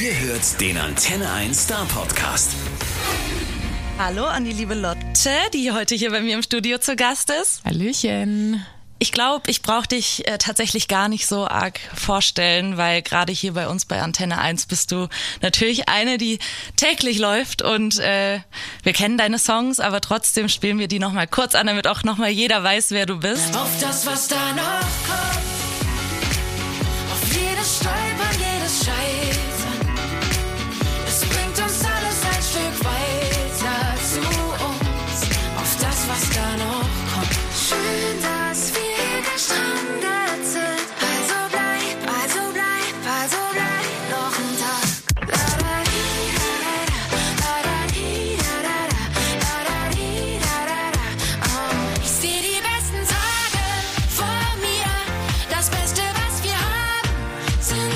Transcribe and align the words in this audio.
Ihr 0.00 0.18
hört 0.18 0.58
den 0.62 0.78
Antenne 0.78 1.30
1 1.30 1.64
Star 1.64 1.84
Podcast. 1.84 2.52
Hallo 3.98 4.24
an 4.24 4.46
die 4.46 4.52
liebe 4.52 4.72
Lotte, 4.72 5.30
die 5.52 5.72
heute 5.72 5.94
hier 5.94 6.10
bei 6.10 6.22
mir 6.22 6.36
im 6.36 6.42
Studio 6.42 6.78
zu 6.78 6.96
Gast 6.96 7.30
ist. 7.30 7.62
Hallöchen. 7.66 8.64
Ich 8.98 9.12
glaube, 9.12 9.50
ich 9.50 9.60
brauche 9.60 9.88
dich 9.88 10.26
äh, 10.26 10.38
tatsächlich 10.38 10.88
gar 10.88 11.10
nicht 11.10 11.26
so 11.26 11.46
arg 11.46 11.78
vorstellen, 11.94 12.78
weil 12.78 13.02
gerade 13.02 13.30
hier 13.30 13.52
bei 13.52 13.68
uns 13.68 13.84
bei 13.84 14.00
Antenne 14.00 14.38
1 14.38 14.64
bist 14.66 14.90
du 14.90 15.08
natürlich 15.42 15.90
eine, 15.90 16.16
die 16.16 16.38
täglich 16.76 17.18
läuft 17.18 17.60
und 17.60 17.98
äh, 17.98 18.40
wir 18.82 18.94
kennen 18.94 19.18
deine 19.18 19.38
Songs, 19.38 19.80
aber 19.80 20.00
trotzdem 20.00 20.48
spielen 20.48 20.78
wir 20.78 20.88
die 20.88 20.98
nochmal 20.98 21.26
kurz 21.26 21.54
an, 21.54 21.66
damit 21.66 21.86
auch 21.86 22.04
nochmal 22.04 22.30
jeder 22.30 22.64
weiß, 22.64 22.92
wer 22.92 23.04
du 23.04 23.20
bist. 23.20 23.54
Auf 23.54 23.78
das, 23.82 24.06
was 24.06 24.28
da 24.28 24.54
noch 24.54 24.80
kommt. 25.06 25.40
Auf 27.12 27.34
jedes 27.34 27.76
Stolpern, 27.76 28.09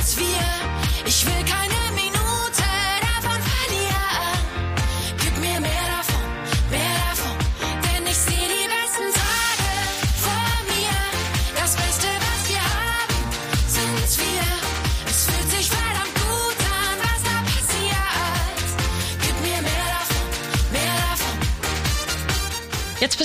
sind 0.05 0.21
wir. 0.21 0.94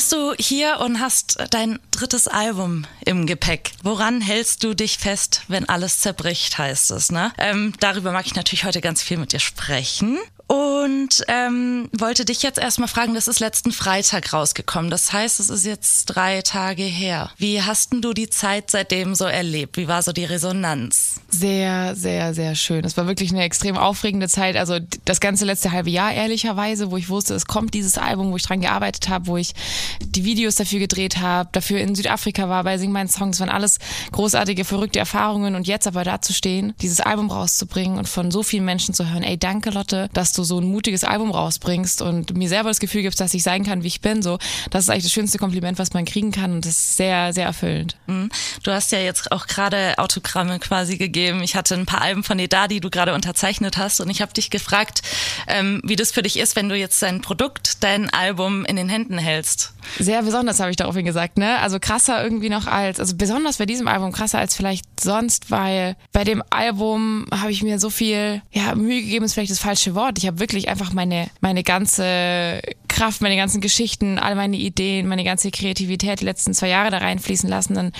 Bist 0.09 0.21
du 0.21 0.43
hier 0.43 0.79
und 0.79 0.99
hast 0.99 1.37
dein 1.51 1.77
drittes 1.91 2.27
Album 2.27 2.85
im 3.05 3.27
Gepäck. 3.27 3.73
Woran 3.83 4.21
hältst 4.21 4.63
du 4.63 4.73
dich 4.73 4.97
fest, 4.97 5.43
wenn 5.49 5.69
alles 5.69 5.99
zerbricht, 5.99 6.57
heißt 6.57 6.89
es, 6.91 7.11
ne? 7.11 7.31
Ähm, 7.37 7.73
darüber 7.79 8.11
mag 8.11 8.25
ich 8.25 8.33
natürlich 8.33 8.63
heute 8.63 8.81
ganz 8.81 9.03
viel 9.03 9.17
mit 9.17 9.33
dir 9.33 9.39
sprechen. 9.39 10.17
Und 10.49 11.23
ähm, 11.27 11.89
wollte 11.95 12.25
dich 12.25 12.41
jetzt 12.41 12.57
erstmal 12.57 12.87
fragen, 12.87 13.13
das 13.13 13.27
ist 13.27 13.39
letzten 13.39 13.71
Freitag 13.71 14.33
rausgekommen. 14.33 14.89
Das 14.89 15.13
heißt, 15.13 15.39
es 15.39 15.51
ist 15.51 15.63
jetzt 15.63 16.05
drei 16.05 16.41
Tage 16.41 16.81
her. 16.81 17.29
Wie 17.37 17.61
hast 17.61 17.93
denn 17.93 18.01
du 18.01 18.13
die 18.13 18.31
Zeit 18.31 18.71
seitdem 18.71 19.13
so 19.13 19.25
erlebt? 19.25 19.77
Wie 19.77 19.87
war 19.87 20.01
so 20.01 20.11
die 20.11 20.25
Resonanz? 20.25 21.21
Sehr, 21.29 21.95
sehr, 21.95 22.33
sehr 22.33 22.55
schön. 22.55 22.83
Es 22.83 22.97
war 22.97 23.05
wirklich 23.05 23.29
eine 23.29 23.43
extrem 23.43 23.77
aufregende 23.77 24.27
Zeit. 24.27 24.55
Also 24.57 24.79
das 25.05 25.19
ganze 25.19 25.45
letzte 25.45 25.71
halbe 25.71 25.91
Jahr 25.91 26.13
ehrlicherweise, 26.13 26.89
wo 26.89 26.97
ich 26.97 27.09
wusste, 27.09 27.35
es 27.35 27.45
kommt 27.45 27.75
dieses 27.75 27.99
Album, 27.99 28.31
wo 28.31 28.35
ich 28.35 28.41
dran 28.41 28.61
gearbeitet 28.61 29.07
habe, 29.07 29.27
wo 29.27 29.37
ich 29.37 29.53
die 30.01 30.25
Videos 30.25 30.55
dafür 30.55 30.79
gedreht 30.79 31.17
habe, 31.17 31.49
dafür 31.51 31.79
in 31.79 31.93
Südafrika 31.93 32.49
war 32.49 32.63
bei 32.63 32.79
Sing 32.79 32.91
meinen 32.91 33.07
Songs, 33.07 33.39
waren 33.39 33.49
alles 33.49 33.77
großartige, 34.13 34.65
verrückte 34.65 34.97
Erfahrungen. 34.97 35.53
Und 35.53 35.67
jetzt 35.67 35.85
aber 35.85 36.03
da 36.03 36.21
zu 36.21 36.33
stehen, 36.33 36.73
dieses 36.81 37.01
Album 37.01 37.29
rauszubringen 37.29 37.99
und 37.99 38.09
von 38.09 38.31
so 38.31 38.41
vielen 38.41 38.65
Menschen 38.65 38.95
zu 38.95 39.07
hören, 39.07 39.21
ey, 39.21 39.37
danke 39.37 39.69
Lotte, 39.69 40.09
dass 40.13 40.33
du 40.33 40.38
so 40.43 40.59
ein 40.59 40.65
mutiges 40.65 41.03
Album 41.03 41.31
rausbringst 41.31 42.01
und 42.01 42.35
mir 42.35 42.49
selber 42.49 42.69
das 42.69 42.79
Gefühl 42.79 43.01
gibst, 43.01 43.19
dass 43.19 43.33
ich 43.33 43.43
sein 43.43 43.63
kann, 43.63 43.83
wie 43.83 43.87
ich 43.87 44.01
bin. 44.01 44.21
So, 44.21 44.37
das 44.69 44.83
ist 44.83 44.89
eigentlich 44.89 45.03
das 45.03 45.11
schönste 45.11 45.37
Kompliment, 45.37 45.79
was 45.79 45.93
man 45.93 46.05
kriegen 46.05 46.31
kann. 46.31 46.51
Und 46.53 46.65
das 46.65 46.73
ist 46.73 46.97
sehr, 46.97 47.33
sehr 47.33 47.45
erfüllend. 47.45 47.97
Mhm. 48.07 48.29
Du 48.63 48.71
hast 48.71 48.91
ja 48.91 48.99
jetzt 48.99 49.31
auch 49.31 49.47
gerade 49.47 49.97
Autogramme 49.97 50.59
quasi 50.59 50.97
gegeben. 50.97 51.41
Ich 51.43 51.55
hatte 51.55 51.75
ein 51.75 51.85
paar 51.85 52.01
Alben 52.01 52.23
von 52.23 52.37
dir 52.37 52.47
da, 52.47 52.67
die 52.67 52.79
du 52.79 52.89
gerade 52.89 53.13
unterzeichnet 53.13 53.77
hast. 53.77 53.99
Und 54.01 54.09
ich 54.09 54.21
habe 54.21 54.33
dich 54.33 54.49
gefragt, 54.49 55.01
ähm, 55.47 55.81
wie 55.83 55.95
das 55.95 56.11
für 56.11 56.21
dich 56.21 56.37
ist, 56.37 56.55
wenn 56.55 56.69
du 56.69 56.75
jetzt 56.75 57.01
dein 57.01 57.21
Produkt, 57.21 57.83
dein 57.83 58.09
Album 58.09 58.65
in 58.65 58.75
den 58.75 58.89
Händen 58.89 59.17
hältst. 59.17 59.73
Sehr 59.97 60.21
besonders, 60.21 60.59
habe 60.59 60.71
ich 60.71 60.77
daraufhin 60.77 61.05
gesagt, 61.05 61.37
ne? 61.37 61.59
Also 61.59 61.79
krasser 61.79 62.23
irgendwie 62.23 62.49
noch 62.49 62.67
als, 62.67 62.99
also 62.99 63.15
besonders 63.15 63.57
bei 63.57 63.65
diesem 63.65 63.87
Album 63.87 64.11
krasser 64.11 64.39
als 64.39 64.55
vielleicht 64.55 64.85
sonst, 64.99 65.49
weil 65.51 65.95
bei 66.11 66.23
dem 66.23 66.43
Album 66.49 67.25
habe 67.31 67.51
ich 67.51 67.63
mir 67.63 67.79
so 67.79 67.89
viel, 67.89 68.41
ja, 68.51 68.75
Mühe 68.75 69.01
gegeben 69.01 69.25
ist 69.25 69.33
vielleicht 69.33 69.51
das 69.51 69.59
falsche 69.59 69.95
Wort. 69.95 70.17
Ich 70.17 70.27
habe 70.29 70.39
wirklich 70.39 70.69
einfach 70.69 70.93
meine, 70.93 71.29
meine 71.41 71.63
ganze 71.63 72.61
Kraft, 72.87 73.21
meine 73.21 73.35
ganzen 73.35 73.61
Geschichten, 73.61 74.17
all 74.19 74.35
meine 74.35 74.57
Ideen, 74.57 75.07
meine 75.07 75.23
ganze 75.23 75.51
Kreativität 75.51 76.21
die 76.21 76.25
letzten 76.25 76.53
zwei 76.53 76.69
Jahre 76.69 76.91
da 76.91 76.99
reinfließen 76.99 77.49
lassen, 77.49 77.77
ein 77.77 77.91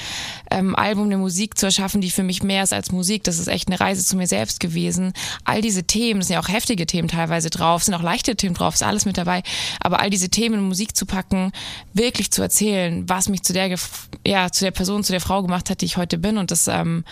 ähm, 0.52 0.76
Album, 0.76 1.06
eine 1.06 1.18
Musik 1.18 1.58
zu 1.58 1.66
erschaffen, 1.66 2.02
die 2.02 2.12
für 2.12 2.24
mich 2.24 2.44
mehr 2.44 2.64
ist 2.64 2.74
als 2.74 2.92
Musik. 2.92 3.24
Das 3.24 3.40
ist 3.40 3.48
echt 3.48 3.68
eine 3.68 3.80
Reise 3.80 4.06
zu 4.06 4.16
mir 4.16 4.28
selbst 4.28 4.60
gewesen. 4.60 5.14
All 5.44 5.62
diese 5.62 5.84
Themen, 5.84 6.20
das 6.20 6.28
sind 6.28 6.36
ja 6.36 6.42
auch 6.42 6.50
heftige 6.50 6.86
Themen 6.86 7.08
teilweise 7.08 7.50
drauf, 7.50 7.84
sind 7.84 7.94
auch 7.94 8.04
leichte 8.04 8.36
Themen 8.36 8.56
drauf, 8.56 8.76
ist 8.76 8.84
alles 8.84 9.06
mit 9.06 9.18
dabei. 9.18 9.44
Aber 9.80 10.00
all 10.00 10.10
diese 10.10 10.30
Themen 10.30 10.60
in 10.60 10.68
Musik 10.68 10.96
zu 10.96 11.06
packen, 11.06 11.52
wirklich 11.94 12.32
zu 12.32 12.42
erzählen, 12.42 13.08
was 13.10 13.30
mich 13.30 13.44
zu 13.44 13.54
der, 13.54 13.76
ja, 14.26 14.52
zu 14.52 14.66
der 14.66 14.72
Person, 14.72 15.04
zu 15.04 15.12
der 15.12 15.22
Frau 15.22 15.42
gemacht 15.42 15.70
hat, 15.70 15.82
die 15.82 15.86
ich 15.86 15.98
heute 15.98 16.18
bin. 16.18 16.38
Und 16.38 16.52
das, 16.52 16.68
ähm, 16.68 17.04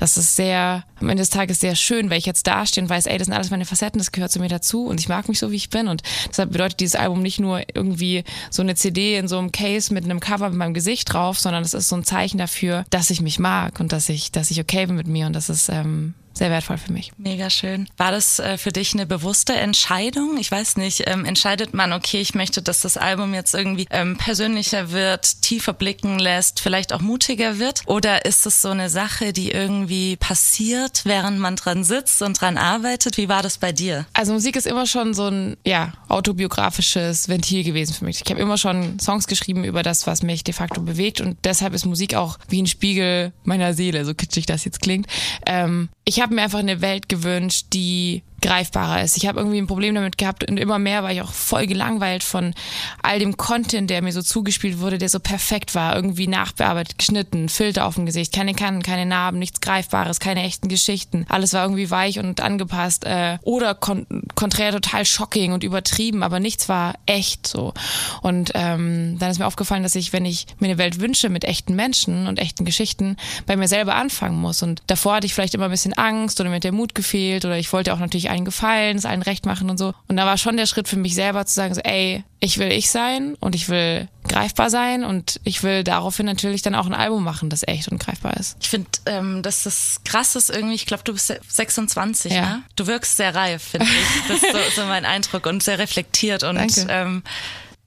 das 0.00 0.16
ist 0.16 0.34
sehr, 0.34 0.82
am 0.98 1.10
Ende 1.10 1.20
des 1.20 1.28
Tages 1.28 1.60
sehr 1.60 1.76
schön, 1.76 2.08
weil 2.08 2.16
ich 2.16 2.24
jetzt 2.24 2.46
dastehe 2.46 2.82
und 2.82 2.88
weiß, 2.88 3.04
ey, 3.04 3.18
das 3.18 3.26
sind 3.26 3.34
alles 3.34 3.50
meine 3.50 3.66
Facetten, 3.66 3.98
das 3.98 4.12
gehört 4.12 4.32
zu 4.32 4.40
mir 4.40 4.48
dazu 4.48 4.86
und 4.86 4.98
ich 4.98 5.10
mag 5.10 5.28
mich 5.28 5.38
so, 5.38 5.50
wie 5.50 5.56
ich 5.56 5.68
bin. 5.68 5.88
Und 5.88 6.02
deshalb 6.26 6.52
bedeutet 6.52 6.80
dieses 6.80 6.94
Album 6.94 7.20
nicht 7.20 7.38
nur 7.38 7.60
irgendwie 7.74 8.24
so 8.48 8.62
eine 8.62 8.74
CD 8.76 9.18
in 9.18 9.28
so 9.28 9.38
einem 9.38 9.52
Case 9.52 9.92
mit 9.92 10.04
einem 10.04 10.18
Cover 10.18 10.48
mit 10.48 10.56
meinem 10.56 10.72
Gesicht 10.72 11.12
drauf, 11.12 11.38
sondern 11.38 11.62
es 11.62 11.74
ist 11.74 11.88
so 11.88 11.96
ein 11.96 12.04
Zeichen 12.04 12.38
dafür, 12.38 12.86
dass 12.88 13.10
ich 13.10 13.20
mich 13.20 13.38
mag 13.38 13.78
und 13.78 13.92
dass 13.92 14.08
ich, 14.08 14.32
dass 14.32 14.50
ich 14.50 14.58
okay 14.58 14.86
bin 14.86 14.96
mit 14.96 15.06
mir 15.06 15.26
und 15.26 15.34
das 15.34 15.50
ist 15.50 15.68
ähm, 15.68 16.14
sehr 16.40 16.50
wertvoll 16.50 16.78
für 16.78 16.90
mich. 16.90 17.12
Mega 17.18 17.50
schön. 17.50 17.86
War 17.98 18.12
das 18.12 18.38
äh, 18.38 18.56
für 18.56 18.72
dich 18.72 18.94
eine 18.94 19.04
bewusste 19.04 19.52
Entscheidung? 19.52 20.38
Ich 20.38 20.50
weiß 20.50 20.78
nicht, 20.78 21.02
ähm, 21.06 21.26
entscheidet 21.26 21.74
man, 21.74 21.92
okay, 21.92 22.18
ich 22.18 22.34
möchte, 22.34 22.62
dass 22.62 22.80
das 22.80 22.96
Album 22.96 23.34
jetzt 23.34 23.54
irgendwie 23.54 23.86
ähm, 23.90 24.16
persönlicher 24.16 24.90
wird, 24.90 25.42
tiefer 25.42 25.74
blicken 25.74 26.18
lässt, 26.18 26.60
vielleicht 26.60 26.94
auch 26.94 27.02
mutiger 27.02 27.58
wird? 27.58 27.82
Oder 27.84 28.24
ist 28.24 28.46
es 28.46 28.62
so 28.62 28.70
eine 28.70 28.88
Sache, 28.88 29.34
die 29.34 29.50
irgendwie 29.50 30.16
passiert, 30.16 31.02
während 31.04 31.38
man 31.38 31.56
dran 31.56 31.84
sitzt 31.84 32.22
und 32.22 32.40
dran 32.40 32.56
arbeitet? 32.56 33.18
Wie 33.18 33.28
war 33.28 33.42
das 33.42 33.58
bei 33.58 33.72
dir? 33.72 34.06
Also 34.14 34.32
Musik 34.32 34.56
ist 34.56 34.66
immer 34.66 34.86
schon 34.86 35.12
so 35.12 35.26
ein 35.28 35.58
ja, 35.66 35.92
autobiografisches 36.08 37.28
Ventil 37.28 37.64
gewesen 37.64 37.92
für 37.92 38.06
mich. 38.06 38.22
Ich 38.24 38.30
habe 38.30 38.40
immer 38.40 38.56
schon 38.56 38.98
Songs 38.98 39.26
geschrieben 39.26 39.62
über 39.62 39.82
das, 39.82 40.06
was 40.06 40.22
mich 40.22 40.42
de 40.42 40.54
facto 40.54 40.80
bewegt 40.80 41.20
und 41.20 41.36
deshalb 41.44 41.74
ist 41.74 41.84
Musik 41.84 42.14
auch 42.14 42.38
wie 42.48 42.62
ein 42.62 42.66
Spiegel 42.66 43.34
meiner 43.44 43.74
Seele, 43.74 44.06
so 44.06 44.14
kitschig 44.14 44.46
das 44.46 44.64
jetzt 44.64 44.80
klingt. 44.80 45.06
Ähm, 45.44 45.90
ich 46.06 46.20
habe 46.20 46.29
mir 46.30 46.42
einfach 46.42 46.58
eine 46.58 46.80
Welt 46.80 47.08
gewünscht, 47.08 47.66
die 47.72 48.22
greifbarer 48.40 49.02
ist. 49.02 49.16
Ich 49.16 49.26
habe 49.26 49.38
irgendwie 49.38 49.58
ein 49.58 49.66
Problem 49.66 49.94
damit 49.94 50.18
gehabt 50.18 50.48
und 50.48 50.56
immer 50.56 50.78
mehr 50.78 51.02
war 51.02 51.12
ich 51.12 51.22
auch 51.22 51.32
voll 51.32 51.66
gelangweilt 51.66 52.22
von 52.22 52.54
all 53.02 53.18
dem 53.18 53.36
Content, 53.36 53.90
der 53.90 54.02
mir 54.02 54.12
so 54.12 54.22
zugespielt 54.22 54.80
wurde, 54.80 54.98
der 54.98 55.08
so 55.08 55.20
perfekt 55.20 55.74
war, 55.74 55.94
irgendwie 55.94 56.26
nachbearbeitet, 56.26 56.98
geschnitten, 56.98 57.48
Filter 57.48 57.86
auf 57.86 57.94
dem 57.94 58.06
Gesicht, 58.06 58.32
keine 58.32 58.54
Kanten, 58.54 58.82
keine 58.82 59.06
Narben, 59.06 59.38
nichts 59.38 59.60
Greifbares, 59.60 60.20
keine 60.20 60.42
echten 60.42 60.68
Geschichten. 60.68 61.26
Alles 61.28 61.52
war 61.52 61.64
irgendwie 61.64 61.90
weich 61.90 62.18
und 62.18 62.40
angepasst 62.40 63.04
äh, 63.04 63.38
oder 63.42 63.74
kon 63.74 64.06
konträr 64.34 64.72
total 64.72 65.04
shocking 65.04 65.52
und 65.52 65.64
übertrieben, 65.64 66.22
aber 66.22 66.40
nichts 66.40 66.68
war 66.68 66.94
echt 67.06 67.46
so. 67.46 67.74
Und 68.22 68.52
ähm, 68.54 69.18
dann 69.18 69.30
ist 69.30 69.38
mir 69.38 69.46
aufgefallen, 69.46 69.82
dass 69.82 69.94
ich, 69.94 70.12
wenn 70.12 70.24
ich 70.24 70.46
mir 70.58 70.68
eine 70.68 70.78
Welt 70.78 71.00
wünsche 71.00 71.28
mit 71.28 71.44
echten 71.44 71.74
Menschen 71.74 72.26
und 72.26 72.38
echten 72.38 72.64
Geschichten, 72.64 73.16
bei 73.46 73.56
mir 73.56 73.68
selber 73.68 73.94
anfangen 73.94 74.40
muss. 74.40 74.62
Und 74.62 74.82
davor 74.86 75.16
hatte 75.16 75.26
ich 75.26 75.34
vielleicht 75.34 75.54
immer 75.54 75.66
ein 75.66 75.70
bisschen 75.70 75.94
Angst 75.94 76.40
oder 76.40 76.48
mir 76.48 76.56
hat 76.56 76.64
der 76.64 76.72
Mut 76.72 76.94
gefehlt 76.94 77.44
oder 77.44 77.58
ich 77.58 77.72
wollte 77.72 77.92
auch 77.92 77.98
natürlich 77.98 78.29
allen 78.30 78.44
gefallen, 78.46 78.96
es 78.96 79.04
allen 79.04 79.22
recht 79.22 79.44
machen 79.44 79.68
und 79.68 79.76
so. 79.76 79.92
Und 80.08 80.16
da 80.16 80.24
war 80.24 80.38
schon 80.38 80.56
der 80.56 80.66
Schritt 80.66 80.88
für 80.88 80.96
mich 80.96 81.14
selber 81.14 81.44
zu 81.44 81.54
sagen, 81.54 81.74
so, 81.74 81.80
ey, 81.82 82.24
ich 82.40 82.56
will 82.58 82.72
ich 82.72 82.90
sein 82.90 83.34
und 83.40 83.54
ich 83.54 83.68
will 83.68 84.08
greifbar 84.26 84.70
sein 84.70 85.04
und 85.04 85.40
ich 85.44 85.62
will 85.62 85.84
daraufhin 85.84 86.24
natürlich 86.26 86.62
dann 86.62 86.74
auch 86.74 86.86
ein 86.86 86.94
Album 86.94 87.22
machen, 87.24 87.50
das 87.50 87.66
echt 87.68 87.88
und 87.88 87.98
greifbar 87.98 88.36
ist. 88.38 88.56
Ich 88.60 88.68
finde, 88.70 88.88
ähm, 89.06 89.42
dass 89.42 89.64
das 89.64 90.00
krass 90.04 90.36
ist 90.36 90.48
irgendwie. 90.48 90.74
Ich 90.76 90.86
glaube, 90.86 91.02
du 91.04 91.12
bist 91.12 91.34
26, 91.48 92.32
Ja. 92.32 92.40
ne? 92.40 92.62
Du 92.76 92.86
wirkst 92.86 93.16
sehr 93.18 93.34
reif, 93.34 93.62
finde 93.62 93.86
ich. 93.86 94.28
Das 94.28 94.42
ist 94.42 94.52
so, 94.74 94.82
so 94.82 94.86
mein 94.86 95.04
Eindruck 95.04 95.44
und 95.46 95.62
sehr 95.62 95.78
reflektiert 95.78 96.42
und 96.44 96.54
Danke. 96.56 96.86
ähm, 96.88 97.22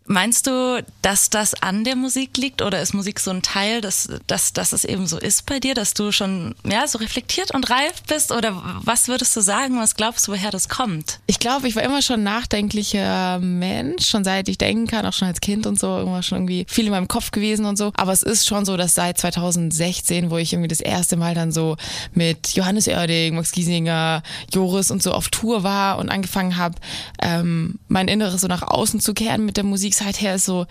Meinst 0.06 0.48
du, 0.48 0.84
dass 1.02 1.30
das 1.30 1.54
an 1.62 1.86
der 1.86 1.96
Musik 1.96 2.36
liegt 2.38 2.62
oder 2.62 2.82
ist 2.82 2.94
Musik 2.94 3.22
so 3.22 3.32
ein 3.32 3.42
Teil, 3.42 3.80
dass, 3.80 4.10
dass, 4.28 4.52
dass 4.52 4.74
es 4.74 4.84
eben 4.84 5.08
so 5.08 5.18
ist 5.18 5.46
bei 5.46 5.60
dir, 5.60 5.76
dass 5.76 5.94
du 5.94 6.12
schon 6.12 6.56
ja, 6.66 6.88
so 6.88 6.98
reflektiert 6.98 7.52
und 7.52 7.70
reif 7.70 8.04
bist? 8.08 8.32
Oder 8.32 8.62
was 8.84 9.08
würdest 9.08 9.36
du 9.36 9.42
sagen, 9.42 9.80
was 9.80 9.96
glaubst 9.96 10.28
du, 10.28 10.34
woher 10.34 10.52
das 10.52 10.68
kommt? 10.68 11.20
Ich 11.26 11.40
glaube, 11.40 11.70
ich 11.70 11.76
war 11.76 11.84
immer 11.84 12.02
schon 12.02 12.20
ein 12.20 12.24
nachdenklicher 12.24 13.40
Mensch, 13.40 14.06
schon 14.06 14.26
seit 14.26 14.50
ich 14.50 14.58
denken 14.58 14.88
kann, 14.88 15.06
auch 15.06 15.14
schon 15.14 15.30
als 15.30 15.40
Kind 15.40 15.66
und 15.66 15.80
so, 15.80 16.02
immer 16.02 16.22
schon 16.22 16.40
irgendwie 16.40 16.66
viel 16.68 16.86
in 16.86 16.92
meinem 16.92 17.08
Kopf 17.08 17.32
gewesen 17.32 17.66
und 17.66 17.78
so. 17.78 17.94
Aber 17.96 18.12
es 18.12 18.24
ist 18.24 18.46
schon 18.46 18.66
so, 18.66 18.76
dass 18.76 18.96
seit 18.96 19.18
2016, 19.18 20.30
wo 20.30 20.38
ich 20.38 20.52
irgendwie 20.52 20.68
das 20.68 20.82
erste 20.82 21.16
Mal 21.16 21.34
dann 21.34 21.54
so 21.54 21.78
mit 22.14 22.56
Johannes 22.56 22.90
Oerding, 22.90 23.36
Max 23.36 23.52
Giesinger, 23.52 24.22
Joris 24.52 24.92
und 24.92 25.02
so 25.02 25.14
auf 25.14 25.30
Tour 25.30 25.64
war 25.64 25.98
und 25.98 26.10
angefangen 26.10 26.58
habe, 26.58 26.76
ähm, 27.22 27.80
mein 27.88 28.10
Inneres 28.10 28.42
so 28.42 28.48
nach 28.48 28.64
außen 28.64 29.00
zu 29.00 29.14
kehren 29.14 29.46
mit 29.46 29.56
der 29.56 29.64
Musik 29.64 29.93
seither 29.96 30.36
ist 30.36 30.46
so, 30.46 30.66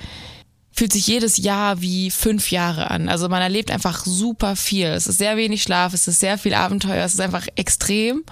fühlt 0.72 0.92
sich 0.92 1.06
jedes 1.06 1.36
Jahr 1.36 1.80
wie 1.80 2.10
fünf 2.10 2.50
Jahre 2.50 2.90
an. 2.90 3.08
Also 3.08 3.28
man 3.28 3.42
erlebt 3.42 3.70
einfach 3.70 4.04
super 4.04 4.56
viel. 4.56 4.86
Es 4.86 5.06
ist 5.06 5.18
sehr 5.18 5.36
wenig 5.36 5.62
Schlaf, 5.62 5.92
es 5.92 6.08
ist 6.08 6.20
sehr 6.20 6.38
viel 6.38 6.54
Abenteuer, 6.54 7.04
es 7.04 7.14
ist 7.14 7.20
einfach 7.20 7.46
extrem. 7.56 8.24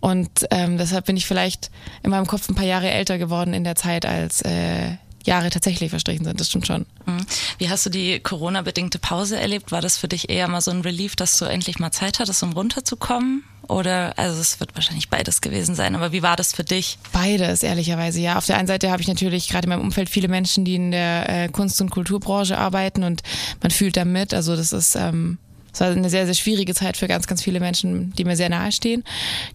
Und 0.00 0.46
ähm, 0.50 0.78
deshalb 0.78 1.06
bin 1.06 1.16
ich 1.16 1.26
vielleicht 1.26 1.70
in 2.02 2.10
meinem 2.10 2.26
Kopf 2.26 2.48
ein 2.48 2.54
paar 2.54 2.66
Jahre 2.66 2.90
älter 2.90 3.18
geworden 3.18 3.54
in 3.54 3.64
der 3.64 3.76
Zeit, 3.76 4.04
als 4.04 4.42
äh, 4.42 4.96
Jahre 5.24 5.50
tatsächlich 5.50 5.90
verstrichen 5.90 6.24
sind. 6.24 6.40
Das 6.40 6.48
stimmt 6.48 6.66
schon. 6.66 6.86
Mhm. 7.06 7.26
Wie 7.58 7.68
hast 7.68 7.86
du 7.86 7.90
die 7.90 8.20
Corona-bedingte 8.20 8.98
Pause 8.98 9.38
erlebt? 9.38 9.72
War 9.72 9.80
das 9.80 9.96
für 9.98 10.08
dich 10.08 10.28
eher 10.28 10.48
mal 10.48 10.60
so 10.60 10.70
ein 10.70 10.80
Relief, 10.80 11.16
dass 11.16 11.38
du 11.38 11.44
endlich 11.44 11.78
mal 11.78 11.92
Zeit 11.92 12.18
hattest, 12.18 12.42
um 12.42 12.52
runterzukommen? 12.52 13.44
Oder, 13.68 14.18
also 14.18 14.40
es 14.40 14.60
wird 14.60 14.74
wahrscheinlich 14.74 15.08
beides 15.08 15.40
gewesen 15.40 15.74
sein, 15.74 15.94
aber 15.94 16.12
wie 16.12 16.22
war 16.22 16.36
das 16.36 16.52
für 16.52 16.64
dich? 16.64 16.98
Beides, 17.12 17.62
ehrlicherweise, 17.62 18.20
ja. 18.20 18.36
Auf 18.38 18.46
der 18.46 18.58
einen 18.58 18.68
Seite 18.68 18.90
habe 18.90 19.02
ich 19.02 19.08
natürlich 19.08 19.48
gerade 19.48 19.66
in 19.66 19.70
meinem 19.70 19.82
Umfeld 19.82 20.08
viele 20.08 20.28
Menschen, 20.28 20.64
die 20.64 20.76
in 20.76 20.90
der 20.90 21.28
äh, 21.28 21.48
Kunst- 21.48 21.80
und 21.80 21.90
Kulturbranche 21.90 22.58
arbeiten 22.58 23.02
und 23.02 23.22
man 23.62 23.70
fühlt 23.70 23.96
da 23.96 24.04
mit. 24.04 24.34
Also 24.34 24.56
das 24.56 24.72
ist 24.72 24.96
ähm, 24.96 25.38
es 25.76 25.80
war 25.80 25.90
eine 25.90 26.08
sehr, 26.08 26.24
sehr 26.24 26.34
schwierige 26.34 26.72
Zeit 26.72 26.96
für 26.96 27.06
ganz, 27.06 27.26
ganz 27.26 27.42
viele 27.42 27.60
Menschen, 27.60 28.10
die 28.14 28.24
mir 28.24 28.34
sehr 28.34 28.48
nahe 28.48 28.72
stehen. 28.72 29.04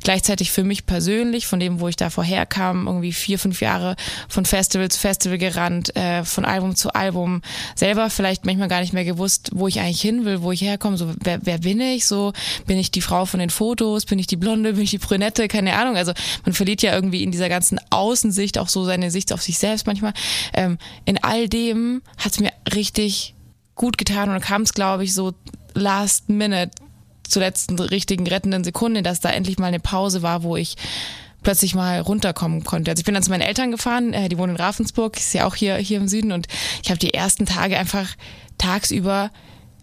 Gleichzeitig 0.03 0.51
für 0.51 0.63
mich 0.63 0.85
persönlich, 0.85 1.47
von 1.47 1.59
dem, 1.59 1.79
wo 1.79 1.87
ich 1.87 1.95
da 1.95 2.11
vorher 2.11 2.45
kam, 2.45 2.85
irgendwie 2.85 3.11
vier, 3.11 3.39
fünf 3.39 3.59
Jahre 3.59 3.95
von 4.29 4.45
Festival 4.45 4.89
zu 4.89 4.99
Festival 4.99 5.39
gerannt, 5.39 5.95
äh, 5.95 6.23
von 6.23 6.45
Album 6.45 6.75
zu 6.75 6.93
Album, 6.93 7.41
selber 7.73 8.11
vielleicht 8.11 8.45
manchmal 8.45 8.67
gar 8.67 8.81
nicht 8.81 8.93
mehr 8.93 9.03
gewusst, 9.03 9.49
wo 9.55 9.67
ich 9.67 9.79
eigentlich 9.79 10.01
hin 10.01 10.23
will, 10.23 10.43
wo 10.43 10.51
ich 10.51 10.61
herkomme, 10.61 10.95
so 10.95 11.11
wer, 11.23 11.39
wer 11.43 11.57
bin 11.57 11.81
ich, 11.81 12.05
so 12.05 12.33
bin 12.67 12.77
ich 12.77 12.91
die 12.91 13.01
Frau 13.01 13.25
von 13.25 13.39
den 13.39 13.49
Fotos, 13.49 14.05
bin 14.05 14.19
ich 14.19 14.27
die 14.27 14.37
Blonde, 14.37 14.73
bin 14.73 14.83
ich 14.83 14.91
die 14.91 14.99
Brünette, 14.99 15.47
keine 15.47 15.75
Ahnung. 15.75 15.97
Also 15.97 16.13
man 16.45 16.53
verliert 16.53 16.83
ja 16.83 16.93
irgendwie 16.93 17.23
in 17.23 17.31
dieser 17.31 17.49
ganzen 17.49 17.79
Außensicht 17.89 18.59
auch 18.59 18.69
so 18.69 18.85
seine 18.85 19.09
Sicht 19.09 19.33
auf 19.33 19.41
sich 19.41 19.57
selbst 19.57 19.87
manchmal. 19.87 20.13
Ähm, 20.53 20.77
in 21.05 21.17
all 21.23 21.49
dem 21.49 22.03
hat 22.19 22.33
es 22.33 22.39
mir 22.39 22.51
richtig 22.75 23.33
gut 23.81 23.97
getan 23.97 24.29
und 24.29 24.41
kam 24.41 24.61
es, 24.61 24.73
glaube 24.73 25.03
ich, 25.03 25.13
so 25.15 25.33
last 25.73 26.29
minute 26.29 26.71
zur 27.27 27.41
letzten 27.41 27.79
richtigen 27.79 28.27
rettenden 28.27 28.63
Sekunde, 28.63 29.03
dass 29.03 29.19
da 29.19 29.29
endlich 29.29 29.57
mal 29.57 29.67
eine 29.67 29.79
Pause 29.79 30.21
war, 30.21 30.43
wo 30.43 30.57
ich 30.57 30.75
plötzlich 31.43 31.73
mal 31.73 31.99
runterkommen 31.99 32.63
konnte. 32.63 32.91
Also 32.91 33.01
ich 33.01 33.05
bin 33.05 33.13
dann 33.13 33.23
zu 33.23 33.31
meinen 33.31 33.41
Eltern 33.41 33.71
gefahren, 33.71 34.13
äh, 34.13 34.29
die 34.29 34.37
wohnen 34.37 34.55
in 34.55 34.61
Ravensburg, 34.61 35.17
ist 35.17 35.33
ja 35.33 35.45
auch 35.45 35.55
hier 35.55 35.77
hier 35.77 35.97
im 35.97 36.07
Süden 36.07 36.31
und 36.31 36.47
ich 36.83 36.89
habe 36.89 36.99
die 36.99 37.13
ersten 37.13 37.45
Tage 37.45 37.77
einfach 37.77 38.07
tagsüber 38.57 39.31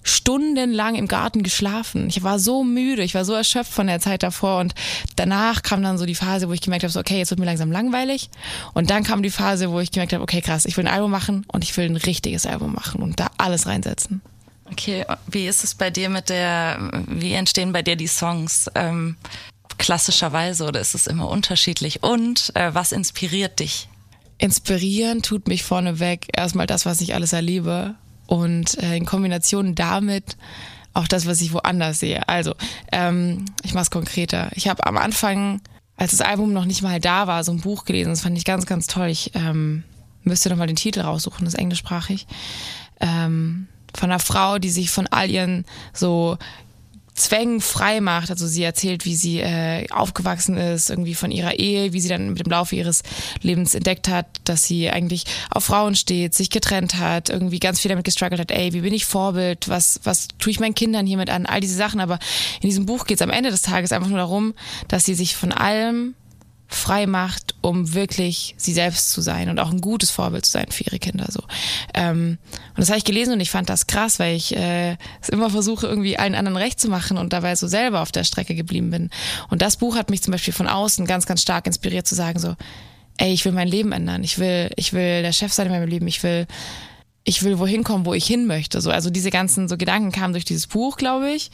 stundenlang 0.05 0.95
im 0.95 1.09
Garten 1.09 1.43
geschlafen. 1.43 2.09
Ich 2.09 2.23
war 2.23 2.39
so 2.39 2.63
müde, 2.65 3.03
ich 3.03 3.15
war 3.15 3.25
so 3.25 3.35
erschöpft 3.35 3.73
von 3.73 3.89
der 3.89 4.01
Zeit 4.01 4.23
davor 4.23 4.61
und 4.61 4.75
danach 5.17 5.63
kam 5.63 5.83
dann 5.83 5.99
so 5.99 6.07
die 6.07 6.15
Phase, 6.15 6.49
wo 6.49 6.53
ich 6.53 6.61
gemerkt 6.61 6.85
habe, 6.85 6.93
so, 6.93 7.01
okay, 7.01 7.19
jetzt 7.19 7.31
wird 7.31 7.41
mir 7.41 7.47
langsam 7.47 7.73
langweilig 7.73 8.31
und 8.75 8.91
dann 8.91 9.03
kam 9.03 9.23
die 9.23 9.31
Phase, 9.31 9.71
wo 9.71 9.81
ich 9.81 9.91
gemerkt 9.91 10.13
habe, 10.13 10.23
okay, 10.23 10.41
krass, 10.41 10.65
ich 10.65 10.77
will 10.77 10.87
ein 10.87 10.95
Album 10.95 11.11
machen 11.11 11.45
und 11.53 11.65
ich 11.65 11.77
will 11.77 11.87
ein 11.87 11.97
richtiges 11.97 12.47
Album 12.47 12.73
machen 12.73 13.03
und 13.03 13.19
da 13.19 13.29
alles 13.37 13.67
reinsetzen. 13.67 14.23
Okay, 14.71 15.05
wie 15.27 15.47
ist 15.47 15.65
es 15.65 15.75
bei 15.75 15.91
dir 15.91 16.09
mit 16.09 16.29
der, 16.29 16.91
wie 17.07 17.33
entstehen 17.33 17.73
bei 17.73 17.83
dir 17.83 17.97
die 17.97 18.07
Songs? 18.07 18.71
Ähm, 18.75 19.17
klassischerweise 19.79 20.65
oder 20.65 20.81
ist 20.81 20.95
es 20.95 21.07
immer 21.07 21.29
unterschiedlich? 21.29 22.03
Und 22.03 22.53
äh, 22.55 22.75
was 22.75 22.93
inspiriert 22.93 23.61
dich? 23.61 23.89
Inspirieren 24.39 25.23
tut 25.23 25.49
mich 25.49 25.63
vorneweg 25.63 26.29
erstmal 26.37 26.67
das, 26.67 26.87
was 26.87 27.01
ich 27.01 27.15
alles 27.15 27.33
erlebe 27.33 27.95
und 28.27 28.79
äh, 28.83 28.97
in 28.97 29.07
Kombination 29.07 29.75
damit 29.75 30.37
auch 30.95 31.09
das, 31.09 31.27
was 31.27 31.41
ich 31.41 31.53
woanders 31.53 32.01
sehe. 32.01 32.29
Also, 32.29 32.55
ähm, 32.93 33.45
ich 33.63 33.73
mache 33.75 33.83
es 33.83 33.91
konkreter. 33.91 34.51
Ich 34.55 34.69
habe 34.69 34.85
am 34.87 34.97
Anfang, 34.97 35.61
als 35.97 36.11
das 36.11 36.21
Album 36.21 36.53
noch 36.53 36.65
nicht 36.65 36.83
mal 36.83 37.01
da 37.01 37.27
war, 37.27 37.45
so 37.45 37.53
ein 37.53 37.61
Buch 37.61 37.85
gelesen. 37.85 38.11
Das 38.11 38.23
fand 38.23 38.37
ich 38.37 38.45
ganz, 38.45 38.67
ganz 38.67 38.87
toll. 38.87 39.09
Ich 39.09 39.33
ähm, 39.35 39.85
müsste 40.23 40.51
noch 40.51 40.57
mal 40.57 40.67
den 40.67 40.77
Titel 40.77 41.01
raussuchen, 41.01 41.45
das 41.45 41.55
ist 41.55 41.61
englischsprachig. 41.61 42.27
Ähm, 43.01 43.69
von 43.97 44.11
einer 44.11 44.21
Frau, 44.21 44.59
die 44.59 44.71
sich 44.71 44.91
von 44.91 45.07
all 45.07 45.31
ihren 45.31 45.65
so 45.93 46.39
Zwängen 47.19 47.61
frei 47.61 48.01
macht. 48.01 48.31
Also 48.31 48.47
sie 48.47 48.63
erzählt, 48.63 49.05
wie 49.05 49.17
sie 49.17 49.41
äh, 49.41 49.87
aufgewachsen 49.91 50.57
ist, 50.57 50.89
irgendwie 50.89 51.15
von 51.15 51.31
ihrer 51.31 51.59
Ehe, 51.59 51.93
wie 51.93 52.01
sie 52.01 52.09
dann 52.09 52.31
mit 52.31 52.39
dem 52.39 52.51
Laufe 52.51 52.77
ihres 52.77 53.03
Lebens 53.43 53.75
entdeckt 53.75 54.09
hat, 54.09 54.27
dass 54.45 54.65
sie 54.65 54.89
eigentlich 54.89 55.25
auf 55.51 55.65
Frauen 55.65 55.97
steht, 55.97 56.35
sich 56.35 56.49
getrennt 56.49 56.95
hat, 56.95 57.29
irgendwie 57.29 57.59
ganz 57.59 57.81
viel 57.81 57.89
damit 57.89 58.05
gestruggelt 58.05 58.41
hat, 58.41 58.51
ey, 58.53 58.73
wie 58.73 58.83
bin 58.83 58.95
ich 58.95 59.05
Vorbild, 59.05 59.69
was, 59.69 60.01
was 60.05 60.29
tue 60.39 60.53
ich 60.53 60.61
meinen 60.61 60.75
Kindern 60.75 61.07
hiermit 61.07 61.29
an, 61.29 61.47
all 61.47 61.61
diese 61.61 61.77
Sachen. 61.77 62.01
Aber 62.01 62.19
in 62.61 62.69
diesem 62.69 62.87
Buch 62.87 63.05
geht 63.05 63.19
es 63.19 63.23
am 63.23 63.31
Ende 63.31 63.51
des 63.51 63.63
Tages 63.63 63.93
einfach 63.93 64.09
nur 64.09 64.19
darum, 64.19 64.55
dass 64.87 65.05
sie 65.05 65.15
sich 65.15 65.35
von 65.35 65.53
allem 65.53 66.15
frei 66.71 67.07
macht, 67.07 67.55
um 67.63 67.95
wirklich 67.95 68.55
sie 68.59 68.75
selbst 68.75 69.11
zu 69.11 69.23
sein 69.23 69.49
und 69.49 69.59
auch 69.59 69.71
ein 69.71 69.81
gutes 69.81 70.11
Vorbild 70.11 70.45
zu 70.45 70.53
sein 70.53 70.67
für 70.71 70.85
ihre 70.85 70.99
Kinder. 70.99 71.27
So. 71.31 71.43
Ähm, 71.95 72.37
und 72.71 72.79
das 72.79 72.91
habe 72.91 72.99
ich 72.99 73.05
gelesen 73.05 73.33
und 73.33 73.41
ich 73.41 73.51
fand 73.51 73.71
das 73.71 73.87
krass, 73.87 74.19
weil 74.19 74.37
ich 74.37 74.55
äh, 74.55 74.97
es 75.23 75.31
immer 75.31 75.49
versuche, 75.49 75.87
irgendwie 75.87 76.19
allen 76.19 76.35
anderen 76.35 76.59
recht 76.59 76.79
zu 76.79 76.89
machen 76.89 77.17
und 77.17 77.33
dabei 77.33 77.57
so 77.57 77.67
selber 77.67 78.03
auf 78.03 78.13
der 78.13 78.25
Strecke 78.25 78.55
geblieben 78.55 78.91
bin. 78.91 79.11
Und 79.49 79.63
das 79.63 79.79
Buch 79.79 79.97
hat 79.97 80.11
mich 80.11 80.23
zum 80.23 80.33
Beispiel 80.33 80.53
von 80.53 80.69
außen 80.69 81.07
ganz, 81.07 81.25
ganz 81.25 81.41
stark 81.41 81.67
inspiriert 81.67 82.07
zu 82.07 82.15
sagen, 82.15 82.39
so, 82.39 82.55
ey, 83.17 83.33
ich 83.33 83.45
will 83.47 83.53
mein 83.53 83.69
Leben 83.69 83.93
ändern, 83.93 84.23
ich 84.23 84.39
will, 84.39 84.71
ich 84.77 84.93
will 84.93 85.23
der 85.23 85.33
Chef 85.33 85.53
sein 85.53 85.67
in 85.67 85.73
meinem 85.73 85.89
Leben, 85.89 86.07
ich 86.07 86.23
will 86.23 86.47
ich 87.25 87.43
will 87.43 87.59
wohin 87.59 87.85
kommen, 87.85 88.07
wo 88.07 88.15
ich 88.15 88.27
hin 88.27 88.47
möchte. 88.47 88.81
So, 88.81 88.91
also 88.91 89.11
diese 89.11 89.31
ganzen 89.31 89.69
so 89.69 89.77
Gedanken 89.77 90.13
kamen 90.13 90.33
durch 90.33 90.47
dieses 90.47 90.67
Buch, 90.67 90.97
glaube 90.97 91.31
ich. 91.31 91.51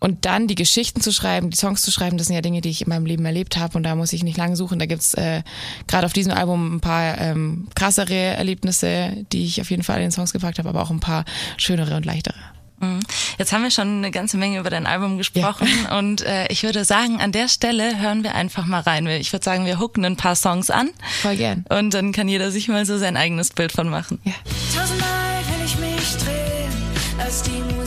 Und 0.00 0.24
dann 0.24 0.48
die 0.48 0.54
Geschichten 0.54 1.02
zu 1.02 1.12
schreiben, 1.12 1.50
die 1.50 1.56
Songs 1.56 1.82
zu 1.82 1.90
schreiben, 1.90 2.16
das 2.16 2.26
sind 2.26 2.34
ja 2.34 2.42
Dinge, 2.42 2.62
die 2.62 2.70
ich 2.70 2.82
in 2.82 2.88
meinem 2.88 3.06
Leben 3.06 3.24
erlebt 3.26 3.58
habe 3.58 3.76
und 3.76 3.84
da 3.84 3.94
muss 3.94 4.12
ich 4.12 4.24
nicht 4.24 4.38
lange 4.38 4.56
suchen. 4.56 4.78
Da 4.78 4.86
gibt's 4.86 5.14
äh, 5.14 5.42
gerade 5.86 6.06
auf 6.06 6.14
diesem 6.14 6.32
Album 6.32 6.76
ein 6.76 6.80
paar 6.80 7.18
ähm, 7.18 7.68
krassere 7.74 8.14
Erlebnisse, 8.14 9.26
die 9.30 9.44
ich 9.44 9.60
auf 9.60 9.70
jeden 9.70 9.82
Fall 9.82 9.96
in 9.96 10.04
den 10.04 10.10
Songs 10.10 10.32
gepackt 10.32 10.58
habe, 10.58 10.70
aber 10.70 10.80
auch 10.80 10.90
ein 10.90 11.00
paar 11.00 11.24
schönere 11.58 11.96
und 11.96 12.06
leichtere. 12.06 12.38
Mhm. 12.80 13.00
Jetzt 13.38 13.52
haben 13.52 13.62
wir 13.62 13.70
schon 13.70 13.98
eine 13.98 14.10
ganze 14.10 14.38
Menge 14.38 14.58
über 14.58 14.70
dein 14.70 14.86
Album 14.86 15.18
gesprochen 15.18 15.68
ja. 15.84 15.98
und 15.98 16.22
äh, 16.22 16.46
ich 16.48 16.62
würde 16.62 16.84
sagen, 16.84 17.20
an 17.20 17.30
der 17.30 17.48
Stelle 17.48 18.00
hören 18.00 18.22
wir 18.24 18.34
einfach 18.34 18.64
mal 18.64 18.80
rein. 18.80 19.06
Ich 19.06 19.32
würde 19.32 19.44
sagen, 19.44 19.66
wir 19.66 19.78
hucken 19.78 20.04
ein 20.04 20.16
paar 20.16 20.34
Songs 20.34 20.70
an. 20.70 20.90
Voll 21.20 21.36
gern. 21.36 21.64
Und 21.68 21.92
dann 21.92 22.12
kann 22.12 22.26
jeder 22.26 22.50
sich 22.50 22.68
mal 22.68 22.86
so 22.86 22.96
sein 22.96 23.18
eigenes 23.18 23.50
Bild 23.50 23.72
von 23.72 23.88
machen. 23.88 24.18
Ja. 24.24 24.32
Tausendmal 24.74 25.42
will 25.48 25.66
ich 25.66 25.78
mich 25.78 26.16
drehen, 26.16 26.72
lass 27.18 27.42
die 27.42 27.79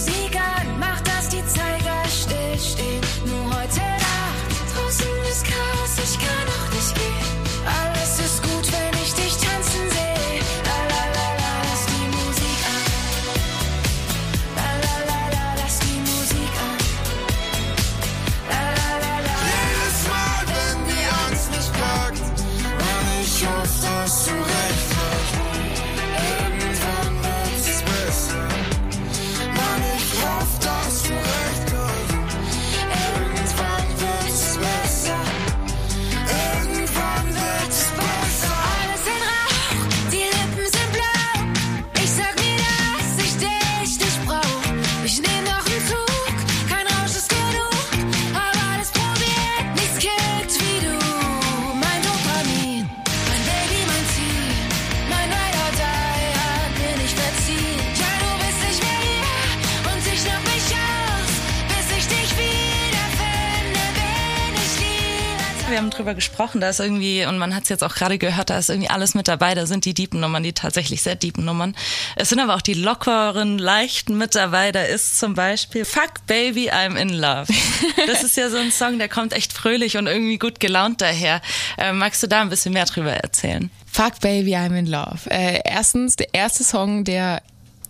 drüber 66.14 66.16
gesprochen, 66.16 66.62
da 66.62 66.70
ist 66.70 66.80
irgendwie, 66.80 67.26
und 67.26 67.38
man 67.38 67.56
hat 67.56 67.64
es 67.64 67.70
jetzt 67.70 67.84
auch 67.84 67.96
gerade 67.96 68.18
gehört, 68.18 68.50
da 68.50 68.58
ist 68.58 68.70
irgendwie 68.70 68.90
alles 68.90 69.16
mit 69.16 69.28
dabei. 69.28 69.56
Da 69.56 69.66
sind 69.66 69.86
die 69.86 69.94
deepen 69.94 70.20
Nummern, 70.20 70.44
die 70.44 70.54
tatsächlich 70.54 71.02
sehr 71.02 71.16
deepen 71.16 71.46
Nummern. 71.46 71.76
Es 72.16 72.30
sind 72.30 72.40
aber 72.40 72.56
auch 72.56 72.62
die 72.62 72.74
lockeren, 72.74 73.58
leichten 73.58 74.18
mit 74.18 74.36
dabei. 74.36 74.72
Da 74.72 74.82
ist 74.82 75.20
zum 75.20 75.34
Beispiel 75.34 75.86
Fuck 75.86 76.26
Baby, 76.28 76.72
I'm 76.72 76.96
in 76.96 77.10
Love. 77.10 77.48
Das 78.06 78.24
ist 78.24 78.36
ja 78.36 78.50
so 78.50 78.58
ein 78.58 78.72
Song, 78.72 78.98
der 79.00 79.08
kommt 79.08 79.34
echt 79.34 79.54
fröhlich 79.54 79.98
und 79.98 80.08
irgendwie 80.08 80.38
gut 80.38 80.60
gelaunt 80.60 81.02
daher. 81.02 81.42
Äh, 81.78 81.94
magst 81.94 82.22
du 82.22 82.28
da 82.28 82.42
ein 82.42 82.50
bisschen 82.50 82.74
mehr 82.74 82.86
drüber 82.86 83.12
erzählen? 83.12 83.72
Fuck 83.92 84.20
Baby, 84.20 84.56
I'm 84.56 84.78
in 84.78 84.88
Love. 84.88 85.30
Äh, 85.30 85.62
erstens, 85.64 86.16
der 86.16 86.34
erste 86.34 86.64
Song, 86.64 87.04
der 87.06 87.42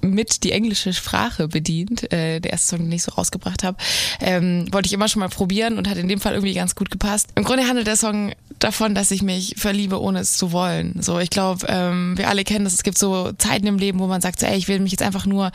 mit 0.03 0.43
die 0.43 0.51
englische 0.51 0.93
Sprache 0.93 1.47
bedient, 1.47 2.11
äh, 2.11 2.39
der 2.39 2.51
erste 2.51 2.75
Song, 2.75 2.79
den 2.79 2.91
ich 2.91 3.03
so 3.03 3.11
rausgebracht 3.11 3.63
habe, 3.63 3.77
ähm, 4.19 4.67
wollte 4.71 4.87
ich 4.87 4.93
immer 4.93 5.07
schon 5.07 5.21
mal 5.21 5.29
probieren 5.29 5.77
und 5.77 5.89
hat 5.89 5.97
in 5.97 6.07
dem 6.07 6.19
Fall 6.19 6.33
irgendwie 6.33 6.53
ganz 6.53 6.75
gut 6.75 6.91
gepasst. 6.91 7.29
Im 7.35 7.43
Grunde 7.43 7.67
handelt 7.67 7.87
der 7.87 7.95
Song 7.95 8.33
davon, 8.63 8.95
dass 8.95 9.11
ich 9.11 9.21
mich 9.21 9.55
verliebe, 9.57 10.01
ohne 10.01 10.19
es 10.19 10.37
zu 10.37 10.51
wollen. 10.51 11.01
So, 11.01 11.19
ich 11.19 11.29
glaube, 11.29 11.65
ähm, 11.67 12.17
wir 12.17 12.29
alle 12.29 12.43
kennen 12.43 12.63
das. 12.63 12.73
Es 12.73 12.83
gibt 12.83 12.97
so 12.97 13.31
Zeiten 13.33 13.67
im 13.67 13.77
Leben, 13.77 13.99
wo 13.99 14.07
man 14.07 14.21
sagt, 14.21 14.39
so, 14.39 14.45
ey, 14.45 14.57
ich 14.57 14.67
will 14.67 14.79
mich 14.79 14.91
jetzt 14.91 15.03
einfach 15.03 15.25
nur, 15.25 15.51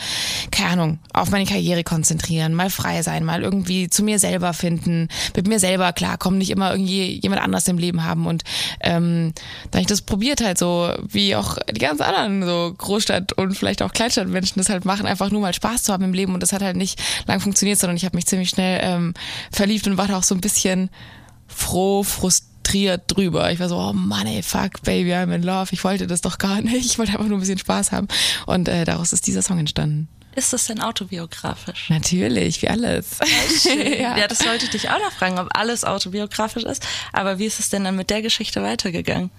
keine 0.51 0.71
Ahnung, 0.71 0.99
auf 1.13 1.31
meine 1.31 1.47
Karriere 1.47 1.85
konzentrieren, 1.85 2.55
mal 2.55 2.71
frei 2.71 3.03
sein, 3.03 3.25
mal 3.25 3.43
irgendwie 3.43 3.89
zu 3.89 4.03
mir 4.03 4.19
selber 4.19 4.53
finden, 4.53 5.09
mit 5.35 5.49
mir 5.49 5.59
selber 5.59 5.93
klarkommen, 5.93 6.39
nicht 6.39 6.51
immer 6.51 6.73
irgendwie 6.73 7.19
jemand 7.21 7.43
anders 7.43 7.67
im 7.69 7.79
Leben 7.79 8.05
haben. 8.05 8.27
Und 8.27 8.45
ähm, 8.81 9.33
da 9.71 9.79
ich 9.79 9.87
das 9.87 10.03
probiert 10.03 10.43
halt 10.43 10.59
so, 10.59 10.93
wie 11.09 11.35
auch 11.35 11.57
die 11.71 11.81
ganz 11.81 12.01
anderen 12.01 12.43
so 12.43 12.75
Großstadt- 12.77 13.33
und 13.33 13.57
vielleicht 13.57 13.83
auch 13.83 13.93
Kleinstadtmenschen 13.93 14.61
das 14.61 14.69
halt 14.69 14.85
machen, 14.85 15.07
einfach 15.07 15.31
nur 15.31 15.41
mal 15.41 15.55
Spaß 15.55 15.83
zu 15.83 15.93
haben 15.93 16.05
im 16.05 16.13
Leben. 16.13 16.35
Und 16.35 16.43
das 16.43 16.53
hat 16.53 16.63
halt 16.63 16.77
nicht 16.77 17.01
lang 17.27 17.41
funktioniert, 17.41 17.79
sondern 17.79 17.97
ich 17.97 18.05
habe 18.05 18.17
mich 18.17 18.27
ziemlich 18.27 18.51
schnell 18.51 18.81
ähm, 18.83 19.15
verliebt 19.51 19.87
und 19.87 19.97
war 19.97 20.09
da 20.09 20.19
auch 20.19 20.23
so 20.23 20.35
ein 20.35 20.41
bisschen 20.41 20.91
froh, 21.47 22.03
frustriert 22.03 22.48
drüber. 23.07 23.51
Ich 23.53 23.61
war 23.61 23.69
so, 23.69 23.77
oh 23.77 23.93
Mann, 23.93 24.27
ey, 24.27 24.43
fuck, 24.43 24.83
baby, 24.83 25.13
I'm 25.13 25.35
in 25.35 25.43
love. 25.43 25.69
Ich 25.73 25.85
wollte 25.85 26.07
das 26.07 26.21
doch 26.21 26.39
gar 26.39 26.61
nicht. 26.61 26.87
Ich 26.87 26.99
wollte 26.99 27.13
einfach 27.13 27.27
nur 27.27 27.39
ein 27.39 27.41
bisschen 27.41 27.59
Spaß 27.59 27.93
haben. 27.93 28.09
Und 28.47 28.69
äh, 28.69 28.85
daraus 28.85 29.13
ist 29.13 29.27
dieser 29.27 29.43
Song 29.43 29.59
entstanden. 29.59 30.09
Ist 30.35 30.53
das 30.53 30.67
denn 30.67 30.81
autobiografisch? 30.81 31.91
Natürlich, 31.91 32.63
wie 32.63 32.69
alles. 32.69 33.19
ja. 33.65 34.17
ja, 34.17 34.29
das 34.29 34.47
wollte 34.47 34.67
ich 34.67 34.71
dich 34.71 34.89
auch 34.89 35.01
noch 35.01 35.11
fragen, 35.13 35.39
ob 35.39 35.49
alles 35.57 35.85
autobiografisch 35.85 36.63
ist. 36.63 36.87
Aber 37.13 37.39
wie 37.41 37.47
ist 37.47 37.59
es 37.59 37.71
denn 37.71 37.83
dann 37.83 37.97
mit 37.97 38.09
der 38.09 38.23
Geschichte 38.23 38.63
weitergegangen? 38.63 39.31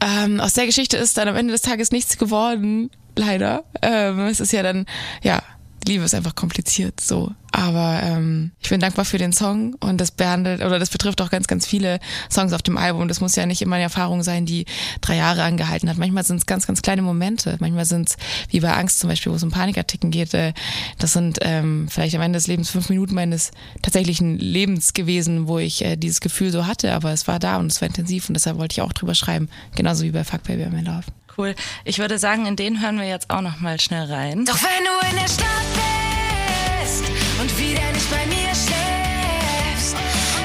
Ähm, 0.00 0.40
aus 0.40 0.54
der 0.54 0.66
Geschichte 0.66 0.96
ist 0.96 1.18
dann 1.18 1.28
am 1.28 1.36
Ende 1.36 1.52
des 1.52 1.62
Tages 1.62 1.90
nichts 1.90 2.16
geworden, 2.16 2.90
leider. 3.16 3.64
Ähm, 3.82 4.20
es 4.20 4.40
ist 4.40 4.52
ja 4.52 4.62
dann, 4.62 4.86
ja, 5.22 5.42
Liebe 5.86 6.04
ist 6.04 6.14
einfach 6.14 6.34
kompliziert 6.34 7.00
so. 7.00 7.32
Aber 7.50 8.00
ähm, 8.02 8.52
ich 8.60 8.68
bin 8.68 8.78
dankbar 8.78 9.04
für 9.04 9.16
den 9.16 9.32
Song 9.32 9.74
und 9.80 10.00
das 10.00 10.10
behandelt 10.10 10.62
oder 10.62 10.78
das 10.78 10.90
betrifft 10.90 11.20
auch 11.22 11.30
ganz, 11.30 11.46
ganz 11.46 11.66
viele 11.66 11.98
Songs 12.30 12.52
auf 12.52 12.62
dem 12.62 12.76
Album. 12.76 13.08
Das 13.08 13.20
muss 13.20 13.36
ja 13.36 13.46
nicht 13.46 13.62
immer 13.62 13.76
eine 13.76 13.84
Erfahrung 13.84 14.22
sein, 14.22 14.44
die 14.44 14.66
drei 15.00 15.16
Jahre 15.16 15.42
angehalten 15.42 15.88
hat. 15.88 15.96
Manchmal 15.96 16.24
sind 16.24 16.36
es 16.36 16.46
ganz, 16.46 16.66
ganz 16.66 16.82
kleine 16.82 17.02
Momente. 17.02 17.56
Manchmal 17.60 17.86
sind 17.86 18.10
es 18.10 18.16
wie 18.50 18.60
bei 18.60 18.74
Angst 18.74 18.98
zum 18.98 19.08
Beispiel, 19.08 19.32
wo 19.32 19.36
es 19.36 19.42
um 19.42 19.50
Panikartikel 19.50 20.10
geht. 20.10 20.34
Äh, 20.34 20.52
das 20.98 21.14
sind 21.14 21.38
ähm, 21.40 21.88
vielleicht 21.90 22.14
am 22.14 22.22
Ende 22.22 22.36
des 22.36 22.46
Lebens 22.48 22.70
fünf 22.70 22.90
Minuten 22.90 23.14
meines 23.14 23.50
tatsächlichen 23.82 24.38
Lebens 24.38 24.92
gewesen, 24.92 25.48
wo 25.48 25.58
ich 25.58 25.82
äh, 25.84 25.96
dieses 25.96 26.20
Gefühl 26.20 26.50
so 26.50 26.66
hatte. 26.66 26.92
Aber 26.92 27.12
es 27.12 27.26
war 27.26 27.38
da 27.38 27.56
und 27.56 27.72
es 27.72 27.80
war 27.80 27.88
intensiv 27.88 28.28
und 28.28 28.34
deshalb 28.34 28.58
wollte 28.58 28.74
ich 28.74 28.82
auch 28.82 28.92
drüber 28.92 29.14
schreiben. 29.14 29.48
Genauso 29.74 30.04
wie 30.04 30.10
bei 30.10 30.22
Fuck 30.22 30.42
Baby 30.42 30.64
I'm 30.64 30.78
in 30.78 30.84
Love. 30.84 31.04
Cool. 31.38 31.54
Ich 31.84 32.00
würde 32.00 32.18
sagen, 32.18 32.46
in 32.46 32.56
den 32.56 32.82
hören 32.82 32.98
wir 32.98 33.06
jetzt 33.06 33.30
auch 33.30 33.42
noch 33.42 33.60
mal 33.60 33.78
schnell 33.78 34.12
rein. 34.12 34.44
Doch 34.44 34.58
wenn 34.60 34.84
du 34.84 34.90
in 35.08 35.14
der 35.14 35.28
Stadt 35.28 35.68
bist 36.82 37.04
und 37.40 37.56
wieder 37.56 37.92
nicht 37.92 38.10
bei 38.10 38.26
mir 38.26 38.48
schläfst, 38.48 39.94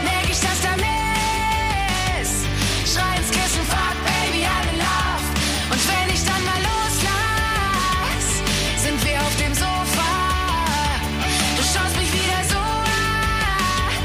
merk 0.03 0.29
ich, 0.29 0.39
dass 0.39 0.62
da 0.62 0.75
mehr 0.77 2.21
ist. 2.21 2.45
Schrei 2.85 3.17
ins 3.17 3.31
Kissen, 3.31 3.65
fuck, 3.65 3.97
baby, 4.05 4.45
I'm 4.45 4.69
in 4.71 4.77
love. 4.77 5.25
Und 5.71 5.81
wenn 5.89 6.13
ich 6.13 6.23
dann 6.23 6.45
mal 6.45 6.62
loslass, 6.62 8.27
sind 8.77 9.03
wir 9.03 9.19
auf 9.19 9.35
dem 9.38 9.53
Sofa. 9.55 10.12
Du 11.57 11.63
schaust 11.63 11.97
mich 11.97 12.13
wieder 12.13 12.43
so 12.53 12.59
an. 12.62 13.97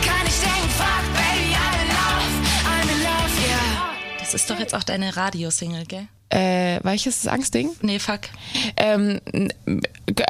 Kann 0.00 0.24
ich 0.26 0.40
denken, 0.40 0.70
fuck, 0.80 1.04
baby, 1.12 1.52
I'm 1.60 1.76
in 1.84 1.88
love. 1.92 2.34
I'm 2.72 2.88
in 2.88 3.02
love, 3.04 3.34
yeah. 3.46 3.92
Das 4.18 4.32
ist 4.32 4.48
doch 4.48 4.58
jetzt 4.58 4.74
auch 4.74 4.82
deine 4.82 5.14
Radiosingle, 5.14 5.84
gell? 5.84 6.08
Äh, 6.32 6.80
welches 6.82 7.16
ist 7.16 7.26
das 7.26 7.32
Angstding? 7.32 7.70
Nee, 7.82 7.98
fuck. 7.98 8.20
Ähm, 8.78 9.20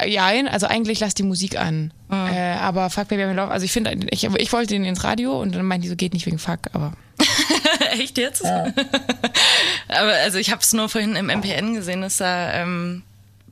ja, 0.07 0.27
also 0.51 0.67
eigentlich 0.67 0.99
lass 1.01 1.15
die 1.15 1.23
Musik 1.23 1.59
an. 1.59 1.93
Äh, 2.11 2.55
aber 2.55 2.91
Fuck 2.91 3.09
Baby 3.09 3.23
I'm 3.23 3.31
in 3.31 3.37
Love, 3.37 3.53
also 3.53 3.65
ich 3.65 3.73
finde, 3.73 3.97
ich, 4.11 4.25
ich 4.25 4.53
wollte 4.53 4.75
den 4.75 4.85
ins 4.85 5.05
Radio 5.05 5.41
und 5.41 5.55
dann 5.55 5.65
meinte 5.65 5.85
die 5.85 5.89
so, 5.89 5.97
geht 5.97 6.13
nicht 6.13 6.27
wegen 6.27 6.39
Fuck, 6.39 6.71
aber 6.73 6.93
Echt 7.93 8.19
jetzt? 8.19 8.45
Aber 9.89 10.13
also 10.25 10.39
ich 10.39 10.51
habe 10.51 10.61
es 10.63 10.73
nur 10.73 10.89
vorhin 10.89 11.15
im 11.15 11.27
MPN 11.27 11.75
gesehen, 11.75 12.01
dass 12.01 12.17
da 12.17 12.53
ähm, 12.55 13.03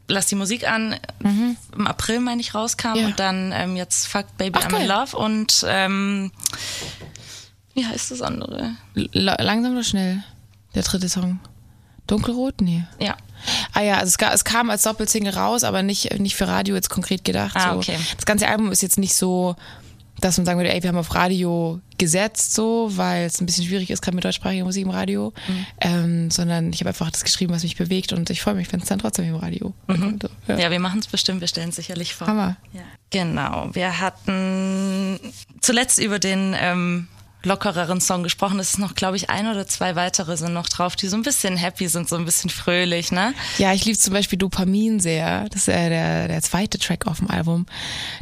Lass 0.08 0.26
die 0.26 0.34
Musik 0.34 0.68
an 0.68 0.96
im 1.22 1.86
April, 1.86 2.18
meine 2.20 2.40
ich, 2.40 2.54
rauskam 2.54 2.96
Ja. 2.96 3.06
und 3.06 3.20
dann 3.20 3.52
ähm, 3.54 3.76
jetzt 3.76 4.08
Fuck 4.08 4.36
Baby 4.38 4.58
Ach, 4.60 4.66
I'm 4.66 4.80
in 4.80 4.88
geil. 4.88 4.88
Love 4.88 5.16
und 5.16 5.64
ähm, 5.68 6.32
wie 7.74 7.86
heißt 7.86 8.10
das 8.10 8.22
andere? 8.22 8.72
la 8.94 9.40
langsam 9.40 9.72
oder 9.72 9.84
schnell? 9.84 10.24
Der 10.74 10.82
dritte 10.82 11.08
Song. 11.08 11.38
Dunkelrot? 12.10 12.60
Nee. 12.60 12.84
Ja. 12.98 13.16
Ah 13.72 13.80
ja, 13.82 13.94
also 13.94 14.08
es, 14.08 14.18
ga- 14.18 14.32
es 14.32 14.44
kam 14.44 14.68
als 14.70 14.82
Doppelsingle 14.82 15.34
raus, 15.34 15.64
aber 15.64 15.82
nicht, 15.82 16.18
nicht 16.18 16.36
für 16.36 16.46
Radio 16.48 16.74
jetzt 16.74 16.90
konkret 16.90 17.24
gedacht. 17.24 17.56
Ah, 17.56 17.72
so. 17.72 17.78
okay. 17.78 17.96
Das 18.16 18.26
ganze 18.26 18.46
Album 18.48 18.70
ist 18.72 18.82
jetzt 18.82 18.98
nicht 18.98 19.14
so, 19.14 19.56
dass 20.20 20.36
man 20.36 20.44
sagen 20.44 20.58
würde, 20.58 20.74
ey, 20.74 20.82
wir 20.82 20.88
haben 20.90 20.98
auf 20.98 21.14
Radio 21.14 21.80
gesetzt, 21.96 22.52
so, 22.54 22.90
weil 22.96 23.24
es 23.24 23.40
ein 23.40 23.46
bisschen 23.46 23.64
schwierig 23.64 23.88
ist, 23.90 24.02
gerade 24.02 24.14
mit 24.14 24.24
deutschsprachiger 24.24 24.64
Musik 24.64 24.82
im 24.84 24.90
Radio. 24.90 25.32
Mhm. 25.48 25.66
Ähm, 25.80 26.30
sondern 26.30 26.70
ich 26.72 26.80
habe 26.80 26.88
einfach 26.90 27.10
das 27.10 27.24
geschrieben, 27.24 27.54
was 27.54 27.62
mich 27.62 27.76
bewegt 27.76 28.12
und 28.12 28.28
ich 28.28 28.42
freue 28.42 28.54
mich, 28.54 28.70
wenn 28.72 28.80
es 28.80 28.88
dann 28.88 28.98
trotzdem 28.98 29.24
im 29.26 29.36
Radio 29.36 29.72
kommt. 29.86 30.28
Ja. 30.46 30.58
Ja, 30.58 30.70
wir 30.70 30.80
machen 30.80 30.98
es 31.00 31.06
bestimmt, 31.06 31.40
wir 31.40 31.48
stellen 31.48 31.70
es 31.70 31.76
sicherlich 31.76 32.14
vor. 32.14 32.26
Hammer. 32.26 32.56
Ja. 32.74 32.80
Genau, 33.10 33.70
wir 33.72 34.00
hatten 34.00 35.18
zuletzt 35.62 35.98
über 35.98 36.18
den 36.18 36.54
ähm, 36.58 37.08
lockereren 37.42 38.00
Song 38.00 38.22
gesprochen. 38.22 38.58
Es 38.58 38.70
ist 38.70 38.78
noch, 38.78 38.94
glaube 38.94 39.16
ich, 39.16 39.30
ein 39.30 39.46
oder 39.46 39.66
zwei 39.66 39.96
weitere 39.96 40.36
sind 40.36 40.52
noch 40.52 40.68
drauf, 40.68 40.96
die 40.96 41.08
so 41.08 41.16
ein 41.16 41.22
bisschen 41.22 41.56
happy 41.56 41.88
sind, 41.88 42.08
so 42.08 42.16
ein 42.16 42.24
bisschen 42.24 42.50
fröhlich, 42.50 43.12
ne? 43.12 43.34
Ja, 43.58 43.72
ich 43.72 43.84
liebe 43.84 43.98
zum 43.98 44.12
Beispiel 44.12 44.38
Dopamin 44.38 45.00
sehr. 45.00 45.48
Das 45.50 45.62
ist 45.62 45.68
äh, 45.68 45.88
der, 45.88 46.28
der 46.28 46.42
zweite 46.42 46.78
Track 46.78 47.06
auf 47.06 47.18
dem 47.18 47.30
Album. 47.30 47.66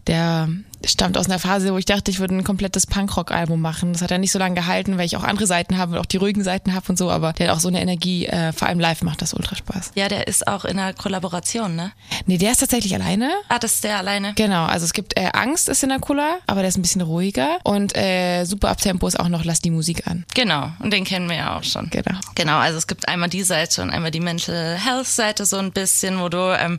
Der 0.06 0.48
stammt 0.84 1.18
aus 1.18 1.26
einer 1.26 1.38
Phase, 1.38 1.72
wo 1.72 1.78
ich 1.78 1.84
dachte, 1.84 2.10
ich 2.10 2.20
würde 2.20 2.36
ein 2.36 2.44
komplettes 2.44 2.86
Punkrock-Album 2.86 3.60
machen. 3.60 3.92
Das 3.92 4.02
hat 4.02 4.10
ja 4.10 4.18
nicht 4.18 4.32
so 4.32 4.38
lange 4.38 4.54
gehalten, 4.54 4.98
weil 4.98 5.06
ich 5.06 5.16
auch 5.16 5.24
andere 5.24 5.46
Seiten 5.46 5.78
habe 5.78 5.92
und 5.92 5.98
auch 5.98 6.06
die 6.06 6.16
ruhigen 6.16 6.42
Seiten 6.44 6.74
habe 6.74 6.86
und 6.88 6.98
so, 6.98 7.10
aber 7.10 7.32
der 7.32 7.48
hat 7.48 7.56
auch 7.56 7.60
so 7.60 7.68
eine 7.68 7.80
Energie, 7.80 8.26
äh, 8.26 8.52
vor 8.52 8.68
allem 8.68 8.80
live 8.80 9.02
macht 9.02 9.22
das 9.22 9.34
ultra 9.34 9.56
Spaß. 9.56 9.92
Ja, 9.94 10.08
der 10.08 10.26
ist 10.26 10.46
auch 10.46 10.64
in 10.64 10.78
einer 10.78 10.92
Kollaboration, 10.92 11.74
ne? 11.76 11.92
Nee, 12.26 12.38
der 12.38 12.52
ist 12.52 12.58
tatsächlich 12.58 12.94
alleine. 12.94 13.30
Ah, 13.48 13.58
das 13.58 13.74
ist 13.74 13.84
der 13.84 13.98
alleine. 13.98 14.34
Genau, 14.34 14.64
also 14.66 14.84
es 14.84 14.92
gibt 14.92 15.18
äh, 15.18 15.30
Angst 15.32 15.68
ist 15.68 15.82
in 15.82 15.88
der 15.88 15.98
Kula, 15.98 16.38
aber 16.46 16.60
der 16.60 16.68
ist 16.68 16.78
ein 16.78 16.82
bisschen 16.82 17.00
ruhiger 17.00 17.58
und 17.64 17.96
äh, 17.96 18.44
super 18.44 18.68
Abtempo 18.70 19.06
ist 19.06 19.18
auch 19.18 19.28
noch 19.28 19.44
Lass 19.44 19.60
die 19.60 19.70
Musik 19.70 20.06
an. 20.06 20.24
Genau, 20.34 20.70
und 20.80 20.92
den 20.92 21.04
kennen 21.04 21.28
wir 21.28 21.36
ja 21.36 21.58
auch 21.58 21.64
schon. 21.64 21.88
Genau. 21.90 22.18
Genau, 22.34 22.58
also 22.58 22.76
es 22.76 22.86
gibt 22.86 23.08
einmal 23.08 23.28
die 23.28 23.42
Seite 23.42 23.82
und 23.82 23.90
einmal 23.90 24.10
die 24.10 24.20
Mental 24.20 24.76
Health 24.76 25.06
Seite 25.06 25.46
so 25.46 25.56
ein 25.56 25.72
bisschen, 25.72 26.20
wo 26.20 26.28
du 26.28 26.56
ähm, 26.58 26.78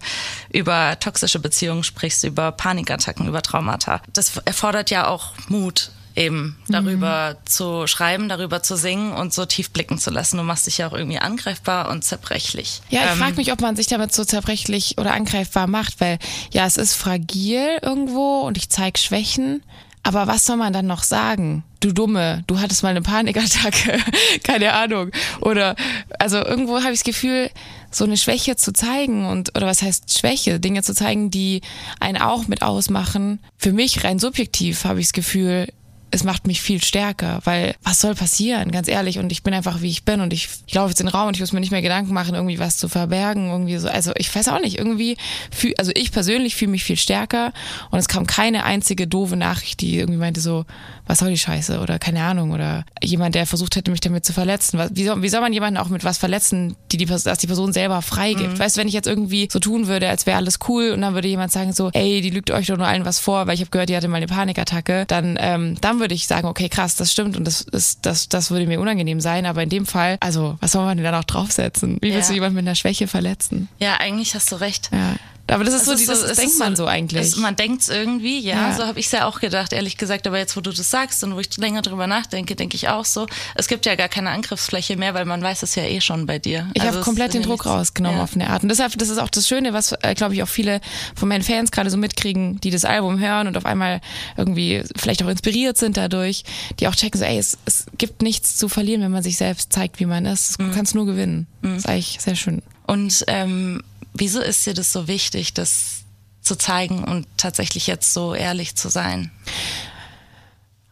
über 0.51 0.99
toxische 0.99 1.39
Beziehungen 1.39 1.83
sprichst, 1.83 2.23
über 2.23 2.51
Panikattacken, 2.51 3.27
über 3.27 3.41
Traumata. 3.41 3.88
Das 4.13 4.37
erfordert 4.45 4.89
ja 4.89 5.07
auch 5.07 5.33
Mut 5.47 5.91
eben 6.15 6.57
darüber 6.67 7.37
zu 7.45 7.87
schreiben, 7.87 8.27
darüber 8.27 8.61
zu 8.61 8.75
singen 8.75 9.13
und 9.13 9.33
so 9.33 9.45
tief 9.45 9.71
blicken 9.71 9.97
zu 9.99 10.09
lassen. 10.09 10.37
Du 10.37 10.43
machst 10.43 10.67
dich 10.67 10.79
ja 10.79 10.87
auch 10.87 10.93
irgendwie 10.93 11.19
angreifbar 11.19 11.89
und 11.89 12.03
zerbrechlich. 12.03 12.81
Ja, 12.89 13.05
ich 13.05 13.11
Ähm, 13.11 13.17
frage 13.19 13.35
mich, 13.35 13.51
ob 13.53 13.61
man 13.61 13.75
sich 13.77 13.87
damit 13.87 14.13
so 14.13 14.25
zerbrechlich 14.25 14.97
oder 14.97 15.13
angreifbar 15.13 15.67
macht, 15.67 16.01
weil 16.01 16.19
ja, 16.51 16.65
es 16.65 16.75
ist 16.77 16.95
fragil 16.95 17.77
irgendwo 17.81 18.39
und 18.41 18.57
ich 18.57 18.69
zeig 18.69 18.97
Schwächen. 18.97 19.63
Aber 20.03 20.27
was 20.27 20.45
soll 20.45 20.57
man 20.57 20.73
dann 20.73 20.87
noch 20.87 21.03
sagen? 21.03 21.63
Du 21.79 21.93
Dumme, 21.93 22.43
du 22.47 22.59
hattest 22.59 22.83
mal 22.83 22.89
eine 22.89 23.01
Panikattacke, 23.01 23.99
keine 24.43 24.73
Ahnung. 24.73 25.11
Oder 25.41 25.75
also 26.19 26.37
irgendwo 26.37 26.81
habe 26.81 26.91
ich 26.91 26.99
das 26.99 27.03
Gefühl, 27.05 27.49
so 27.91 28.03
eine 28.03 28.17
Schwäche 28.17 28.55
zu 28.55 28.73
zeigen 28.73 29.25
und 29.25 29.55
oder 29.55 29.65
was 29.65 29.81
heißt 29.81 30.17
Schwäche, 30.17 30.59
Dinge 30.59 30.83
zu 30.83 30.93
zeigen, 30.93 31.31
die 31.31 31.61
einen 31.99 32.17
auch 32.17 32.47
mit 32.47 32.61
ausmachen. 32.61 33.39
Für 33.57 33.71
mich 33.71 34.03
rein 34.03 34.19
subjektiv 34.19 34.83
habe 34.83 34.99
ich 34.99 35.07
das 35.07 35.13
Gefühl, 35.13 35.67
es 36.11 36.23
macht 36.23 36.47
mich 36.47 36.61
viel 36.61 36.83
stärker, 36.83 37.39
weil 37.43 37.75
was 37.83 38.01
soll 38.01 38.15
passieren, 38.15 38.71
ganz 38.71 38.87
ehrlich. 38.87 39.19
Und 39.19 39.31
ich 39.31 39.43
bin 39.43 39.53
einfach, 39.53 39.81
wie 39.81 39.89
ich 39.89 40.05
bin 40.05 40.21
und 40.21 40.33
ich, 40.33 40.49
ich 40.65 40.73
laufe 40.73 40.89
jetzt 40.89 40.99
in 40.99 41.07
den 41.07 41.13
Raum 41.13 41.27
und 41.27 41.35
ich 41.35 41.41
muss 41.41 41.53
mir 41.53 41.59
nicht 41.59 41.71
mehr 41.71 41.81
Gedanken 41.81 42.13
machen, 42.13 42.35
irgendwie 42.35 42.59
was 42.59 42.77
zu 42.77 42.89
verbergen, 42.89 43.49
irgendwie 43.49 43.77
so. 43.77 43.87
Also 43.87 44.11
ich 44.15 44.33
weiß 44.33 44.47
auch 44.49 44.61
nicht, 44.61 44.77
irgendwie, 44.77 45.17
fühl, 45.51 45.73
also 45.77 45.91
ich 45.95 46.11
persönlich 46.11 46.55
fühle 46.55 46.71
mich 46.71 46.83
viel 46.83 46.97
stärker 46.97 47.53
und 47.91 47.99
es 47.99 48.07
kam 48.07 48.25
keine 48.27 48.63
einzige 48.63 49.07
doofe 49.07 49.35
Nachricht, 49.35 49.81
die 49.81 49.97
irgendwie 49.97 50.19
meinte 50.19 50.41
so, 50.41 50.65
was 51.05 51.19
soll 51.19 51.29
die 51.29 51.37
Scheiße 51.37 51.79
oder 51.79 51.99
keine 51.99 52.23
Ahnung 52.23 52.51
oder 52.51 52.85
jemand, 53.01 53.35
der 53.35 53.47
versucht 53.47 53.75
hätte, 53.75 53.91
mich 53.91 53.99
damit 53.99 54.25
zu 54.25 54.33
verletzen. 54.33 54.79
Wie 54.91 55.05
soll, 55.05 55.21
wie 55.21 55.29
soll 55.29 55.41
man 55.41 55.53
jemanden 55.53 55.77
auch 55.77 55.89
mit 55.89 56.03
was 56.03 56.17
verletzen, 56.17 56.75
die 56.91 56.97
die, 56.97 57.05
dass 57.05 57.23
die 57.23 57.47
Person 57.47 57.73
selber 57.73 58.01
freigibt? 58.01 58.59
Weißt 58.59 58.77
du, 58.77 58.81
wenn 58.81 58.87
ich 58.87 58.93
jetzt 58.93 59.07
irgendwie 59.07 59.47
so 59.51 59.59
tun 59.59 59.87
würde, 59.87 60.07
als 60.07 60.25
wäre 60.25 60.37
alles 60.37 60.59
cool 60.67 60.91
und 60.91 61.01
dann 61.01 61.13
würde 61.13 61.27
jemand 61.27 61.51
sagen 61.51 61.73
so, 61.73 61.89
ey, 61.93 62.21
die 62.21 62.29
lügt 62.29 62.51
euch 62.51 62.67
doch 62.67 62.77
nur 62.77 62.87
allen 62.87 63.05
was 63.05 63.19
vor, 63.19 63.47
weil 63.47 63.55
ich 63.55 63.61
habe 63.61 63.71
gehört, 63.71 63.89
die 63.89 63.97
hatte 63.97 64.07
mal 64.07 64.17
eine 64.17 64.27
Panikattacke, 64.27 65.05
dann, 65.07 65.37
ähm, 65.39 65.77
dann 65.81 65.98
dann 65.99 66.03
würde 66.05 66.15
ich 66.15 66.27
sagen, 66.27 66.47
okay, 66.47 66.69
krass, 66.69 66.95
das 66.95 67.11
stimmt 67.11 67.35
und 67.37 67.43
das 67.45 67.61
ist, 67.61 68.05
das, 68.05 68.29
das 68.29 68.51
würde 68.51 68.65
mir 68.65 68.79
unangenehm 68.79 69.19
sein. 69.19 69.45
Aber 69.45 69.61
in 69.63 69.69
dem 69.69 69.85
Fall, 69.85 70.17
also, 70.21 70.57
was 70.61 70.71
soll 70.71 70.85
man 70.85 70.97
denn 70.97 71.03
da 71.03 71.11
noch 71.11 71.25
draufsetzen? 71.25 71.97
Wie 72.01 72.13
willst 72.13 72.29
Ja. 72.29 72.33
du 72.33 72.33
jemanden 72.35 72.55
mit 72.55 72.65
einer 72.65 72.75
Schwäche 72.75 73.07
verletzen? 73.07 73.67
Ja, 73.79 73.95
eigentlich 73.99 74.33
hast 74.35 74.51
du 74.51 74.55
recht. 74.55 74.89
Ja. 74.93 75.15
Aber 75.49 75.63
das 75.63 75.73
ist 75.73 75.81
Es 75.81 75.85
so, 75.87 75.91
ist 75.93 76.01
die, 76.01 76.05
das, 76.05 76.21
denkt 76.37 76.51
ist 76.53 76.59
man 76.59 76.75
so- 76.75 76.85
eigentlich. 76.85 77.21
Es, 77.21 77.35
man 77.37 77.55
denkt 77.55 77.81
es 77.81 77.89
irgendwie, 77.89 78.39
ja, 78.39 78.69
Ja. 78.69 78.75
so 78.75 78.85
habe 78.85 78.99
ich 78.99 79.07
es 79.07 79.11
ja 79.11 79.25
auch 79.25 79.39
gedacht, 79.39 79.73
ehrlich 79.73 79.97
gesagt. 79.97 80.27
Aber 80.27 80.37
jetzt, 80.37 80.55
wo 80.55 80.61
du 80.61 80.71
das 80.71 80.89
sagst 80.89 81.23
und 81.23 81.35
wo 81.35 81.39
ich 81.39 81.55
länger 81.57 81.81
drüber 81.81 82.07
nachdenke, 82.07 82.55
denke 82.55 82.75
ich 82.75 82.87
auch 82.89 83.05
so, 83.05 83.27
es 83.55 83.67
gibt 83.67 83.85
ja 83.85 83.95
gar 83.95 84.09
keine 84.09 84.29
Angriffsfläche 84.29 84.95
mehr, 84.97 85.13
weil 85.13 85.25
man 85.25 85.41
weiß 85.41 85.63
es 85.63 85.75
ja 85.75 85.83
eh 85.83 86.01
schon 86.01 86.25
bei 86.25 86.39
dir. 86.39 86.69
Ich 86.73 86.81
Also 86.81 86.93
habe 86.95 87.03
komplett 87.03 87.29
ist 87.29 87.33
den 87.35 87.43
Druck 87.43 87.65
rausgenommen 87.65 88.17
ja. 88.17 88.23
auf 88.23 88.35
eine 88.35 88.49
Art. 88.49 88.63
Und 88.63 88.69
deshalb, 88.69 88.97
das 88.97 89.09
ist 89.09 89.17
auch 89.17 89.29
das 89.29 89.47
Schöne, 89.47 89.73
was, 89.73 89.93
äh, 90.01 90.13
glaube 90.15 90.33
ich, 90.35 90.43
auch 90.43 90.47
viele 90.47 90.81
von 91.15 91.27
meinen 91.29 91.43
Fans 91.43 91.71
gerade 91.71 91.89
so 91.89 91.97
mitkriegen, 91.97 92.59
die 92.61 92.69
das 92.71 92.85
Album 92.85 93.19
hören 93.19 93.47
und 93.47 93.57
auf 93.57 93.65
einmal 93.65 94.01
irgendwie 94.37 94.83
vielleicht 94.95 95.23
auch 95.23 95.27
inspiriert 95.29 95.77
sind 95.77 95.97
dadurch, 95.97 96.43
die 96.79 96.87
auch 96.87 96.95
checken 96.95 97.19
so, 97.19 97.25
ey, 97.25 97.37
es, 97.37 97.57
es 97.65 97.85
gibt 97.97 98.21
nichts 98.21 98.57
zu 98.57 98.69
verlieren, 98.69 99.01
wenn 99.01 99.11
man 99.11 99.23
sich 99.23 99.37
selbst 99.37 99.73
zeigt, 99.73 99.99
wie 99.99 100.05
man 100.05 100.25
ist. 100.25 100.59
Du 100.59 100.71
kannst 100.71 100.95
nur 100.95 101.05
gewinnen. 101.05 101.47
Das 101.61 101.77
ist 101.79 101.87
eigentlich 101.89 102.17
sehr 102.19 102.35
schön. 102.35 102.61
Und 102.87 103.23
ähm, 103.27 103.81
wieso 104.19 104.39
ist 104.41 104.65
dir 104.65 104.73
das 104.73 104.91
so 104.91 105.07
wichtig, 105.07 105.53
das 105.53 106.03
zu 106.41 106.55
zeigen 106.55 107.03
und 107.03 107.27
tatsächlich 107.37 107.87
jetzt 107.87 108.13
so 108.13 108.33
ehrlich 108.33 108.75
zu 108.75 108.89
sein? 108.89 109.31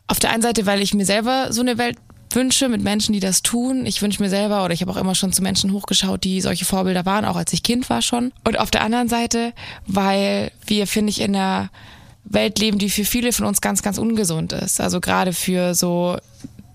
Auf 0.07 0.19
der 0.19 0.31
einen 0.31 0.41
Seite, 0.41 0.65
weil 0.65 0.81
ich 0.81 0.93
mir 0.93 1.05
selber 1.05 1.47
so 1.51 1.61
eine 1.61 1.77
Welt 1.77 1.97
wünsche 2.31 2.69
mit 2.69 2.81
Menschen, 2.81 3.13
die 3.13 3.19
das 3.19 3.41
tun. 3.41 3.85
Ich 3.85 4.01
wünsche 4.01 4.21
mir 4.21 4.29
selber 4.29 4.63
oder 4.65 4.73
ich 4.73 4.81
habe 4.81 4.91
auch 4.91 4.97
immer 4.97 5.15
schon 5.15 5.33
zu 5.33 5.41
Menschen 5.41 5.71
hochgeschaut, 5.71 6.23
die 6.23 6.41
solche 6.41 6.65
Vorbilder 6.65 7.05
waren, 7.05 7.25
auch 7.25 7.35
als 7.35 7.53
ich 7.53 7.63
Kind 7.63 7.89
war 7.89 8.01
schon. 8.01 8.33
Und 8.43 8.59
auf 8.59 8.71
der 8.71 8.83
anderen 8.83 9.07
Seite, 9.07 9.53
weil 9.85 10.51
wir, 10.65 10.87
finde 10.87 11.11
ich, 11.11 11.21
in 11.21 11.35
einer 11.35 11.69
Welt 12.25 12.59
leben, 12.59 12.77
die 12.77 12.89
für 12.89 13.05
viele 13.05 13.31
von 13.31 13.45
uns 13.45 13.61
ganz, 13.61 13.81
ganz 13.81 13.97
ungesund 13.97 14.53
ist. 14.53 14.81
Also 14.81 14.99
gerade 14.99 15.33
für 15.33 15.73
so 15.73 16.17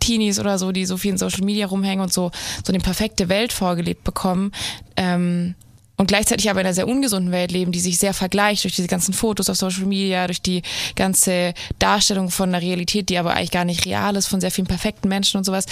Teenies 0.00 0.40
oder 0.40 0.59
so, 0.59 0.73
die 0.73 0.87
so 0.87 0.97
viel 0.97 1.12
in 1.12 1.18
Social 1.18 1.44
Media 1.44 1.66
rumhängen 1.66 2.02
und 2.02 2.12
so, 2.12 2.30
so 2.64 2.73
eine 2.73 2.82
perfekte 2.82 3.28
Welt 3.28 3.52
vorgelebt 3.52 4.04
bekommen. 4.04 4.52
Ähm, 4.97 5.54
und 6.02 6.09
gleichzeitig 6.09 6.50
aber 6.50 6.61
in 6.61 6.66
einer 6.66 6.75
sehr 6.75 6.88
ungesunden 6.88 7.30
Welt 7.30 7.52
leben, 7.52 7.71
die 7.71 7.78
sich 7.78 7.97
sehr 7.97 8.12
vergleicht 8.12 8.64
durch 8.64 8.75
diese 8.75 8.88
ganzen 8.88 9.14
Fotos 9.14 9.49
auf 9.49 9.56
Social 9.56 9.87
Media, 9.87 10.26
durch 10.26 10.42
die 10.42 10.62
ganze 10.97 11.54
Darstellung 11.78 12.28
von 12.28 12.49
einer 12.49 12.61
Realität, 12.61 13.09
die 13.09 13.18
aber 13.18 13.35
eigentlich 13.35 13.52
gar 13.52 13.64
nicht 13.64 13.87
real 13.87 14.16
ist, 14.16 14.26
von 14.26 14.40
sehr 14.40 14.50
vielen 14.50 14.66
perfekten 14.66 15.09
Menschen 15.09 15.38
und 15.38 15.44
sowas. 15.44 15.64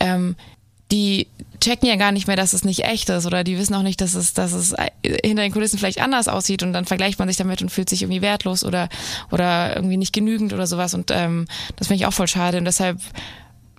Ähm, 0.00 0.36
die 0.90 1.26
checken 1.60 1.86
ja 1.86 1.96
gar 1.96 2.12
nicht 2.12 2.26
mehr, 2.26 2.36
dass 2.36 2.54
es 2.54 2.64
nicht 2.64 2.84
echt 2.84 3.10
ist 3.10 3.26
oder 3.26 3.44
die 3.44 3.58
wissen 3.58 3.74
auch 3.74 3.82
nicht, 3.82 4.00
dass 4.00 4.14
es, 4.14 4.32
dass 4.32 4.52
es 4.52 4.74
hinter 5.02 5.42
den 5.42 5.52
Kulissen 5.52 5.78
vielleicht 5.78 6.00
anders 6.00 6.28
aussieht 6.28 6.62
und 6.62 6.72
dann 6.72 6.86
vergleicht 6.86 7.18
man 7.18 7.28
sich 7.28 7.36
damit 7.36 7.60
und 7.60 7.68
fühlt 7.68 7.90
sich 7.90 8.00
irgendwie 8.00 8.22
wertlos 8.22 8.64
oder, 8.64 8.88
oder 9.30 9.76
irgendwie 9.76 9.98
nicht 9.98 10.14
genügend 10.14 10.54
oder 10.54 10.66
sowas 10.66 10.94
und 10.94 11.10
ähm, 11.10 11.46
das 11.76 11.88
finde 11.88 12.00
ich 12.00 12.06
auch 12.06 12.14
voll 12.14 12.28
schade 12.28 12.56
und 12.56 12.64
deshalb 12.64 13.00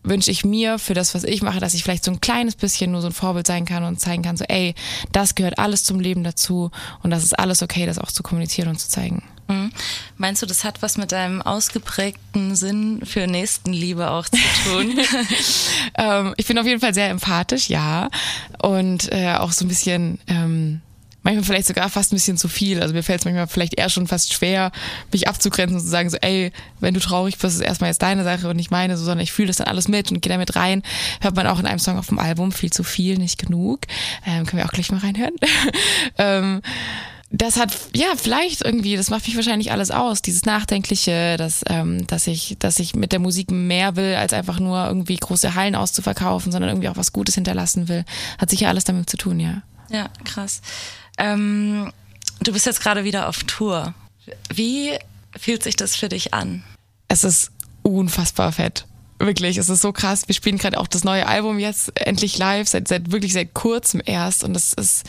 wünsche 0.06 0.32
ich 0.32 0.46
mir 0.46 0.80
für 0.80 0.94
das, 0.94 1.16
was 1.16 1.24
ich 1.24 1.42
mache, 1.42 1.60
dass 1.60 1.74
ich 1.74 1.84
vielleicht 1.84 2.04
so 2.04 2.12
ein 2.12 2.22
kleines 2.22 2.56
bisschen 2.56 2.92
nur 2.92 3.02
so 3.02 3.08
ein 3.08 3.14
Vorbild 3.14 3.48
sein 3.48 3.66
kann 3.66 3.84
und 3.84 4.00
zeigen 4.00 4.24
kann, 4.24 4.38
so 4.38 4.46
ey, 4.48 4.76
das 5.12 5.36
gehört 5.36 5.60
alles 5.60 5.84
zum 5.84 6.00
Leben 6.00 6.24
dazu 6.24 6.72
und 7.04 7.10
das 7.10 7.24
ist 7.24 7.38
alles 7.38 7.62
okay, 7.62 7.86
das 7.86 8.00
auch 8.00 8.12
zu 8.12 8.24
kommunizieren 8.24 8.70
und 8.70 8.80
zu 8.80 8.90
zeigen. 8.90 9.24
Mhm. 9.48 9.72
Meinst 10.18 10.42
du, 10.42 10.46
das 10.46 10.64
hat 10.64 10.82
was 10.82 10.98
mit 10.98 11.12
deinem 11.12 11.42
ausgeprägten 11.42 12.56
Sinn 12.56 13.02
für 13.06 13.28
Nächstenliebe 13.28 14.10
auch 14.10 14.28
zu 14.28 14.38
tun? 14.66 14.98
ähm, 15.98 16.34
ich 16.38 16.48
bin 16.48 16.58
auf 16.58 16.66
jeden 16.66 16.82
Fall 16.82 16.94
sehr 16.94 17.10
empathisch, 17.10 17.70
ja. 17.70 18.10
Und 18.62 19.12
äh, 19.12 19.36
auch 19.36 19.52
so 19.52 19.66
ein 19.66 19.68
bisschen, 19.68 20.20
ähm, 20.28 20.82
manchmal 21.26 21.44
vielleicht 21.44 21.68
sogar 21.68 21.90
fast 21.90 22.14
ein 22.14 22.16
bisschen 22.16 22.38
zu 22.38 22.48
viel. 22.48 22.82
Also 22.82 22.94
mir 22.94 23.04
fällt 23.04 23.20
es 23.20 23.26
manchmal 23.26 23.48
vielleicht 23.48 23.78
eher 23.78 23.90
schon 23.90 24.08
fast 24.08 24.32
schwer, 24.32 24.72
mich 25.12 25.28
abzugrenzen 25.28 25.78
und 25.78 25.84
zu 25.84 25.90
sagen, 25.90 26.10
so, 26.10 26.18
ey, 26.22 26.52
wenn 26.80 26.94
du 26.94 27.00
traurig 27.00 27.38
bist, 27.38 27.56
ist 27.56 27.62
erstmal 27.62 27.90
jetzt 27.90 28.02
deine 28.02 28.24
Sache 28.24 28.48
und 28.48 28.56
nicht 28.56 28.72
meine, 28.72 28.96
so, 28.96 29.04
sondern 29.04 29.24
ich 29.24 29.34
fühle 29.34 29.48
das 29.48 29.58
dann 29.58 29.68
alles 29.68 29.88
mit 29.88 30.12
und 30.12 30.22
gehe 30.22 30.32
damit 30.32 30.56
rein. 30.56 30.84
Hört 31.20 31.36
man 31.36 31.48
auch 31.48 31.60
in 31.60 31.66
einem 31.66 31.80
Song 31.80 31.98
auf 31.98 32.08
dem 32.08 32.20
Album, 32.20 32.52
viel 32.52 32.72
zu 32.72 32.84
viel, 32.84 33.18
nicht 33.18 33.40
genug. 33.40 33.82
Ähm, 34.26 34.46
können 34.46 34.62
wir 34.62 34.66
auch 34.66 34.72
gleich 34.72 34.92
mal 34.92 35.00
reinhören. 35.00 35.34
ähm, 36.18 36.62
das 37.32 37.58
hat, 37.58 37.76
ja, 37.96 38.08
vielleicht 38.16 38.64
irgendwie, 38.64 38.96
das 38.96 39.10
macht 39.10 39.26
mich 39.26 39.36
wahrscheinlich 39.36 39.72
alles 39.72 39.90
aus, 39.90 40.22
dieses 40.22 40.46
Nachdenkliche, 40.46 41.38
dass, 41.38 41.64
ähm, 41.68 42.06
dass 42.06 42.28
ich, 42.28 42.56
dass 42.60 42.80
ich 42.80 42.96
mit 42.96 43.12
der 43.12 43.20
Musik 43.20 43.50
mehr 43.50 43.96
will, 43.96 44.14
als 44.16 44.32
einfach 44.32 44.60
nur 44.60 44.86
irgendwie 44.86 45.18
große 45.18 45.56
Hallen 45.56 45.76
auszuverkaufen, 45.76 46.52
sondern 46.52 46.70
irgendwie 46.70 46.88
auch 46.88 46.98
was 46.98 47.14
Gutes 47.14 47.34
hinterlassen 47.34 47.90
will. 47.90 48.06
Hat 48.38 48.52
sicher 48.52 48.70
alles 48.70 48.84
damit 48.84 49.10
zu 49.10 49.18
tun, 49.18 49.40
ja. 49.40 49.64
ja, 49.90 50.10
krass. 50.24 50.62
Ähm, 51.18 51.92
du 52.42 52.54
bist 52.54 52.66
jetzt 52.66 52.82
gerade 52.82 53.04
wieder 53.04 53.28
auf 53.28 53.44
Tour. 53.44 53.94
Wie 54.54 54.92
fühlt 55.38 55.64
sich 55.64 55.76
das 55.76 55.96
für 55.96 56.10
dich 56.10 56.34
an? 56.34 56.64
Es 57.08 57.24
ist 57.24 57.52
unfassbar 57.84 58.52
fett. 58.52 58.86
Wirklich, 59.20 59.58
es 59.58 59.70
ist 59.70 59.82
so 59.82 59.94
krass. 59.94 60.28
Wir 60.28 60.36
spielen 60.36 60.58
gerade 60.58 60.78
auch 60.78 60.88
das 60.88 61.04
neue 61.04 61.28
Album 61.28 61.60
jetzt 61.60 61.98
endlich 62.00 62.38
live, 62.38 62.68
seit, 62.68 62.88
seit 62.88 63.12
wirklich 63.12 63.34
seit 63.34 63.54
kurzem 63.54 64.02
erst. 64.04 64.44
Und 64.44 64.54
das 64.54 64.74
ist 64.74 65.06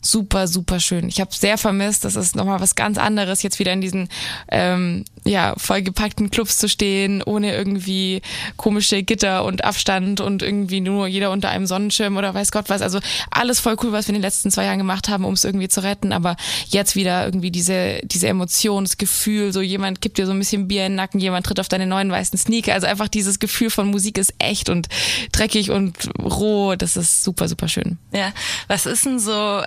super, 0.00 0.46
super 0.46 0.78
schön. 0.78 1.08
Ich 1.08 1.20
habe 1.20 1.34
sehr 1.34 1.58
vermisst. 1.58 2.04
Das 2.04 2.16
ist 2.16 2.36
nochmal 2.36 2.60
was 2.60 2.74
ganz 2.74 2.98
anderes, 2.98 3.42
jetzt 3.42 3.58
wieder 3.58 3.72
in 3.72 3.80
diesen 3.80 4.08
ähm, 4.50 5.04
ja, 5.24 5.54
vollgepackten 5.56 6.30
Clubs 6.30 6.58
zu 6.58 6.68
stehen, 6.68 7.22
ohne 7.22 7.54
irgendwie 7.54 8.22
komische 8.56 9.02
Gitter 9.02 9.44
und 9.44 9.64
Abstand 9.64 10.20
und 10.20 10.42
irgendwie 10.42 10.80
nur 10.80 11.06
jeder 11.06 11.30
unter 11.30 11.50
einem 11.50 11.66
Sonnenschirm 11.66 12.16
oder 12.16 12.34
weiß 12.34 12.52
Gott 12.52 12.68
was. 12.68 12.82
Also 12.82 13.00
alles 13.30 13.60
voll 13.60 13.76
cool, 13.82 13.92
was 13.92 14.06
wir 14.06 14.14
in 14.14 14.20
den 14.20 14.22
letzten 14.22 14.50
zwei 14.50 14.64
Jahren 14.64 14.78
gemacht 14.78 15.08
haben, 15.08 15.24
um 15.24 15.34
es 15.34 15.44
irgendwie 15.44 15.68
zu 15.68 15.82
retten. 15.82 16.12
Aber 16.12 16.36
jetzt 16.68 16.96
wieder 16.96 17.24
irgendwie 17.24 17.50
diese, 17.50 18.00
diese 18.04 18.28
Emotion, 18.28 18.84
das 18.84 18.98
Gefühl, 18.98 19.52
so 19.52 19.60
jemand 19.60 20.00
gibt 20.00 20.18
dir 20.18 20.26
so 20.26 20.32
ein 20.32 20.38
bisschen 20.38 20.68
Bier 20.68 20.86
in 20.86 20.92
den 20.92 20.96
Nacken, 20.96 21.20
jemand 21.20 21.46
tritt 21.46 21.60
auf 21.60 21.68
deine 21.68 21.86
neuen 21.86 22.10
weißen 22.10 22.38
Sneaker. 22.38 22.74
Also 22.74 22.86
einfach 22.86 23.08
dieses 23.08 23.38
Gefühl 23.38 23.70
von 23.70 23.88
Musik 23.88 24.18
ist 24.18 24.34
echt 24.38 24.68
und 24.68 24.88
dreckig 25.32 25.70
und 25.70 25.96
roh. 26.22 26.74
Das 26.76 26.96
ist 26.96 27.24
super, 27.24 27.48
super 27.48 27.68
schön. 27.68 27.98
Ja, 28.12 28.32
was 28.66 28.86
ist 28.86 29.06
denn 29.06 29.18
so 29.18 29.62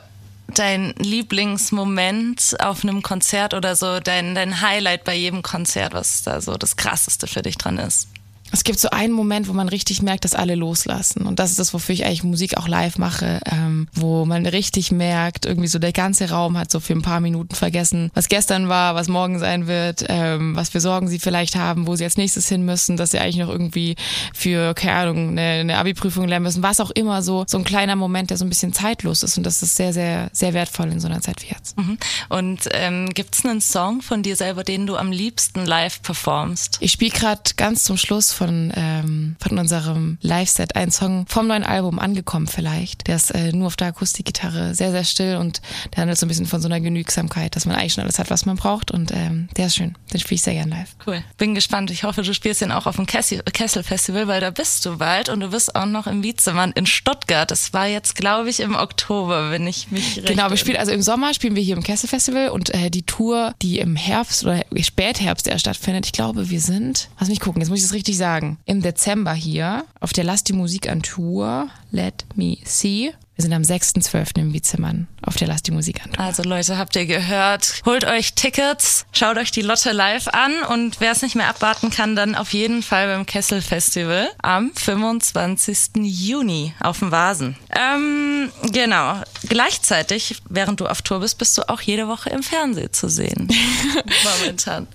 dein 0.60 0.94
Lieblingsmoment 0.98 2.56
auf 2.60 2.84
einem 2.84 3.02
Konzert 3.02 3.54
oder 3.54 3.76
so 3.76 4.00
dein, 4.00 4.36
dein 4.36 4.62
Highlight 4.62 5.04
bei 5.04 5.16
jedem 5.16 5.42
Konzert, 5.42 5.94
was 5.94 6.24
da 6.24 6.42
so 6.42 6.56
das 6.56 6.76
krasseste 6.76 7.28
für 7.28 7.42
dich 7.42 7.58
dran 7.58 7.78
ist? 7.78 8.11
Es 8.52 8.64
gibt 8.64 8.80
so 8.80 8.90
einen 8.90 9.14
Moment, 9.14 9.48
wo 9.48 9.54
man 9.54 9.70
richtig 9.70 10.02
merkt, 10.02 10.26
dass 10.26 10.34
alle 10.34 10.56
loslassen. 10.56 11.26
Und 11.26 11.40
das 11.40 11.52
ist 11.52 11.60
das, 11.60 11.74
wofür 11.74 11.94
ich 11.94 12.06
eigentlich 12.06 12.24
Musik 12.24 12.58
auch 12.58 12.68
live 12.68 12.98
mache, 12.98 13.40
ähm, 13.46 13.88
wo 13.94 14.26
man 14.26 14.46
richtig 14.46 14.92
merkt, 14.92 15.46
irgendwie 15.46 15.68
so 15.68 15.80
der 15.80 15.94
ganze 15.94 16.30
Raum 16.30 16.58
hat 16.58 16.72
so 16.72 16.80
für 16.80 16.94
ein 16.94 17.02
paar 17.02 17.20
Minuten 17.20 17.56
vergessen, 17.56 18.12
was 18.14 18.28
gestern 18.28 18.70
war, 18.70 18.96
was 18.96 19.08
morgen 19.08 19.40
sein 19.40 19.68
wird, 19.68 20.06
ähm, 20.10 20.56
was 20.56 20.70
für 20.70 20.82
Sorgen 20.82 21.08
sie 21.08 21.20
vielleicht 21.20 21.56
haben, 21.56 21.88
wo 21.88 21.96
sie 21.96 22.04
als 22.04 22.18
nächstes 22.18 22.48
hin 22.48 22.66
müssen, 22.66 22.98
dass 22.98 23.12
sie 23.12 23.20
eigentlich 23.20 23.38
noch 23.38 23.50
irgendwie 23.50 23.96
für, 24.34 24.74
keine 24.74 24.94
Ahnung, 24.94 25.30
eine, 25.30 25.42
eine 25.42 25.78
Abi-Prüfung 25.78 26.28
lernen 26.28 26.44
müssen, 26.44 26.64
was 26.64 26.80
auch 26.80 26.92
immer 26.92 27.22
so, 27.22 27.46
so 27.48 27.58
ein 27.58 27.64
kleiner 27.64 27.96
Moment, 27.96 28.30
der 28.30 28.38
so 28.38 28.46
ein 28.46 28.50
bisschen 28.50 28.74
zeitlos 28.74 29.24
ist. 29.24 29.38
Und 29.38 29.46
das 29.46 29.64
ist 29.64 29.76
sehr, 29.76 29.94
sehr, 29.94 30.30
sehr 30.34 30.54
wertvoll 30.54 30.92
in 30.92 31.00
so 31.00 31.08
einer 31.08 31.22
Zeit 31.22 31.42
wie 31.42 31.54
jetzt. 31.54 31.78
Mhm. 31.78 31.98
Und 32.30 32.70
ähm, 32.72 33.10
gibt 33.14 33.36
es 33.36 33.46
einen 33.46 33.62
Song 33.62 34.02
von 34.02 34.24
dir 34.24 34.36
selber, 34.36 34.64
den 34.64 34.88
du 34.88 34.98
am 34.98 35.12
liebsten 35.12 35.66
live 35.66 36.02
performst? 36.02 36.78
Ich 36.82 36.92
spiele 36.92 37.12
gerade 37.12 37.42
ganz 37.56 37.84
zum 37.84 37.98
Schluss 37.98 38.32
von, 38.42 38.74
ähm, 38.76 39.36
von 39.40 39.60
unserem 39.60 40.18
Live-Set 40.22 40.76
einen 40.76 40.92
Song 40.92 41.28
vom 41.28 41.46
neuen 41.46 41.64
Album 41.64 42.00
angekommen 42.00 42.48
vielleicht. 42.48 43.06
Der 43.06 43.18
ist 43.18 43.30
äh, 43.30 43.52
nur 43.52 43.68
auf 43.68 43.76
der 43.76 43.90
Akustikgitarre 43.90 44.74
sehr, 44.74 44.90
sehr 44.90 45.04
still 45.04 45.36
und 45.36 45.62
der 45.94 46.02
handelt 46.02 46.18
so 46.18 46.26
ein 46.26 46.30
bisschen 46.30 46.48
von 46.48 46.60
so 46.60 46.68
einer 46.68 46.80
Genügsamkeit, 46.80 47.56
dass 47.56 47.68
man 47.68 47.76
eigentlich 47.76 47.94
schon 47.94 48.02
alles 48.02 48.18
hat, 48.18 48.32
was 48.32 48.48
man 48.48 48.56
braucht 48.56 48.90
und 48.90 49.12
ähm, 49.12 49.48
der 49.58 49.68
ist 49.68 49.76
schön. 49.76 49.96
Den 50.12 50.20
spiele 50.20 50.38
ich 50.38 50.42
sehr 50.42 50.56
gern 50.56 50.70
live. 50.70 50.96
Cool. 51.06 51.24
Bin 51.38 51.54
gespannt. 51.54 51.92
Ich 51.92 52.04
hoffe, 52.04 52.24
du 52.24 52.34
spielst 52.34 52.62
den 52.62 52.72
auch 52.72 52.88
auf 52.88 52.96
dem 52.96 53.06
Kessel 53.06 53.44
Kessel 53.54 53.84
Festival, 53.84 54.28
weil 54.28 54.42
da 54.42 54.50
bist 54.50 54.88
du 54.88 54.98
bald 54.98 55.30
und 55.30 55.40
du 55.40 55.50
bist 55.52 55.76
auch 55.76 55.86
noch 55.86 56.08
im 56.08 56.24
Wiezemann 56.24 56.72
in 56.72 56.88
Stuttgart. 56.88 57.52
Das 57.52 57.74
war 57.74 57.86
jetzt, 57.86 58.16
glaube 58.16 58.50
ich, 58.50 58.60
im 58.60 58.74
Oktober, 58.74 59.52
wenn 59.52 59.68
ich 59.68 59.92
mich 59.92 60.18
recht 60.18 60.26
Genau, 60.26 60.50
wir 60.50 60.58
spielen 60.58 60.78
also 60.78 60.92
im 60.92 61.04
Sommer 61.04 61.36
spielen 61.36 61.56
wir 61.56 61.62
hier 61.62 61.78
im 61.78 61.84
Kessel 61.84 62.10
Festival 62.10 62.50
und 62.50 62.74
äh, 62.74 62.90
die 62.90 63.04
Tour, 63.04 63.54
die 63.62 63.78
im 63.78 63.96
Herbst 63.96 64.44
oder 64.44 64.66
Spätherbst 64.82 65.48
erst 65.48 65.62
stattfindet, 65.62 66.08
ich 66.08 66.12
glaube, 66.12 66.50
wir 66.50 66.60
sind, 66.60 67.10
lass 67.20 67.30
mich 67.30 67.40
gucken, 67.40 67.62
jetzt 67.62 67.70
muss 67.70 67.78
ich 67.78 67.86
das 67.86 67.94
richtig 67.94 68.18
sagen, 68.18 68.31
im 68.66 68.82
Dezember 68.82 69.34
hier 69.34 69.86
auf 70.00 70.14
der 70.14 70.24
Lass 70.24 70.44
die 70.44 70.54
Musik 70.54 70.90
an 70.90 71.02
Tour, 71.02 71.70
Let 71.92 72.26
Me 72.36 72.58
See. 72.64 73.14
Wir 73.42 73.50
sind 73.50 73.54
am 73.54 73.64
6.12. 73.64 74.38
im 74.38 74.54
Wiezemann 74.54 75.08
auf 75.24 75.36
der 75.36 75.48
Lass 75.48 75.64
die 75.64 75.72
Musik 75.72 76.04
an. 76.04 76.14
Also 76.18 76.44
Leute, 76.44 76.78
habt 76.78 76.96
ihr 76.96 77.08
gehört? 77.08 77.82
Holt 77.86 78.06
euch 78.06 78.34
Tickets, 78.34 79.08
schaut 79.14 79.38
euch 79.38 79.50
die 79.50 79.64
Lotte 79.64 79.94
live 79.94 80.28
an 80.28 80.62
und 80.70 81.00
wer 81.00 81.12
es 81.12 81.24
nicht 81.24 81.36
mehr 81.36 81.48
abwarten 81.48 81.90
kann, 81.90 82.16
dann 82.16 82.36
auf 82.36 82.54
jeden 82.54 82.84
Fall 82.84 83.08
beim 83.08 83.26
Kessel 83.26 83.64
Festival 83.64 84.30
am 84.44 84.72
25. 84.76 86.04
Juni 86.04 86.76
auf 86.80 87.00
dem 87.00 87.12
Vasen. 87.12 87.56
Ähm, 87.76 88.52
genau. 88.72 89.20
Gleichzeitig, 89.50 90.42
während 90.48 90.80
du 90.80 90.86
auf 90.86 91.02
Tour 91.02 91.22
bist, 91.22 91.40
bist 91.40 91.58
du 91.58 91.68
auch 91.68 91.82
jede 91.82 92.08
Woche 92.08 92.30
im 92.30 92.44
Fernsehen 92.44 92.94
zu 92.94 93.10
sehen. 93.10 93.48
Momentan. 94.40 94.88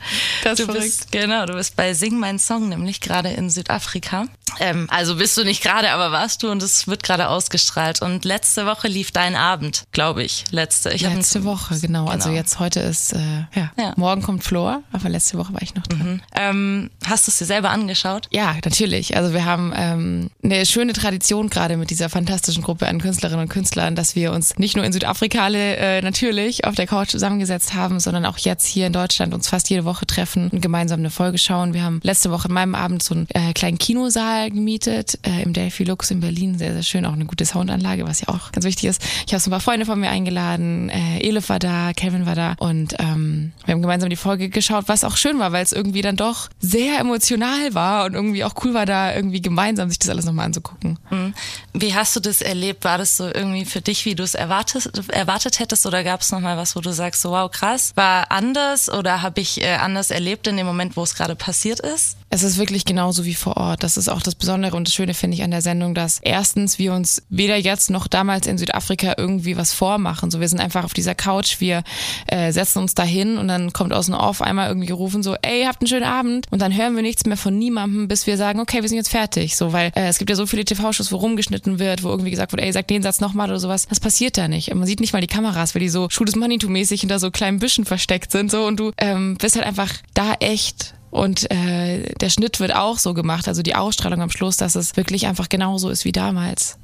Das 0.45 0.61
ist 0.61 0.69
du 0.69 0.73
bist, 0.73 1.11
genau, 1.11 1.47
du 1.47 1.55
bist 1.55 1.75
bei 1.75 1.95
Sing 1.95 2.19
Mein 2.19 2.39
Song, 2.39 2.69
nämlich 2.69 3.01
gerade 3.01 3.31
in 3.31 3.51
Südafrika. 3.51 4.27
Ähm, 4.61 4.87
also 4.91 5.17
bist 5.17 5.37
du 5.37 5.45
nicht 5.45 5.63
gerade, 5.63 5.91
aber 5.91 6.13
warst 6.13 6.43
du 6.43 6.51
und 6.51 6.63
es 6.63 6.87
wird 6.87 7.03
gerade 7.03 7.29
ausgestrahlt. 7.29 8.03
Und 8.03 8.25
letzte 8.37 8.67
Woche 8.67 8.87
lief 8.89 9.13
dein 9.13 9.35
Abend, 9.35 9.85
glaube 9.93 10.23
ich. 10.23 10.45
Letzte. 10.51 10.93
Ich 10.93 11.01
Letzte 11.01 11.45
Woche, 11.45 11.79
genau. 11.81 12.07
Also 12.07 12.29
Genau. 12.29 12.39
jetzt 12.39 12.59
heute 12.59 12.81
ist, 12.81 13.15
äh, 13.15 13.19
ja. 13.55 13.73
Ja. 13.79 13.95
morgen 13.97 14.21
kommt 14.21 14.45
Flor, 14.45 14.83
aber 14.93 15.09
letzte 15.09 15.39
Woche 15.39 15.55
war 15.55 15.63
ich 15.63 15.75
noch 15.75 15.87
drin. 15.87 16.21
Ähm, 16.35 16.91
hast 17.07 17.27
du 17.27 17.31
es 17.31 17.39
dir 17.39 17.47
selber 17.47 17.71
angeschaut? 17.71 18.29
Ja, 18.31 18.55
natürlich. 18.63 19.17
Also 19.17 19.33
wir 19.33 19.47
haben 19.47 19.73
ähm, 19.75 20.31
eine 20.45 20.67
schöne 20.67 20.93
Tradition 20.93 21.49
gerade 21.49 21.79
mit 21.79 21.89
dieser 21.89 22.11
fantastischen 22.11 22.63
Gruppe 22.63 22.87
an 22.89 23.01
Künstlerinnen 23.01 23.45
und 23.45 23.49
Künstlern, 23.49 23.97
dass 23.97 24.15
wir 24.17 24.33
uns 24.33 24.59
nicht 24.59 24.77
nur 24.77 24.85
in 24.85 24.93
Südafrika 24.93 25.43
alle, 25.45 25.77
äh, 25.77 26.03
natürlich 26.03 26.67
auf 26.67 26.75
der 26.75 26.87
Couch 26.87 27.09
zusammengesetzt 27.11 27.73
haben, 27.73 28.01
sondern 28.01 28.27
auch 28.27 28.37
jetzt 28.37 28.67
hier 28.67 28.87
in 28.87 28.93
Deutschland 28.93 29.33
uns 29.33 29.49
fast 29.49 29.71
jede 29.71 29.87
Woche 29.87 30.07
treffen 30.07 30.51
und 30.51 30.61
gemeinsam 30.61 30.99
eine 31.01 31.11
Folge 31.11 31.39
schauen. 31.39 31.73
Wir 31.73 31.85
haben 31.85 32.01
letzte 32.03 32.31
Woche 32.31 32.49
in 32.49 32.55
meinem 32.55 32.75
Abend 32.75 33.03
so 33.03 33.15
einen 33.15 33.29
äh, 33.33 33.55
kleinen 33.55 33.79
Kinosaal 33.79 34.51
gemietet 34.51 35.19
äh, 35.27 35.43
im 35.43 35.55
Delphi 35.55 35.85
Lux 35.85 36.11
in 36.11 36.21
Berlin. 36.21 36.59
Sehr, 36.59 36.75
sehr 36.75 36.83
schön. 36.83 37.07
Auch 37.07 37.15
eine 37.15 37.25
gute 37.25 37.47
Soundanlage, 37.47 38.05
was 38.07 38.21
ja 38.21 38.26
auch 38.29 38.53
ganz 38.53 38.65
wichtig 38.65 38.89
ist. 38.89 39.03
Ich 39.27 39.33
habe 39.33 39.41
so 39.41 39.49
ein 39.49 39.53
paar 39.53 39.61
Freunde 39.61 39.87
von 39.87 39.99
mir 39.99 40.11
eingeladen. 40.11 40.89
Äh, 40.89 41.21
Elif 41.21 41.49
war 41.49 41.59
da, 41.59 41.93
Kevin 41.93 42.27
war 42.27 42.35
da 42.35 42.55
und 42.59 42.95
ähm, 42.99 43.53
wir 43.65 43.75
haben 43.75 43.83
gemeinsam 43.83 44.11
die 44.11 44.17
Folge 44.17 44.49
geschaut, 44.49 44.85
was 44.89 45.05
auch 45.05 45.17
schön 45.17 45.39
war, 45.39 45.53
weil 45.53 45.65
es 45.65 45.73
irgendwie 45.73 46.03
dann 46.03 46.17
doch 46.17 46.49
sehr 46.61 46.99
emotional 46.99 47.75
war 47.75 48.07
und 48.07 48.15
irgendwie 48.15 48.45
auch 48.45 48.55
cool 48.65 48.75
war, 48.75 48.87
da 48.87 49.15
irgendwie 49.15 49.41
gemeinsam 49.41 49.89
sich 49.89 49.99
das 49.99 50.09
alles 50.09 50.25
nochmal 50.25 50.47
anzugucken. 50.47 50.99
Mhm. 51.11 51.35
Wie 51.73 51.95
hast 51.95 52.17
du 52.17 52.21
das 52.21 52.43
erlebt? 52.43 52.85
War 52.85 52.99
das 52.99 53.17
so 53.17 53.27
irgendwie 53.27 53.65
für 53.65 53.81
dich, 53.81 54.05
wie 54.05 54.15
du 54.15 54.23
es 54.23 54.35
erwartet, 54.35 54.91
erwartet 55.09 55.59
hättest? 55.59 55.87
Oder 55.87 56.05
gab 56.05 56.21
es 56.21 56.33
nochmal 56.33 56.57
was, 56.57 56.77
wo 56.77 56.81
du 56.81 56.93
sagst, 56.93 57.23
so 57.23 57.31
wow, 57.31 57.51
krass, 57.51 57.93
war 57.95 58.31
anders 58.31 58.91
oder 58.93 59.23
habe 59.23 59.41
ich 59.41 59.63
äh, 59.63 59.77
anders 59.77 60.11
erlebt 60.11 60.47
in 60.47 60.57
dem 60.57 60.67
Moment, 60.67 60.97
wo 60.97 61.03
es 61.03 61.15
gerade 61.15 61.37
passiert 61.37 61.81
ist? 61.81 62.17
Es 62.29 62.43
ist 62.43 62.59
wirklich 62.59 62.85
genauso 62.85 63.25
wie 63.25 63.35
vor 63.35 63.57
Ort. 63.57 63.83
Das 63.83 63.97
ist 63.97 64.09
auch 64.09 64.21
das 64.21 64.35
Besondere 64.35 64.77
und 64.77 64.89
das 64.89 64.95
Schöne 64.95 65.15
finde 65.15 65.37
ich 65.37 65.43
an 65.43 65.53
der 65.53 65.63
Sendung, 65.63 65.95
dass 65.95 66.19
erstens 66.21 66.79
wir 66.79 66.93
uns 66.93 67.23
weder 67.29 67.57
jetzt 67.57 67.89
noch 67.89 68.06
damals 68.09 68.47
in 68.47 68.59
Südafrika 68.59 69.15
irgendwie 69.17 69.57
was 69.57 69.73
vormachen. 69.73 70.31
So, 70.31 70.41
wir 70.41 70.49
sind 70.49 70.61
einfach 70.61 70.85
auf 70.85 70.95
dieser 70.95 71.15
Couch, 71.15 71.61
wir 71.61 71.83
äh, 72.27 72.53
setzen 72.53 72.81
uns 72.81 72.95
dahin 72.95 73.39
und 73.39 73.49
dann 73.49 73.73
kommt 73.73 73.93
aus 73.93 74.07
dem 74.07 74.15
Off 74.15 74.43
einmal 74.43 74.69
irgendwie 74.69 74.87
gerufen 74.87 75.23
so, 75.23 75.37
ey, 75.43 75.65
habt 75.65 75.81
einen 75.81 75.89
schönen 75.89 76.05
Abend 76.05 76.47
und 76.51 76.61
dann 76.61 76.77
hören 76.77 76.97
wir 76.97 77.03
nichts 77.03 77.25
mehr 77.27 77.37
von 77.37 77.57
niemandem, 77.59 78.09
bis 78.09 78.27
wir 78.27 78.37
sagen, 78.37 78.61
okay, 78.61 78.83
wir 78.83 78.89
sind 78.89 78.99
jetzt 78.99 79.11
fertig. 79.11 79.57
So, 79.57 79.73
weil 79.73 79.93
äh, 79.95 80.09
es 80.09 80.19
gibt 80.19 80.31
ja 80.31 80.37
so 80.37 80.47
viele 80.47 80.65
TV-Shows, 80.65 81.13
wo 81.13 81.17
rumgeschnitten 81.17 81.79
wird, 81.79 82.03
wo 82.03 82.09
irgendwie 82.09 82.31
gesagt 82.31 82.53
wird, 82.53 82.63
ey, 82.63 82.73
sag 82.73 82.89
den 82.89 83.03
Satz 83.03 83.21
nochmal 83.21 83.49
oder 83.49 83.59
sowas. 83.59 83.87
Das 83.89 84.01
passiert 84.01 84.39
da 84.39 84.49
nicht. 84.49 84.75
Man 84.75 84.87
sieht 84.87 85.01
nicht 85.01 85.13
mal 85.13 85.21
die 85.21 85.27
Kameras, 85.27 85.75
weil 85.75 85.81
die 85.81 85.89
so 85.89 86.09
Schuh 86.11 86.25
des 86.25 86.37
Manitou-mäßig 86.37 87.01
hinter 87.01 87.19
so 87.19 87.31
kleinen 87.31 87.59
Büschen 87.59 87.85
versteckt 87.85 88.33
sind 88.33 88.51
so 88.51 88.67
und 88.67 88.79
du 88.79 88.93
ähm, 88.99 89.37
bist 89.39 89.57
halt 89.57 89.67
einfach 89.67 89.93
da 90.15 90.35
echt 90.41 90.95
und 91.11 91.51
äh, 91.51 92.15
der 92.21 92.29
Schnitt 92.29 92.61
wird 92.61 92.75
auch 92.75 92.99
so 92.99 93.15
gemacht, 93.15 93.49
also 93.49 93.63
die 93.63 93.75
Ausstrahlung 93.75 94.21
am 94.21 94.31
Schluss, 94.31 94.59
dass 94.59 94.75
es 94.75 94.97
wirklich 94.97 95.27
einfach 95.27 95.49
genauso 95.49 95.89
ist 95.89 96.05
wie 96.05 96.13
damals. 96.13 96.79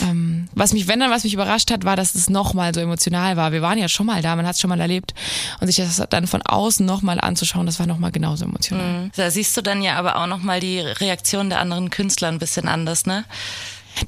Ähm, 0.00 0.48
was 0.54 0.72
mich, 0.72 0.88
wenn 0.88 1.00
dann 1.00 1.10
was 1.10 1.24
mich 1.24 1.34
überrascht 1.34 1.70
hat, 1.70 1.84
war, 1.84 1.96
dass 1.96 2.14
es 2.14 2.30
nochmal 2.30 2.74
so 2.74 2.80
emotional 2.80 3.36
war. 3.36 3.52
Wir 3.52 3.62
waren 3.62 3.78
ja 3.78 3.88
schon 3.88 4.06
mal 4.06 4.22
da, 4.22 4.34
man 4.36 4.46
hat 4.46 4.54
es 4.54 4.60
schon 4.60 4.70
mal 4.70 4.80
erlebt. 4.80 5.14
Und 5.60 5.66
sich 5.66 5.76
das 5.76 6.02
dann 6.10 6.26
von 6.26 6.42
außen 6.42 6.84
nochmal 6.84 7.20
anzuschauen, 7.20 7.66
das 7.66 7.78
war 7.78 7.86
nochmal 7.86 8.12
genauso 8.12 8.44
emotional. 8.44 9.10
Da 9.16 9.30
siehst 9.30 9.56
du 9.56 9.62
dann 9.62 9.82
ja 9.82 9.96
aber 9.96 10.16
auch 10.16 10.26
nochmal 10.26 10.60
die 10.60 10.80
Reaktion 10.80 11.50
der 11.50 11.60
anderen 11.60 11.90
Künstler 11.90 12.28
ein 12.28 12.38
bisschen 12.38 12.68
anders, 12.68 13.06
ne? 13.06 13.24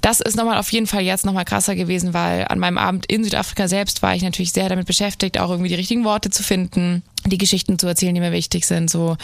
Das 0.00 0.20
ist 0.20 0.36
nochmal 0.36 0.58
auf 0.58 0.72
jeden 0.72 0.86
Fall 0.86 1.02
jetzt 1.02 1.26
nochmal 1.26 1.44
krasser 1.44 1.74
gewesen, 1.74 2.14
weil 2.14 2.46
an 2.48 2.58
meinem 2.58 2.78
Abend 2.78 3.06
in 3.06 3.22
Südafrika 3.22 3.68
selbst 3.68 4.02
war 4.02 4.14
ich 4.14 4.22
natürlich 4.22 4.52
sehr 4.52 4.68
damit 4.68 4.86
beschäftigt, 4.86 5.38
auch 5.38 5.50
irgendwie 5.50 5.68
die 5.68 5.74
richtigen 5.74 6.04
Worte 6.04 6.30
zu 6.30 6.42
finden, 6.42 7.02
die 7.30 7.38
Geschichten 7.38 7.78
zu 7.78 7.86
erzählen, 7.86 8.14
die 8.14 8.20
mir 8.20 8.32
wichtig 8.32 8.66
sind, 8.66 8.90
so 8.90 9.16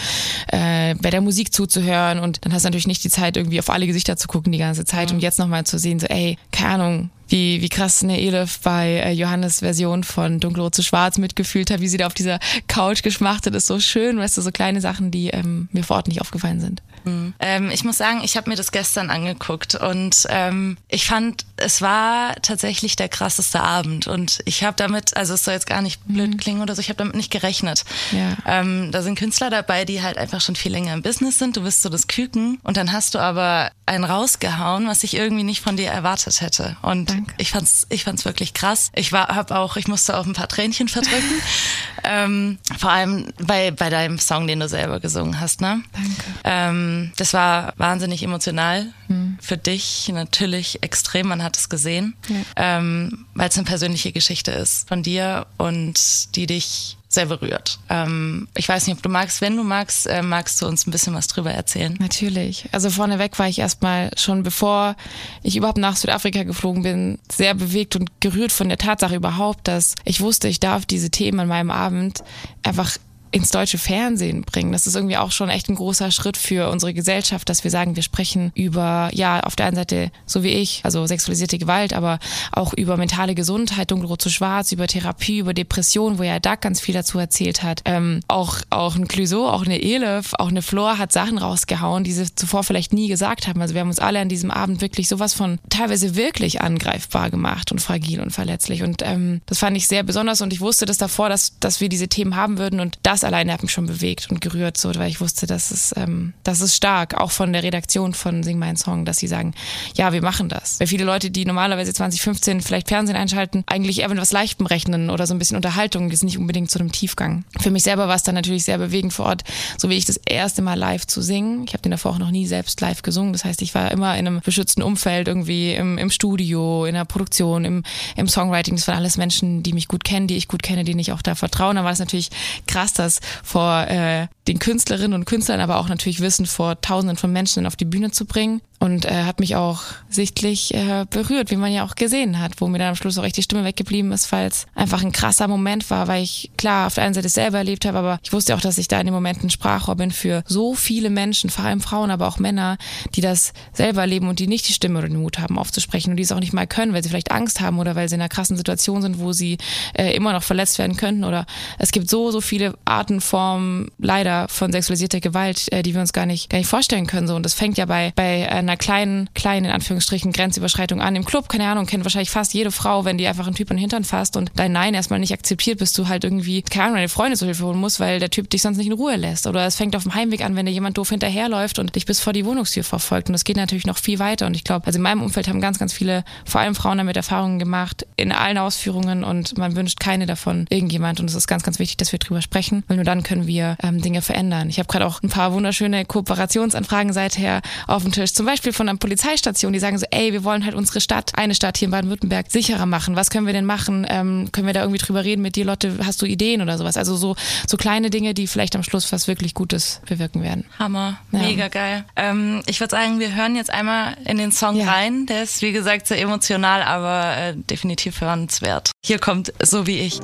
äh, 0.49 0.95
bei 0.97 1.11
der 1.11 1.21
Musik 1.21 1.53
zuzuhören 1.53 2.19
und 2.19 2.45
dann 2.45 2.53
hast 2.53 2.65
du 2.65 2.69
natürlich 2.69 2.87
nicht 2.87 3.05
die 3.05 3.11
Zeit, 3.11 3.37
irgendwie 3.37 3.59
auf 3.59 3.71
alle 3.71 3.87
Gesichter 3.87 4.17
zu 4.17 4.29
gucken 4.29 4.53
die 4.53 4.59
ganze 4.59 4.85
Zeit, 4.85 5.13
um 5.13 5.19
jetzt 5.19 5.39
nochmal 5.39 5.65
zu 5.65 5.79
sehen, 5.79 6.01
so 6.01 6.07
ey, 6.07 6.37
keine 6.53 6.75
Ahnung, 6.75 7.11
wie, 7.29 7.63
wie 7.63 7.69
krass 7.69 8.03
eine 8.03 8.21
Elif 8.21 8.59
bei 8.61 9.01
äh, 9.05 9.13
Johannes 9.13 9.61
Version 9.61 10.05
von 10.05 10.41
Dunkelrot 10.41 10.75
zu 10.75 10.83
Schwarz 10.83 11.19
mitgefühlt 11.19 11.71
hat, 11.71 11.81
wie 11.81 11.89
sie 11.89 11.97
da 11.97 12.07
auf 12.07 12.15
dieser 12.15 12.41
Couch 12.67 13.03
geschmachtet 13.03 13.55
ist, 13.55 13.67
so 13.67 13.79
schön, 13.81 14.19
weißt 14.19 14.37
du, 14.37 14.43
so 14.43 14.51
kleine 14.51 14.81
Sachen, 14.81 15.11
die 15.11 15.29
ähm, 15.29 15.69
mir 15.73 15.85
vor 15.85 15.97
Ort 15.97 16.09
nicht 16.09 16.21
aufgefallen 16.21 16.61
sind. 16.61 16.83
Ähm, 17.05 17.71
ich 17.71 17.85
muss 17.85 17.99
sagen, 17.99 18.21
ich 18.23 18.37
habe 18.37 18.51
mir 18.51 18.57
das 18.57 18.73
gestern 18.73 19.11
angeguckt 19.11 19.75
und 19.75 20.27
ähm, 20.29 20.77
ich 20.89 21.07
fand, 21.07 21.45
es 21.57 21.83
war 21.83 22.35
tatsächlich 22.43 22.97
der 22.97 23.09
krasseste 23.09 23.61
Abend 23.61 24.07
und 24.07 24.41
ich 24.45 24.65
habe 24.65 24.77
damit, 24.77 25.17
also 25.17 25.35
es 25.35 25.45
soll 25.45 25.55
jetzt 25.55 25.67
gar 25.67 25.83
nicht 25.83 26.01
blöd 26.07 26.39
klingen 26.39 26.63
oder 26.63 26.75
so, 26.75 26.81
ich 26.81 26.89
habe 26.89 26.99
damit 26.99 27.15
nicht 27.15 27.31
gerechnet. 27.31 27.85
Ja. 28.13 28.37
Ähm, 28.47 28.91
da 28.93 29.03
sind 29.03 29.19
Künstler 29.19 29.51
dabei, 29.51 29.85
die 29.85 30.03
halt 30.03 30.19
einfach 30.19 30.41
schon 30.41 30.57
viel 30.57 30.73
länger 30.73 30.95
im 30.95 31.03
Business 31.03 31.39
sind. 31.39 31.57
Du 31.57 31.63
bist 31.63 31.83
so 31.83 31.89
das 31.89 32.07
Küken 32.07 32.59
und 32.63 32.77
dann 32.77 32.93
hast 32.93 33.15
du 33.15 33.19
aber 33.19 33.71
einen 33.87 34.05
rausgehauen, 34.05 34.87
was 34.87 35.03
ich 35.03 35.15
irgendwie 35.15 35.43
nicht 35.43 35.61
von 35.61 35.77
dir 35.77 35.91
erwartet 35.91 36.41
hätte. 36.41 36.77
Und 36.83 37.11
Danke. 37.11 37.35
ich 37.39 37.51
fand's, 37.51 37.87
ich 37.91 38.05
fand's 38.05 38.25
wirklich 38.25 38.55
krass. 38.55 38.91
Ich 38.95 39.13
war, 39.13 39.29
hab 39.29 39.51
auch, 39.51 39.77
ich 39.77 39.89
musste 39.89 40.17
auch 40.17 40.27
ein 40.27 40.33
paar 40.33 40.49
Tränchen 40.49 40.89
verdrücken. 40.89 41.43
ähm, 42.05 42.59
vor 42.79 42.91
allem 42.91 43.33
bei 43.39 43.71
bei 43.71 43.91
deinem 43.91 44.19
Song, 44.19 44.47
den 44.47 44.61
du 44.61 44.69
selber 44.69 45.01
gesungen 45.01 45.41
hast, 45.41 45.61
ne? 45.61 45.83
Danke. 45.93 46.11
Ähm, 46.45 46.90
das 47.17 47.33
war 47.33 47.75
wahnsinnig 47.77 48.23
emotional. 48.23 48.87
Hm. 49.09 49.39
Für 49.41 49.57
dich 49.57 50.11
natürlich 50.13 50.83
extrem, 50.83 51.29
man 51.29 51.43
hat 51.43 51.57
es 51.57 51.69
gesehen, 51.69 52.17
ähm, 52.57 53.27
weil 53.35 53.49
es 53.49 53.57
eine 53.57 53.67
persönliche 53.67 54.13
Geschichte 54.13 54.51
ist 54.53 54.89
von 54.89 55.03
dir 55.03 55.47
und 55.57 56.37
die 56.37 56.47
dich 56.47 56.97
sehr 57.11 57.27
berührt. 57.27 57.81
Ähm, 57.89 58.47
ich 58.57 58.69
weiß 58.69 58.87
nicht, 58.87 58.97
ob 58.97 59.03
du 59.03 59.09
magst, 59.09 59.41
wenn 59.41 59.57
du 59.57 59.65
magst, 59.65 60.07
äh, 60.07 60.23
magst 60.23 60.63
du 60.63 60.67
uns 60.67 60.87
ein 60.87 60.93
bisschen 60.93 61.13
was 61.13 61.27
drüber 61.27 61.51
erzählen? 61.51 61.97
Natürlich. 61.99 62.69
Also 62.71 62.89
vorneweg 62.89 63.37
war 63.39 63.49
ich 63.49 63.59
erstmal 63.59 64.11
schon 64.17 64.45
bevor 64.45 64.95
ich 65.43 65.57
überhaupt 65.57 65.79
nach 65.79 65.97
Südafrika 65.97 66.45
geflogen 66.45 66.85
bin, 66.85 67.19
sehr 67.31 67.55
bewegt 67.55 67.97
und 67.97 68.21
gerührt 68.21 68.53
von 68.53 68.69
der 68.69 68.79
Tatsache 68.79 69.17
überhaupt, 69.17 69.67
dass 69.67 69.97
ich 70.05 70.21
wusste, 70.21 70.47
ich 70.47 70.61
darf 70.61 70.87
diese 70.87 71.11
Themen 71.11 71.41
an 71.41 71.49
meinem 71.49 71.73
Abend 71.73 72.23
einfach 72.63 72.97
ins 73.31 73.51
deutsche 73.51 73.79
Fernsehen 73.79 74.43
bringen. 74.43 74.73
Das 74.73 74.87
ist 74.87 74.97
irgendwie 74.97 75.17
auch 75.17 75.31
schon 75.31 75.51
echt 75.51 75.69
ein 75.69 75.75
großer 75.75 76.11
Schritt 76.11 76.37
für 76.37 76.71
unsere 76.71 76.95
Gesellschaft, 76.95 77.49
dass 77.49 77.65
wir 77.65 77.71
sagen, 77.71 77.97
wir 77.97 78.03
sprechen 78.03 78.51
über, 78.55 79.11
ja, 79.13 79.41
auf 79.41 79.57
der 79.57 79.67
einen 79.67 79.77
Seite, 79.77 80.11
so 80.27 80.43
wie 80.43 80.49
ich, 80.49 80.81
also 80.85 81.07
sexualisierte 81.07 81.59
Gewalt, 81.59 81.93
aber 81.93 82.19
auch 82.53 82.73
über 82.75 82.97
mentale 82.97 83.35
Gesundheit, 83.35 83.91
dunkelrot 83.91 84.23
zu 84.23 84.31
schwarz, 84.31 84.73
über 84.73 84.87
Therapie, 84.87 85.39
über 85.39 85.55
Depression, 85.55 86.19
wo 86.19 86.23
ja 86.23 86.41
Doug 86.41 86.59
ganz 86.61 86.81
viel 86.81 86.95
dazu 86.95 87.19
erzählt 87.19 87.63
hat. 87.63 87.83
Ähm, 87.85 88.21
auch, 88.29 88.59
auch 88.71 88.97
ein 88.97 89.09
Clouseau, 89.09 89.49
auch 89.49 89.65
eine 89.65 89.81
Elif, 89.83 90.33
auch 90.39 90.49
eine 90.49 90.63
Flor 90.63 90.99
hat 90.99 91.13
Sachen 91.13 91.39
rausgehauen, 91.39 92.05
die 92.05 92.13
sie 92.13 92.35
zuvor 92.35 92.65
vielleicht 92.65 92.93
nie 92.93 93.09
gesagt 93.09 93.47
haben. 93.47 93.61
Also 93.61 93.75
wir 93.75 93.81
haben 93.81 93.89
uns 93.89 93.99
alle 93.99 94.21
an 94.21 94.29
diesem 94.29 94.51
Abend 94.51 94.81
wirklich 94.81 95.09
sowas 95.09 95.35
von 95.35 95.59
teilweise 95.69 96.17
wirklich 96.17 96.61
angreifbar 96.61 97.31
gemacht 97.31 97.73
und 97.73 97.81
fragil 97.81 98.21
und 98.21 98.31
verletzlich. 98.31 98.83
Und 98.83 99.03
ähm, 99.03 99.41
das 99.47 99.59
fand 99.59 99.77
ich 99.77 99.89
sehr 99.89 100.03
besonders 100.03 100.41
und 100.41 100.53
ich 100.53 100.61
wusste 100.61 100.87
das 100.87 100.99
davor, 100.99 101.29
dass, 101.29 101.59
dass 101.61 101.81
wir 101.81 101.89
diese 101.89 102.09
Themen 102.09 102.37
haben 102.37 102.59
würden 102.59 102.81
und 102.81 102.99
das 103.03 103.20
alleine 103.25 103.53
hat 103.53 103.63
mich 103.63 103.73
schon 103.73 103.87
bewegt 103.87 104.29
und 104.31 104.41
gerührt, 104.41 104.77
so, 104.77 104.95
weil 104.95 105.11
ich 105.11 105.21
wusste, 105.21 105.47
das 105.47 105.71
ist, 105.71 105.95
ähm, 105.97 106.33
das 106.45 106.61
ist 106.61 106.77
stark, 106.77 107.15
auch 107.15 107.31
von 107.31 107.53
der 107.53 107.63
Redaktion 107.63 108.15
von 108.15 108.43
Sing 108.43 108.59
Mein 108.59 108.77
Song, 108.77 109.05
dass 109.05 109.19
sie 109.19 109.29
sagen, 109.29 109.55
ja, 109.95 110.13
wir 110.13 110.23
machen 110.23 110.49
das. 110.49 110.81
Weil 110.81 110.87
viele 110.87 111.05
Leute, 111.05 111.31
die 111.31 111.45
normalerweise 111.45 111.93
2015 111.93 112.61
vielleicht 112.61 112.89
Fernsehen 112.89 113.17
einschalten, 113.17 113.65
eigentlich 113.67 114.01
eher 114.01 114.09
mit 114.09 114.19
was 114.19 114.33
Leichtem 114.33 114.67
rechnen 114.67 115.11
oder 115.11 115.27
so 115.27 115.35
ein 115.35 115.39
bisschen 115.39 115.57
Unterhaltung, 115.57 116.09
das 116.09 116.21
ist 116.21 116.25
nicht 116.25 116.39
unbedingt 116.39 116.71
zu 116.71 116.79
einem 116.79 116.93
Tiefgang. 116.93 117.45
Für 117.61 117.71
mich 117.71 117.83
selber 117.83 118.09
war 118.09 118.17
es 118.17 118.23
dann 118.23 118.35
natürlich 118.35 118.65
sehr 118.65 118.79
bewegend 118.79 119.13
vor 119.13 119.27
Ort, 119.27 119.45
so 119.79 119.89
wie 119.91 119.97
ich 119.97 120.05
das 120.05 120.17
erste 120.17 120.63
Mal 120.63 120.75
live 120.75 121.07
zu 121.07 121.23
singen. 121.23 121.65
Ich 121.67 121.73
habe 121.73 121.83
den 121.83 121.93
davor 121.93 122.13
auch 122.13 122.19
noch 122.19 122.31
nie 122.31 122.47
selbst 122.47 122.81
live 122.81 123.03
gesungen. 123.03 123.33
Das 123.33 123.45
heißt, 123.45 123.63
ich 123.63 123.75
war 123.75 123.91
immer 123.91 124.17
in 124.17 124.27
einem 124.27 124.41
beschützten 124.41 124.83
Umfeld, 124.83 125.29
irgendwie 125.29 125.75
im, 125.75 125.99
im 125.99 126.11
Studio, 126.11 126.85
in 126.85 126.95
der 126.95 127.05
Produktion, 127.05 127.65
im, 127.65 127.83
im 128.17 128.29
Songwriting. 128.29 128.77
Das 128.77 128.89
waren 128.89 128.97
alles 128.97 129.17
Menschen, 129.17 129.63
die 129.63 129.73
mich 129.73 129.89
gut 129.89 130.05
kennen, 130.05 130.27
die 130.27 130.37
ich 130.37 130.49
gut 130.49 130.63
kenne, 130.63 130.85
denen 130.85 131.01
ich 131.01 131.13
auch 131.13 131.23
da 131.23 131.35
vertraue. 131.35 131.75
Da 131.75 131.85
war 131.85 131.93
es 131.93 131.99
natürlich 131.99 132.31
krass, 132.67 132.93
das 133.11 133.21
vor 133.43 133.87
äh, 133.89 134.29
den 134.49 134.59
Künstlerinnen 134.59 135.15
und 135.15 135.25
Künstlern, 135.25 135.61
aber 135.61 135.79
auch 135.79 135.89
natürlich 135.89 136.21
Wissen 136.21 136.47
vor 136.47 136.81
Tausenden 136.81 137.17
von 137.17 137.33
Menschen 137.33 137.67
auf 137.67 137.77
die 137.77 137.85
Bühne 137.85 138.11
zu 138.11 138.27
bringen. 138.27 138.61
Und 138.81 139.05
äh, 139.05 139.25
hat 139.25 139.41
mich 139.41 139.57
auch 139.57 139.83
sichtlich 140.09 140.75
äh, 140.75 141.05
berührt, 141.11 141.51
wie 141.51 141.57
man 141.57 141.71
ja 141.73 141.85
auch 141.85 141.97
gesehen 141.97 142.41
hat, 142.41 142.61
wo 142.61 142.67
mir 142.67 142.79
dann 142.79 142.89
am 142.89 142.97
Schluss 142.97 143.19
auch 143.19 143.25
echt 143.25 143.37
die 143.37 143.43
Stimme 143.43 143.63
weggeblieben 143.63 144.11
ist, 144.11 144.33
weil 144.33 144.49
es 144.49 144.67
einfach 144.75 145.03
ein 145.03 145.13
krasser 145.13 145.49
Moment 145.49 145.89
war, 145.91 146.09
weil 146.09 146.23
ich 146.23 146.51
klar 146.57 146.87
auf 146.87 146.95
der 146.95 147.05
einen 147.05 147.15
Seite 147.15 147.29
selber 147.29 147.59
erlebt 147.59 147.85
habe, 147.85 147.99
aber 147.99 148.19
ich 148.23 148.33
wusste 148.33 148.55
auch, 148.55 148.61
dass 148.61 148.79
ich 148.79 148.89
da 148.89 148.99
in 148.99 149.07
dem 149.07 149.15
Moment 149.15 149.45
ein 149.45 149.51
Sprachrohr 149.51 149.97
bin 149.97 150.11
für 150.11 150.43
so 150.47 150.75
viele 150.75 151.11
Menschen, 151.11 151.51
vor 151.51 151.65
allem 151.65 151.81
Frauen, 151.81 152.11
aber 152.11 152.27
auch 152.27 152.39
Männer, 152.39 152.79
die 153.15 153.21
das 153.21 153.53
selber 153.75 154.01
erleben 154.01 154.29
und 154.29 154.39
die 154.39 154.47
nicht 154.47 154.67
die 154.69 154.73
Stimme 154.73 154.99
oder 154.99 155.09
den 155.09 155.21
Mut 155.21 155.39
haben 155.39 155.59
aufzusprechen 155.59 156.11
und 156.11 156.17
die 156.17 156.23
es 156.23 156.33
auch 156.33 156.41
nicht 156.41 156.55
mal 156.55 156.67
können, 156.67 156.95
weil 156.95 157.03
sie 157.03 157.11
vielleicht 157.11 157.33
Angst 157.33 157.61
haben 157.61 157.79
oder 157.79 157.95
weil 157.97 158.09
sie 158.09 158.15
in 158.15 158.23
einer 158.23 158.31
krassen 158.31 158.57
Situation 158.57 159.03
sind, 159.03 159.21
wo 159.21 159.33
sie 159.33 159.59
äh, 159.93 160.15
immer 160.15 160.33
noch 160.33 160.43
verletzt 160.43 160.79
werden 160.79 160.97
könnten 160.97 161.25
oder 161.25 161.45
es 161.79 161.93
gibt 161.93 162.09
so, 162.09 162.31
so 162.31 162.41
viele 162.41 162.75
Arten, 162.87 163.21
Formen 163.21 163.91
leider 163.99 164.49
von 164.49 164.73
sexualisierter 164.73 165.21
Gewalt, 165.21 165.71
äh, 165.73 165.83
die 165.83 165.95
wir 165.95 166.01
uns 166.01 166.13
gar 166.13 166.27
nicht, 166.27 166.49
gar 166.49 166.59
nicht 166.59 166.69
vorstellen 166.69 167.07
können. 167.07 167.29
So. 167.29 167.35
Und 167.37 167.45
das 167.45 167.55
fängt 167.55 167.77
ja 167.77 167.85
bei, 167.85 168.13
bei 168.17 168.51
einer 168.51 168.70
einer 168.71 168.77
kleinen, 168.77 169.29
kleinen, 169.35 169.67
in 169.67 169.73
Anführungsstrichen, 169.73 170.33
Grenzüberschreitung 170.33 171.03
an 171.03 171.17
im 171.17 171.25
Club, 171.25 171.49
keine 171.49 171.67
Ahnung, 171.67 171.87
kennt 171.87 172.05
wahrscheinlich 172.05 172.31
fast 172.31 172.55
jede 172.55 172.71
Frau, 172.71 173.05
wenn 173.05 173.19
die 173.19 173.27
einfach 173.27 173.47
einen 173.47 173.57
Typ 173.57 173.71
an 173.71 173.77
den 173.77 173.81
Hintern 173.81 174.05
fasst 174.05 174.37
und 174.37 174.53
dein 174.55 174.73
Nein 174.73 174.95
erstmal 174.95 175.19
nicht 175.19 175.33
akzeptiert, 175.33 175.79
bis 175.79 175.93
du 175.93 176.09
halt 176.09 176.25
irgendwie, 176.25 176.63
keine 176.63 176.85
Ahnung, 176.85 176.97
deine 176.97 177.09
Freunde 177.09 177.37
zur 177.37 177.47
Hilfe 177.47 177.65
holen 177.65 177.79
musst, 177.79 177.99
weil 177.99 178.21
der 178.21 178.31
Typ 178.31 178.49
dich 178.49 178.63
sonst 178.63 178.77
nicht 178.77 178.87
in 178.87 178.93
Ruhe 178.93 179.17
lässt. 179.17 179.47
Oder 179.47 179.67
es 179.67 179.77
fängt 179.77 179.97
auf 179.97 180.05
dem 180.05 180.15
Heimweg 180.15 180.43
an, 180.43 180.55
wenn 180.55 180.67
dir 180.67 180.73
jemand 180.73 180.99
doof 180.99 181.11
hinterherläuft 181.11 181.79
und 181.79 181.97
dich 181.97 182.07
bis 182.07 182.21
vor 182.21 182.33
die 182.33 182.45
Wohnungstür 182.45 182.85
verfolgt. 182.85 183.29
Und 183.29 183.33
das 183.33 183.45
geht 183.45 183.57
natürlich 183.57 183.87
noch 183.87 183.99
viel 183.99 184.19
weiter. 184.19 184.47
Und 184.47 184.55
ich 184.55 184.63
glaube, 184.63 184.87
also 184.87 184.99
in 184.99 185.03
meinem 185.03 185.23
Umfeld 185.23 185.49
haben 185.49 185.61
ganz, 185.61 185.79
ganz 185.79 185.93
viele, 185.93 186.25
vor 186.45 186.61
allem 186.61 186.75
Frauen 186.75 186.99
damit 186.99 187.17
Erfahrungen 187.17 187.59
gemacht, 187.59 188.07
in 188.17 188.31
allen 188.31 188.59
Ausführungen 188.59 189.25
und 189.25 189.59
man 189.59 189.75
wünscht 189.75 189.99
keine 189.99 190.27
davon 190.27 190.67
irgendjemand. 190.71 191.19
Und 191.19 191.29
es 191.29 191.35
ist 191.35 191.49
ganz, 191.49 191.65
ganz 191.65 191.79
wichtig, 191.79 191.97
dass 191.97 192.13
wir 192.13 192.19
drüber 192.21 192.43
sprechen, 192.43 192.85
weil 192.87 192.97
nur 192.97 193.05
dann 193.05 193.23
können 193.23 193.47
wir 193.47 193.77
ähm, 193.83 194.01
Dinge 194.01 194.23
verändern. 194.23 194.69
Ich 194.69 194.79
habe 194.79 194.87
gerade 194.87 195.07
auch 195.07 195.23
ein 195.23 195.29
paar 195.29 195.53
wunderschöne 195.53 196.05
Kooperationsanfragen 196.05 197.13
seither 197.13 197.63
auf 197.87 198.03
dem 198.03 198.13
Tisch. 198.13 198.33
Zum 198.33 198.47
Beispiel 198.47 198.60
von 198.61 198.89
einer 198.89 198.99
Polizeistation, 198.99 199.73
die 199.73 199.79
sagen 199.79 199.99
so, 199.99 200.07
ey, 200.11 200.33
wir 200.33 200.45
wollen 200.45 200.65
halt 200.65 200.75
unsere 200.75 201.01
Stadt, 201.01 201.33
eine 201.37 201.55
Stadt 201.55 201.79
hier 201.79 201.87
in 201.87 201.93
Baden-Württemberg, 201.93 202.51
sicherer 202.51 202.87
machen. 202.87 203.17
Was 203.17 203.31
können 203.31 203.47
wir 203.47 203.53
denn 203.53 203.65
machen? 203.65 204.07
Ähm, 204.09 204.49
können 204.53 204.67
wir 204.67 204.75
da 204.75 204.81
irgendwie 204.83 204.99
drüber 204.99 205.25
reden 205.25 205.43
mit 205.43 205.57
dir, 205.57 205.65
Lotte? 205.65 205.99
Hast 206.05 206.21
du 206.23 206.27
Ideen 206.27 206.63
oder 206.63 206.79
sowas? 206.79 206.97
Also 206.97 207.17
so, 207.17 207.37
so 207.67 207.77
kleine 207.77 208.11
Dinge, 208.11 208.35
die 208.35 208.47
vielleicht 208.47 208.77
am 208.77 208.83
Schluss 208.83 209.11
was 209.13 209.27
wirklich 209.29 209.55
Gutes 209.55 210.01
bewirken 210.07 210.43
werden. 210.43 210.65
Hammer, 210.79 211.19
Ja. 211.33 211.39
mega 211.41 211.69
geil. 211.69 212.05
Ähm, 212.17 212.63
ich 212.67 212.79
würde 212.81 212.91
sagen, 212.91 213.19
wir 213.21 213.35
hören 213.35 213.57
jetzt 213.57 213.71
einmal 213.73 214.17
in 214.27 214.37
den 214.39 214.53
Song 214.53 214.77
Ja. 214.77 214.91
rein. 214.91 215.27
Der 215.27 215.43
ist, 215.43 215.63
wie 215.63 215.73
gesagt, 215.73 216.07
sehr 216.07 216.21
emotional, 216.21 216.83
aber 216.83 217.37
äh, 217.37 217.55
definitiv 217.57 218.21
hörenswert. 218.21 218.91
Hier 219.05 219.19
kommt 219.19 219.53
So 219.63 219.87
wie 219.87 219.99
ich. 220.01 220.21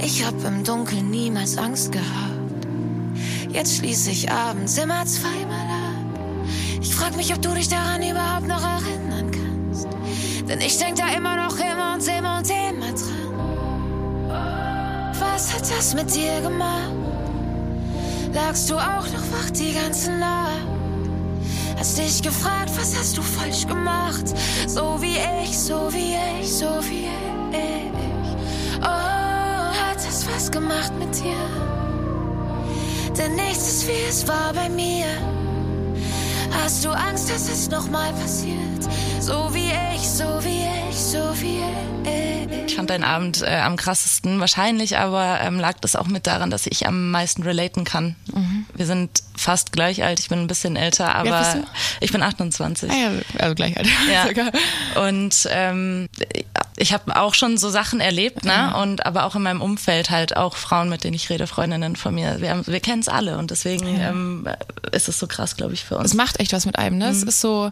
Ich 0.00 0.24
hab 0.24 0.34
im 0.44 0.64
Dunkeln 0.64 1.10
niemals 1.10 1.56
Angst 1.56 1.92
gehabt. 1.92 2.66
Jetzt 3.52 3.76
schließe 3.76 4.10
ich 4.10 4.30
abends 4.30 4.76
immer 4.78 5.04
zweimal 5.06 5.60
ab. 5.60 5.93
Ich 6.84 6.94
frag 6.94 7.16
mich, 7.16 7.32
ob 7.32 7.40
du 7.40 7.48
dich 7.54 7.68
daran 7.68 8.02
überhaupt 8.02 8.46
noch 8.46 8.62
erinnern 8.62 9.30
kannst. 9.30 9.88
Denn 10.46 10.60
ich 10.60 10.76
denk 10.76 10.96
da 10.96 11.08
immer 11.16 11.34
noch 11.34 11.56
immer 11.56 11.94
und 11.94 12.06
immer 12.06 12.38
und 12.38 12.50
immer 12.50 12.92
dran. 12.92 13.24
Was 15.18 15.54
hat 15.54 15.62
das 15.62 15.94
mit 15.94 16.14
dir 16.14 16.42
gemacht? 16.42 16.92
Lagst 18.34 18.68
du 18.68 18.74
auch 18.74 19.06
noch 19.06 19.26
wach 19.32 19.50
die 19.52 19.72
ganze 19.72 20.12
Nacht? 20.12 20.50
Hast 21.78 21.96
dich 21.96 22.22
gefragt, 22.22 22.70
was 22.76 22.94
hast 22.94 23.16
du 23.16 23.22
falsch 23.22 23.66
gemacht? 23.66 24.34
So 24.66 25.00
wie 25.00 25.16
ich, 25.42 25.58
so 25.58 25.90
wie 25.90 26.16
ich, 26.38 26.52
so 26.52 26.68
wie 26.90 27.06
ich. 27.06 27.92
Oh, 28.82 28.84
hat 28.84 29.96
das 29.96 30.26
was 30.28 30.50
gemacht 30.50 30.92
mit 30.98 31.14
dir? 31.16 31.48
Denn 33.16 33.36
nichts 33.36 33.68
ist 33.68 33.88
wie 33.88 34.06
es 34.06 34.28
war 34.28 34.52
bei 34.52 34.68
mir. 34.68 35.06
Hast 36.62 36.84
du 36.84 36.90
Angst, 36.90 37.30
dass 37.30 37.48
es 37.48 37.68
nochmal 37.68 38.12
passiert? 38.12 38.84
So 39.20 39.52
wie 39.52 39.70
ich, 39.94 40.08
so 40.08 40.24
wie 40.42 40.64
ich, 40.90 40.96
so 40.96 41.18
wie 41.40 41.58
ich. 41.58 42.66
Ich 42.66 42.76
fand 42.76 42.90
deinen 42.90 43.04
Abend 43.04 43.42
äh, 43.42 43.60
am 43.60 43.76
krassesten 43.76 44.40
wahrscheinlich, 44.40 44.98
aber 44.98 45.40
ähm, 45.40 45.60
lag 45.60 45.74
das 45.80 45.96
auch 45.96 46.06
mit 46.06 46.26
daran, 46.26 46.50
dass 46.50 46.66
ich 46.66 46.86
am 46.86 47.10
meisten 47.10 47.42
relaten 47.42 47.84
kann. 47.84 48.16
Wir 48.74 48.86
sind 48.86 49.22
fast 49.44 49.72
gleich 49.72 50.02
alt, 50.02 50.18
ich 50.20 50.28
bin 50.28 50.38
ein 50.40 50.46
bisschen 50.46 50.74
älter, 50.76 51.14
alt 51.14 51.28
aber 51.30 51.60
du? 51.60 51.66
ich 52.00 52.10
bin 52.12 52.22
28. 52.22 52.90
Ah 52.90 52.94
ja, 52.94 53.10
also 53.38 53.54
gleich 53.54 53.76
halt. 53.76 53.86
Ja. 54.10 54.24
Und 55.06 55.46
ähm, 55.50 56.08
ich 56.76 56.92
habe 56.92 57.14
auch 57.16 57.34
schon 57.34 57.56
so 57.58 57.70
Sachen 57.70 58.00
erlebt, 58.00 58.44
ne? 58.44 58.74
Und 58.82 59.06
aber 59.06 59.24
auch 59.24 59.36
in 59.36 59.42
meinem 59.42 59.60
Umfeld 59.60 60.10
halt 60.10 60.36
auch 60.36 60.56
Frauen, 60.56 60.88
mit 60.88 61.04
denen 61.04 61.14
ich 61.14 61.30
rede, 61.30 61.46
Freundinnen 61.46 61.94
von 61.96 62.14
mir. 62.14 62.40
Wir, 62.40 62.50
haben- 62.50 62.66
wir 62.66 62.80
kennen 62.80 63.00
es 63.00 63.08
alle 63.08 63.38
und 63.38 63.50
deswegen 63.50 63.86
ähm, 63.86 64.48
ist 64.92 65.08
es 65.08 65.18
so 65.18 65.26
krass, 65.26 65.56
glaube 65.56 65.74
ich, 65.74 65.84
für 65.84 65.96
uns. 65.98 66.10
Es 66.10 66.14
macht 66.14 66.40
echt 66.40 66.52
was 66.52 66.66
mit 66.66 66.78
einem, 66.78 66.98
ne? 66.98 67.08
Es 67.08 67.22
ist 67.22 67.40
so, 67.40 67.70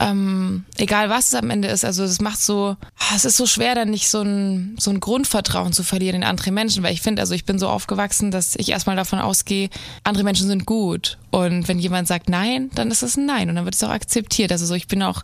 ähm, 0.00 0.64
egal 0.76 1.08
was 1.08 1.28
es 1.28 1.34
am 1.34 1.50
Ende 1.50 1.68
ist, 1.68 1.84
also 1.84 2.02
es 2.04 2.20
macht 2.20 2.40
so, 2.40 2.76
ah, 2.98 3.12
es 3.14 3.24
ist 3.24 3.36
so 3.36 3.46
schwer, 3.46 3.74
dann 3.74 3.90
nicht 3.90 4.08
so 4.10 4.22
ein, 4.22 4.76
so 4.78 4.90
ein 4.90 5.00
Grundvertrauen 5.00 5.72
zu 5.72 5.82
verlieren 5.84 6.16
in 6.16 6.24
andere 6.24 6.50
Menschen, 6.50 6.82
weil 6.82 6.92
ich 6.92 7.00
finde, 7.02 7.22
also 7.22 7.34
ich 7.34 7.44
bin 7.44 7.58
so 7.58 7.68
aufgewachsen, 7.68 8.30
dass 8.30 8.56
ich 8.56 8.70
erstmal 8.70 8.96
davon 8.96 9.20
ausgehe, 9.20 9.70
andere 10.02 10.24
Menschen 10.24 10.48
sind 10.48 10.66
gut. 10.66 11.03
Und 11.30 11.68
wenn 11.68 11.78
jemand 11.78 12.08
sagt 12.08 12.28
Nein, 12.28 12.70
dann 12.74 12.90
ist 12.90 13.02
es 13.02 13.16
ein 13.16 13.26
Nein 13.26 13.48
und 13.48 13.56
dann 13.56 13.64
wird 13.64 13.74
es 13.74 13.84
auch 13.84 13.90
akzeptiert. 13.90 14.52
Also 14.52 14.66
so, 14.66 14.74
ich 14.74 14.88
bin 14.88 15.02
auch 15.02 15.22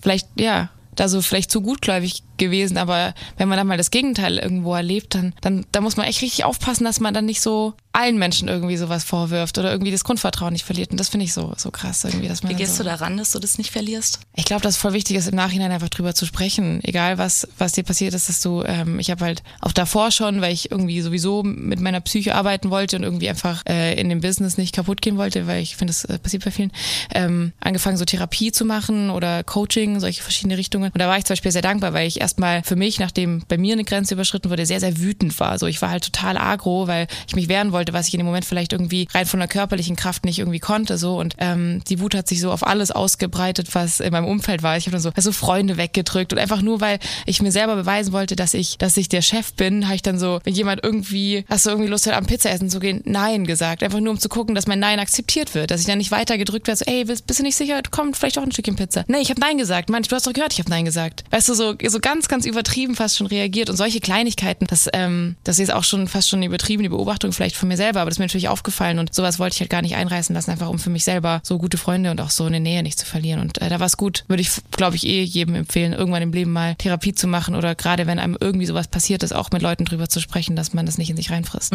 vielleicht, 0.00 0.28
ja, 0.38 0.70
da 0.98 1.08
so 1.08 1.22
vielleicht 1.22 1.50
zu 1.50 1.60
gutgläubig 1.60 2.22
gewesen, 2.38 2.76
aber 2.76 3.14
wenn 3.36 3.48
man 3.48 3.56
dann 3.56 3.66
mal 3.66 3.76
das 3.76 3.90
Gegenteil 3.90 4.38
irgendwo 4.38 4.74
erlebt, 4.74 5.14
dann, 5.14 5.32
dann 5.40 5.64
da 5.72 5.80
muss 5.80 5.96
man 5.96 6.06
echt 6.06 6.22
richtig 6.22 6.44
aufpassen, 6.44 6.84
dass 6.84 7.00
man 7.00 7.14
dann 7.14 7.26
nicht 7.26 7.40
so 7.40 7.74
allen 7.98 8.18
Menschen 8.18 8.48
irgendwie 8.48 8.76
sowas 8.76 9.04
vorwirft 9.04 9.58
oder 9.58 9.72
irgendwie 9.72 9.90
das 9.90 10.04
Grundvertrauen 10.04 10.52
nicht 10.52 10.64
verliert. 10.64 10.92
Und 10.92 11.00
das 11.00 11.08
finde 11.08 11.24
ich 11.24 11.32
so, 11.32 11.52
so 11.56 11.70
krass 11.70 12.04
irgendwie, 12.04 12.28
dass 12.28 12.42
man 12.42 12.52
Wie 12.52 12.56
gehst 12.56 12.76
so 12.76 12.84
du 12.84 12.88
daran, 12.88 13.16
dass 13.16 13.32
du 13.32 13.38
das 13.38 13.58
nicht 13.58 13.70
verlierst? 13.70 14.20
ich 14.36 14.44
glaube, 14.44 14.62
dass 14.62 14.76
es 14.76 14.80
voll 14.80 14.92
wichtig 14.92 15.16
ist, 15.16 15.26
im 15.26 15.34
Nachhinein 15.34 15.72
einfach 15.72 15.88
drüber 15.88 16.14
zu 16.14 16.24
sprechen. 16.24 16.80
Egal, 16.84 17.18
was, 17.18 17.48
was 17.58 17.72
dir 17.72 17.82
passiert 17.82 18.14
ist, 18.14 18.28
dass 18.28 18.40
du, 18.40 18.62
ähm, 18.64 19.00
ich 19.00 19.10
habe 19.10 19.24
halt 19.24 19.42
auch 19.60 19.72
davor 19.72 20.12
schon, 20.12 20.40
weil 20.40 20.52
ich 20.52 20.70
irgendwie 20.70 21.00
sowieso 21.00 21.42
mit 21.42 21.80
meiner 21.80 22.00
Psyche 22.00 22.36
arbeiten 22.36 22.70
wollte 22.70 22.96
und 22.96 23.02
irgendwie 23.02 23.28
einfach 23.28 23.64
äh, 23.68 24.00
in 24.00 24.08
dem 24.08 24.20
Business 24.20 24.56
nicht 24.56 24.74
kaputt 24.74 25.02
gehen 25.02 25.16
wollte, 25.16 25.48
weil 25.48 25.60
ich 25.60 25.76
finde, 25.76 25.92
das 25.92 26.04
äh, 26.04 26.18
passiert 26.20 26.44
bei 26.44 26.52
vielen, 26.52 26.70
ähm, 27.12 27.52
angefangen 27.60 27.96
so 27.96 28.04
Therapie 28.04 28.52
zu 28.52 28.64
machen 28.64 29.10
oder 29.10 29.42
Coaching, 29.42 29.98
solche 29.98 30.22
verschiedene 30.22 30.56
Richtungen. 30.56 30.92
Und 30.92 31.00
da 31.00 31.08
war 31.08 31.18
ich 31.18 31.24
zum 31.24 31.34
Beispiel 31.34 31.52
sehr 31.52 31.62
dankbar, 31.62 31.92
weil 31.92 32.06
ich 32.06 32.20
erstmal 32.20 32.62
für 32.62 32.76
mich, 32.76 33.00
nachdem 33.00 33.42
bei 33.48 33.58
mir 33.58 33.72
eine 33.72 33.84
Grenze 33.84 34.14
überschritten 34.14 34.50
wurde, 34.50 34.66
sehr, 34.66 34.80
sehr 34.80 34.98
wütend 34.98 35.38
war. 35.40 35.58
So, 35.58 35.66
ich 35.66 35.82
war 35.82 35.90
halt 35.90 36.04
total 36.04 36.36
agro, 36.36 36.86
weil 36.86 37.08
ich 37.26 37.34
mich 37.34 37.48
wehren 37.48 37.72
wollte, 37.72 37.87
was 37.92 38.08
ich 38.08 38.14
in 38.14 38.18
dem 38.18 38.26
Moment 38.26 38.44
vielleicht 38.44 38.72
irgendwie 38.72 39.08
rein 39.12 39.26
von 39.26 39.40
der 39.40 39.48
körperlichen 39.48 39.96
Kraft 39.96 40.24
nicht 40.24 40.38
irgendwie 40.38 40.58
konnte. 40.58 40.98
So 40.98 41.18
und 41.18 41.34
ähm, 41.38 41.82
die 41.88 42.00
Wut 42.00 42.14
hat 42.14 42.28
sich 42.28 42.40
so 42.40 42.52
auf 42.52 42.66
alles 42.66 42.90
ausgebreitet, 42.90 43.74
was 43.74 44.00
in 44.00 44.12
meinem 44.12 44.26
Umfeld 44.26 44.62
war. 44.62 44.76
Ich 44.76 44.86
habe 44.86 44.92
dann 44.92 45.00
so 45.00 45.10
also 45.14 45.32
Freunde 45.32 45.76
weggedrückt 45.76 46.32
und 46.32 46.38
einfach 46.38 46.62
nur, 46.62 46.80
weil 46.80 46.98
ich 47.26 47.42
mir 47.42 47.52
selber 47.52 47.76
beweisen 47.76 48.12
wollte, 48.12 48.36
dass 48.36 48.54
ich, 48.54 48.78
dass 48.78 48.96
ich 48.96 49.08
der 49.08 49.22
Chef 49.22 49.52
bin, 49.54 49.86
habe 49.86 49.96
ich 49.96 50.02
dann 50.02 50.18
so, 50.18 50.40
wenn 50.44 50.54
jemand 50.54 50.82
irgendwie, 50.84 51.44
hast 51.48 51.66
du 51.66 51.70
irgendwie 51.70 51.88
Lust 51.88 52.06
hat, 52.06 52.14
am 52.14 52.26
Pizza 52.26 52.50
essen 52.50 52.70
zu 52.70 52.80
gehen, 52.80 53.02
nein 53.04 53.46
gesagt. 53.46 53.82
Einfach 53.82 54.00
nur 54.00 54.12
um 54.12 54.18
zu 54.18 54.28
gucken, 54.28 54.54
dass 54.54 54.66
mein 54.66 54.78
Nein 54.78 55.00
akzeptiert 55.00 55.54
wird, 55.54 55.70
dass 55.70 55.80
ich 55.80 55.86
dann 55.86 55.98
nicht 55.98 56.10
weiter 56.10 56.38
gedrückt 56.38 56.66
werde, 56.66 56.78
so, 56.78 56.84
ey, 56.86 57.04
bist, 57.04 57.26
bist 57.26 57.40
du 57.40 57.42
nicht 57.42 57.56
sicher? 57.56 57.80
Kommt 57.90 58.16
vielleicht 58.16 58.38
auch 58.38 58.42
ein 58.42 58.52
Stückchen 58.52 58.76
Pizza. 58.76 59.04
Nee, 59.08 59.18
ich 59.18 59.30
habe 59.30 59.40
Nein 59.40 59.58
gesagt. 59.58 59.90
Mann, 59.90 60.02
du 60.02 60.14
hast 60.14 60.26
doch 60.26 60.32
gehört, 60.32 60.52
ich 60.52 60.58
habe 60.58 60.70
Nein 60.70 60.84
gesagt. 60.84 61.24
Weißt 61.30 61.48
du, 61.48 61.54
so, 61.54 61.74
so 61.86 62.00
ganz, 62.00 62.28
ganz 62.28 62.46
übertrieben 62.46 62.94
fast 62.94 63.16
schon 63.16 63.26
reagiert 63.26 63.70
und 63.70 63.76
solche 63.76 64.00
Kleinigkeiten, 64.00 64.66
das, 64.66 64.88
ähm, 64.92 65.36
das 65.44 65.58
ist 65.58 65.72
auch 65.72 65.84
schon 65.84 66.08
fast 66.08 66.28
schon 66.28 66.38
eine 66.38 66.46
übertriebene 66.46 66.90
Beobachtung 66.90 67.32
vielleicht 67.32 67.56
von 67.56 67.67
mir 67.68 67.76
selber, 67.76 68.00
aber 68.00 68.10
das 68.10 68.16
ist 68.16 68.18
mir 68.18 68.26
natürlich 68.26 68.48
aufgefallen 68.48 68.98
und 68.98 69.14
sowas 69.14 69.38
wollte 69.38 69.54
ich 69.54 69.60
halt 69.60 69.70
gar 69.70 69.82
nicht 69.82 69.96
einreißen 69.96 70.34
lassen, 70.34 70.50
einfach 70.50 70.68
um 70.68 70.78
für 70.78 70.90
mich 70.90 71.04
selber 71.04 71.40
so 71.42 71.58
gute 71.58 71.78
Freunde 71.78 72.10
und 72.10 72.20
auch 72.20 72.30
so 72.30 72.44
eine 72.44 72.60
Nähe 72.60 72.82
nicht 72.82 72.98
zu 72.98 73.06
verlieren. 73.06 73.40
Und 73.40 73.60
äh, 73.60 73.68
da 73.68 73.80
war 73.80 73.86
es 73.86 73.96
gut, 73.96 74.24
würde 74.28 74.40
ich, 74.40 74.50
glaube 74.70 74.96
ich, 74.96 75.06
eh 75.06 75.22
jedem 75.22 75.54
empfehlen, 75.54 75.92
irgendwann 75.92 76.22
im 76.22 76.32
Leben 76.32 76.52
mal 76.52 76.74
Therapie 76.74 77.14
zu 77.14 77.26
machen 77.26 77.54
oder 77.54 77.74
gerade 77.74 78.06
wenn 78.06 78.18
einem 78.18 78.36
irgendwie 78.40 78.66
sowas 78.66 78.88
passiert 78.88 79.22
ist, 79.22 79.32
auch 79.32 79.50
mit 79.50 79.62
Leuten 79.62 79.84
drüber 79.84 80.08
zu 80.08 80.20
sprechen, 80.20 80.56
dass 80.56 80.72
man 80.74 80.86
das 80.86 80.98
nicht 80.98 81.10
in 81.10 81.16
sich 81.16 81.30
reinfrisst. 81.30 81.72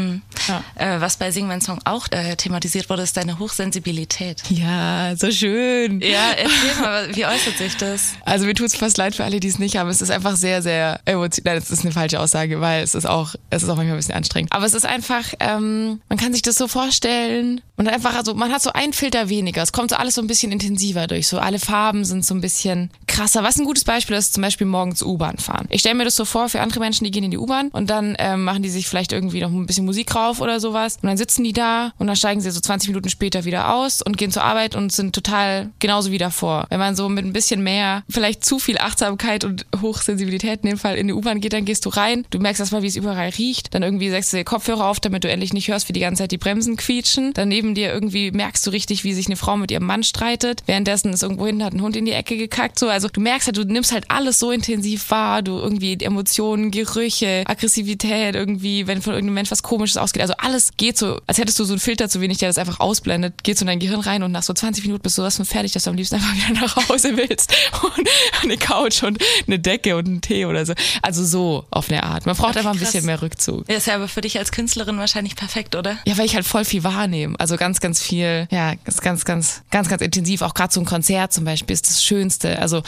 Ja. 0.47 0.63
Äh, 0.75 0.99
was 1.01 1.17
bei 1.17 1.31
Sing 1.31 1.47
mein 1.47 1.61
Song 1.61 1.79
auch 1.85 2.07
äh, 2.11 2.35
thematisiert 2.35 2.89
wurde, 2.89 3.03
ist 3.03 3.15
deine 3.17 3.39
Hochsensibilität. 3.39 4.43
ja, 4.49 5.15
so 5.15 5.31
schön. 5.31 6.01
Ja, 6.01 6.31
erzähl 6.31 6.81
mal, 6.81 7.15
wie 7.15 7.25
äußert 7.25 7.57
sich 7.57 7.77
das? 7.77 8.13
Also 8.25 8.45
mir 8.45 8.53
tut's 8.53 8.75
fast 8.75 8.97
leid 8.97 9.15
für 9.15 9.23
alle, 9.23 9.39
die 9.39 9.47
es 9.47 9.59
nicht 9.59 9.77
haben. 9.77 9.89
Es 9.89 10.01
ist 10.01 10.11
einfach 10.11 10.35
sehr, 10.35 10.61
sehr 10.61 10.99
emotional. 11.05 11.59
Das 11.59 11.71
ist 11.71 11.83
eine 11.83 11.91
falsche 11.91 12.19
Aussage, 12.19 12.61
weil 12.61 12.83
es 12.83 12.95
ist 12.95 13.05
auch, 13.05 13.35
es 13.49 13.63
ist 13.63 13.69
auch 13.69 13.75
manchmal 13.75 13.95
ein 13.95 13.99
bisschen 13.99 14.15
anstrengend. 14.15 14.51
Aber 14.51 14.65
es 14.65 14.73
ist 14.73 14.85
einfach, 14.85 15.25
ähm, 15.39 15.82
man 16.09 16.17
kann 16.17 16.33
sich 16.33 16.41
das 16.41 16.55
so 16.55 16.67
vorstellen 16.67 17.61
und 17.75 17.87
einfach, 17.87 18.15
also 18.15 18.33
man 18.35 18.51
hat 18.51 18.61
so 18.61 18.71
einen 18.71 18.93
Filter 18.93 19.29
weniger. 19.29 19.61
Es 19.63 19.71
kommt 19.71 19.89
so 19.89 19.95
alles 19.95 20.15
so 20.15 20.21
ein 20.21 20.27
bisschen 20.27 20.51
intensiver 20.51 21.07
durch. 21.07 21.27
So 21.27 21.39
alle 21.39 21.59
Farben 21.59 22.05
sind 22.05 22.25
so 22.25 22.35
ein 22.35 22.41
bisschen 22.41 22.91
krasser. 23.07 23.43
Was 23.43 23.57
ein 23.57 23.65
gutes 23.65 23.83
Beispiel 23.83 24.15
ist, 24.15 24.33
zum 24.33 24.41
Beispiel 24.41 24.67
morgens 24.67 25.01
U-Bahn 25.01 25.37
fahren. 25.37 25.67
Ich 25.69 25.81
stelle 25.81 25.95
mir 25.95 26.05
das 26.05 26.15
so 26.15 26.25
vor 26.25 26.49
für 26.49 26.61
andere 26.61 26.79
Menschen, 26.79 27.03
die 27.03 27.11
gehen 27.11 27.23
in 27.23 27.31
die 27.31 27.37
U-Bahn 27.37 27.69
und 27.69 27.89
dann 27.89 28.15
ähm, 28.19 28.43
machen 28.43 28.63
die 28.63 28.69
sich 28.69 28.87
vielleicht 28.87 29.11
irgendwie 29.11 29.41
noch 29.41 29.49
ein 29.49 29.65
bisschen 29.65 29.85
Musik 29.85 30.13
rauf 30.15 30.39
oder 30.39 30.59
sowas 30.59 30.97
und 31.01 31.07
dann 31.07 31.17
sitzen 31.17 31.43
die 31.43 31.53
da 31.53 31.93
und 31.97 32.07
dann 32.07 32.15
steigen 32.15 32.41
sie 32.41 32.51
so 32.51 32.59
20 32.59 32.89
Minuten 32.89 33.09
später 33.09 33.45
wieder 33.45 33.73
aus 33.73 34.01
und 34.01 34.17
gehen 34.17 34.31
zur 34.31 34.43
Arbeit 34.43 34.75
und 34.75 34.91
sind 34.91 35.13
total 35.13 35.71
genauso 35.79 36.11
wie 36.11 36.17
davor. 36.17 36.65
Wenn 36.69 36.79
man 36.79 36.95
so 36.95 37.09
mit 37.09 37.25
ein 37.25 37.33
bisschen 37.33 37.63
mehr, 37.63 38.03
vielleicht 38.09 38.45
zu 38.45 38.59
viel 38.59 38.77
Achtsamkeit 38.77 39.43
und 39.43 39.65
Hochsensibilität 39.81 40.61
in 40.63 40.69
dem 40.69 40.77
Fall 40.77 40.95
in 40.95 41.07
die 41.07 41.13
U-Bahn 41.13 41.41
geht, 41.41 41.53
dann 41.53 41.65
gehst 41.65 41.85
du 41.85 41.89
rein, 41.89 42.25
du 42.29 42.39
merkst 42.39 42.59
erstmal, 42.59 42.83
wie 42.83 42.87
es 42.87 42.95
überall 42.95 43.29
riecht, 43.29 43.73
dann 43.73 43.83
irgendwie 43.83 44.09
setzt 44.09 44.33
du 44.33 44.37
dir 44.37 44.43
Kopfhörer 44.43 44.87
auf, 44.87 44.99
damit 44.99 45.23
du 45.23 45.29
endlich 45.29 45.53
nicht 45.53 45.69
hörst, 45.69 45.72
wie 45.87 45.93
die 45.93 45.99
ganze 45.99 46.23
Zeit 46.23 46.31
die 46.31 46.37
Bremsen 46.37 46.75
quietschen. 46.77 47.33
Dann 47.33 47.49
neben 47.49 47.75
dir 47.75 47.93
irgendwie 47.93 48.31
merkst 48.31 48.65
du 48.65 48.71
richtig, 48.71 49.03
wie 49.03 49.13
sich 49.13 49.27
eine 49.27 49.35
Frau 49.35 49.57
mit 49.57 49.71
ihrem 49.71 49.85
Mann 49.85 50.03
streitet. 50.03 50.63
Währenddessen 50.65 51.13
ist 51.13 51.23
irgendwo 51.23 51.45
hinten 51.45 51.63
hat 51.63 51.73
ein 51.73 51.81
Hund 51.81 51.95
in 51.95 52.05
die 52.05 52.11
Ecke 52.11 52.37
gekackt. 52.37 52.79
So, 52.79 52.89
also 52.89 53.07
du 53.09 53.21
merkst 53.21 53.47
halt, 53.47 53.57
du 53.57 53.63
nimmst 53.63 53.91
halt 53.91 54.05
alles 54.09 54.39
so 54.39 54.51
intensiv 54.51 55.09
wahr, 55.09 55.41
du 55.41 55.57
irgendwie 55.57 55.97
Emotionen, 55.99 56.71
Gerüche, 56.71 57.43
Aggressivität, 57.45 58.35
irgendwie, 58.35 58.87
wenn 58.87 59.01
von 59.01 59.13
irgendeinem 59.13 59.35
Mensch 59.35 59.51
was 59.51 59.63
komisches 59.63 59.97
ausgeht. 59.97 60.21
Also 60.21 60.33
alles 60.37 60.71
geht 60.77 60.97
so, 60.97 61.19
als 61.27 61.37
hättest 61.37 61.59
du 61.59 61.63
so 61.63 61.73
einen 61.73 61.79
Filter 61.79 62.09
zu 62.09 62.21
wenig, 62.21 62.37
der 62.37 62.49
das 62.49 62.57
einfach 62.57 62.79
ausblendet, 62.79 63.43
geht 63.43 63.57
so 63.57 63.63
in 63.63 63.67
dein 63.67 63.79
Gehirn 63.79 63.99
rein 63.99 64.23
und 64.23 64.31
nach 64.31 64.43
so 64.43 64.53
20 64.53 64.83
Minuten 64.85 65.03
bist 65.03 65.17
du 65.17 65.21
was 65.21 65.37
von 65.37 65.45
fertig, 65.45 65.71
dass 65.71 65.83
du 65.83 65.89
am 65.89 65.95
liebsten 65.95 66.15
einfach 66.15 66.33
wieder 66.49 66.59
nach 66.59 66.75
Hause 66.89 67.15
willst. 67.17 67.53
Und 67.81 68.09
eine 68.41 68.57
Couch 68.57 69.03
und 69.03 69.17
eine 69.47 69.59
Decke 69.59 69.95
und 69.95 70.07
einen 70.07 70.21
Tee 70.21 70.45
oder 70.45 70.65
so. 70.65 70.73
Also 71.01 71.23
so 71.25 71.65
auf 71.71 71.89
eine 71.89 72.03
Art. 72.03 72.25
Man 72.25 72.35
braucht 72.35 72.57
einfach 72.57 72.71
ein 72.71 72.77
krass. 72.77 72.91
bisschen 72.91 73.05
mehr 73.05 73.21
Rückzug. 73.21 73.67
Ja, 73.69 73.75
ist 73.75 73.87
ja 73.87 73.95
aber 73.95 74.07
für 74.07 74.21
dich 74.21 74.37
als 74.37 74.51
Künstlerin 74.51 74.97
wahrscheinlich 74.97 75.35
perfekt, 75.35 75.62
oder? 75.75 75.97
Ja, 76.05 76.17
weil 76.17 76.25
ich 76.25 76.35
halt 76.35 76.45
voll 76.45 76.65
viel 76.65 76.83
wahrnehme. 76.83 77.39
Also 77.39 77.57
ganz, 77.57 77.79
ganz 77.79 78.01
viel, 78.01 78.47
ja, 78.51 78.75
ganz, 78.75 79.01
ganz, 79.01 79.25
ganz, 79.25 79.63
ganz, 79.71 79.89
ganz 79.89 80.01
intensiv. 80.01 80.41
Auch 80.41 80.53
gerade 80.53 80.73
so 80.73 80.79
ein 80.79 80.85
Konzert 80.85 81.33
zum 81.33 81.45
Beispiel 81.45 81.73
ist 81.73 81.87
das 81.89 82.03
Schönste. 82.03 82.59
Also 82.59 82.83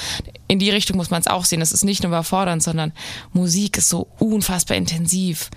in 0.48 0.60
die 0.60 0.70
Richtung 0.70 0.98
muss 0.98 1.10
man 1.10 1.22
es 1.22 1.28
auch 1.28 1.46
sehen. 1.46 1.62
Es 1.62 1.72
ist 1.72 1.84
nicht 1.84 2.04
nur 2.04 2.10
überfordernd, 2.10 2.62
sondern 2.62 2.92
Musik 3.34 3.78
ist 3.78 3.90
so 3.90 4.08
unfassbar 4.20 4.78
intensiv. 4.78 5.50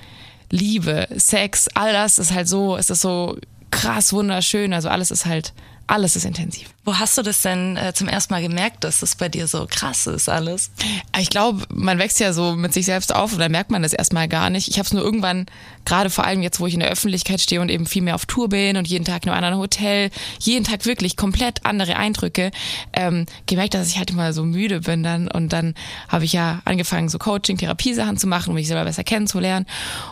Liebe, 0.50 1.08
Sex, 1.16 1.68
all 1.74 1.92
das 1.92 2.18
ist 2.18 2.32
halt 2.32 2.48
so, 2.48 2.76
es 2.76 2.90
ist 2.90 3.02
so 3.02 3.36
krass 3.70 4.12
wunderschön. 4.12 4.72
Also 4.72 4.88
alles 4.88 5.10
ist 5.10 5.26
halt, 5.26 5.52
alles 5.86 6.16
ist 6.16 6.24
intensiv. 6.24 6.68
Wo 6.88 6.98
hast 6.98 7.18
du 7.18 7.22
das 7.22 7.42
denn 7.42 7.76
äh, 7.76 7.92
zum 7.92 8.08
ersten 8.08 8.32
Mal 8.32 8.40
gemerkt, 8.40 8.82
dass 8.82 9.00
das 9.00 9.14
bei 9.14 9.28
dir 9.28 9.46
so 9.46 9.66
krass 9.68 10.06
ist 10.06 10.30
alles? 10.30 10.70
Ich 11.18 11.28
glaube, 11.28 11.66
man 11.68 11.98
wächst 11.98 12.18
ja 12.18 12.32
so 12.32 12.54
mit 12.54 12.72
sich 12.72 12.86
selbst 12.86 13.14
auf 13.14 13.34
und 13.34 13.40
dann 13.40 13.52
merkt 13.52 13.70
man 13.70 13.82
das 13.82 13.92
erstmal 13.92 14.26
gar 14.26 14.48
nicht. 14.48 14.68
Ich 14.68 14.78
habe 14.78 14.86
es 14.86 14.94
nur 14.94 15.02
irgendwann, 15.02 15.44
gerade 15.84 16.08
vor 16.08 16.24
allem 16.24 16.40
jetzt, 16.40 16.60
wo 16.60 16.66
ich 16.66 16.72
in 16.72 16.80
der 16.80 16.88
Öffentlichkeit 16.88 17.42
stehe 17.42 17.60
und 17.60 17.70
eben 17.70 17.84
viel 17.84 18.00
mehr 18.00 18.14
auf 18.14 18.24
Tour 18.24 18.48
bin 18.48 18.78
und 18.78 18.88
jeden 18.88 19.04
Tag 19.04 19.24
in 19.24 19.28
einem 19.28 19.36
anderen 19.36 19.58
Hotel, 19.58 20.08
jeden 20.40 20.64
Tag 20.64 20.86
wirklich 20.86 21.18
komplett 21.18 21.66
andere 21.66 21.96
Eindrücke, 21.96 22.52
ähm, 22.94 23.26
gemerkt, 23.44 23.74
dass 23.74 23.88
ich 23.88 23.98
halt 23.98 24.10
immer 24.10 24.32
so 24.32 24.42
müde 24.44 24.80
bin 24.80 25.02
dann. 25.02 25.28
Und 25.30 25.52
dann 25.52 25.74
habe 26.08 26.24
ich 26.24 26.32
ja 26.32 26.62
angefangen, 26.64 27.10
so 27.10 27.18
Coaching, 27.18 27.58
Therapiesachen 27.58 28.16
zu 28.16 28.26
machen, 28.26 28.48
um 28.48 28.54
mich 28.54 28.66
selber 28.66 28.84
besser 28.84 29.04
kennenzulernen. 29.04 29.66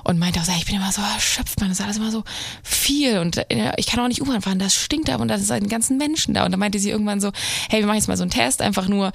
Und 0.04 0.18
meinte 0.18 0.40
auch, 0.40 0.58
ich 0.58 0.66
bin 0.66 0.74
immer 0.74 0.92
so 0.92 1.00
erschöpft, 1.00 1.58
man, 1.58 1.70
ist 1.70 1.80
alles 1.80 1.96
immer 1.96 2.10
so 2.10 2.22
viel 2.62 3.16
und 3.16 3.38
äh, 3.50 3.72
ich 3.78 3.86
kann 3.86 3.98
auch 4.00 4.08
nicht 4.08 4.20
U-Bahn 4.20 4.42
fahren, 4.42 4.58
das 4.58 4.74
stinkt 4.74 5.08
da 5.08 5.16
und 5.16 5.28
da 5.28 5.38
sind 5.38 5.70
ganzen 5.70 5.96
Menschen 5.96 6.34
da. 6.34 6.44
Und 6.44 6.52
dann 6.52 6.65
meinte 6.66 6.81
sie 6.81 6.90
irgendwann 6.90 7.20
so, 7.20 7.31
hey, 7.70 7.81
wir 7.81 7.87
machen 7.87 7.98
jetzt 7.98 8.09
mal 8.09 8.16
so 8.16 8.24
einen 8.24 8.33
Test, 8.33 8.61
einfach 8.61 8.88
nur, 8.88 9.12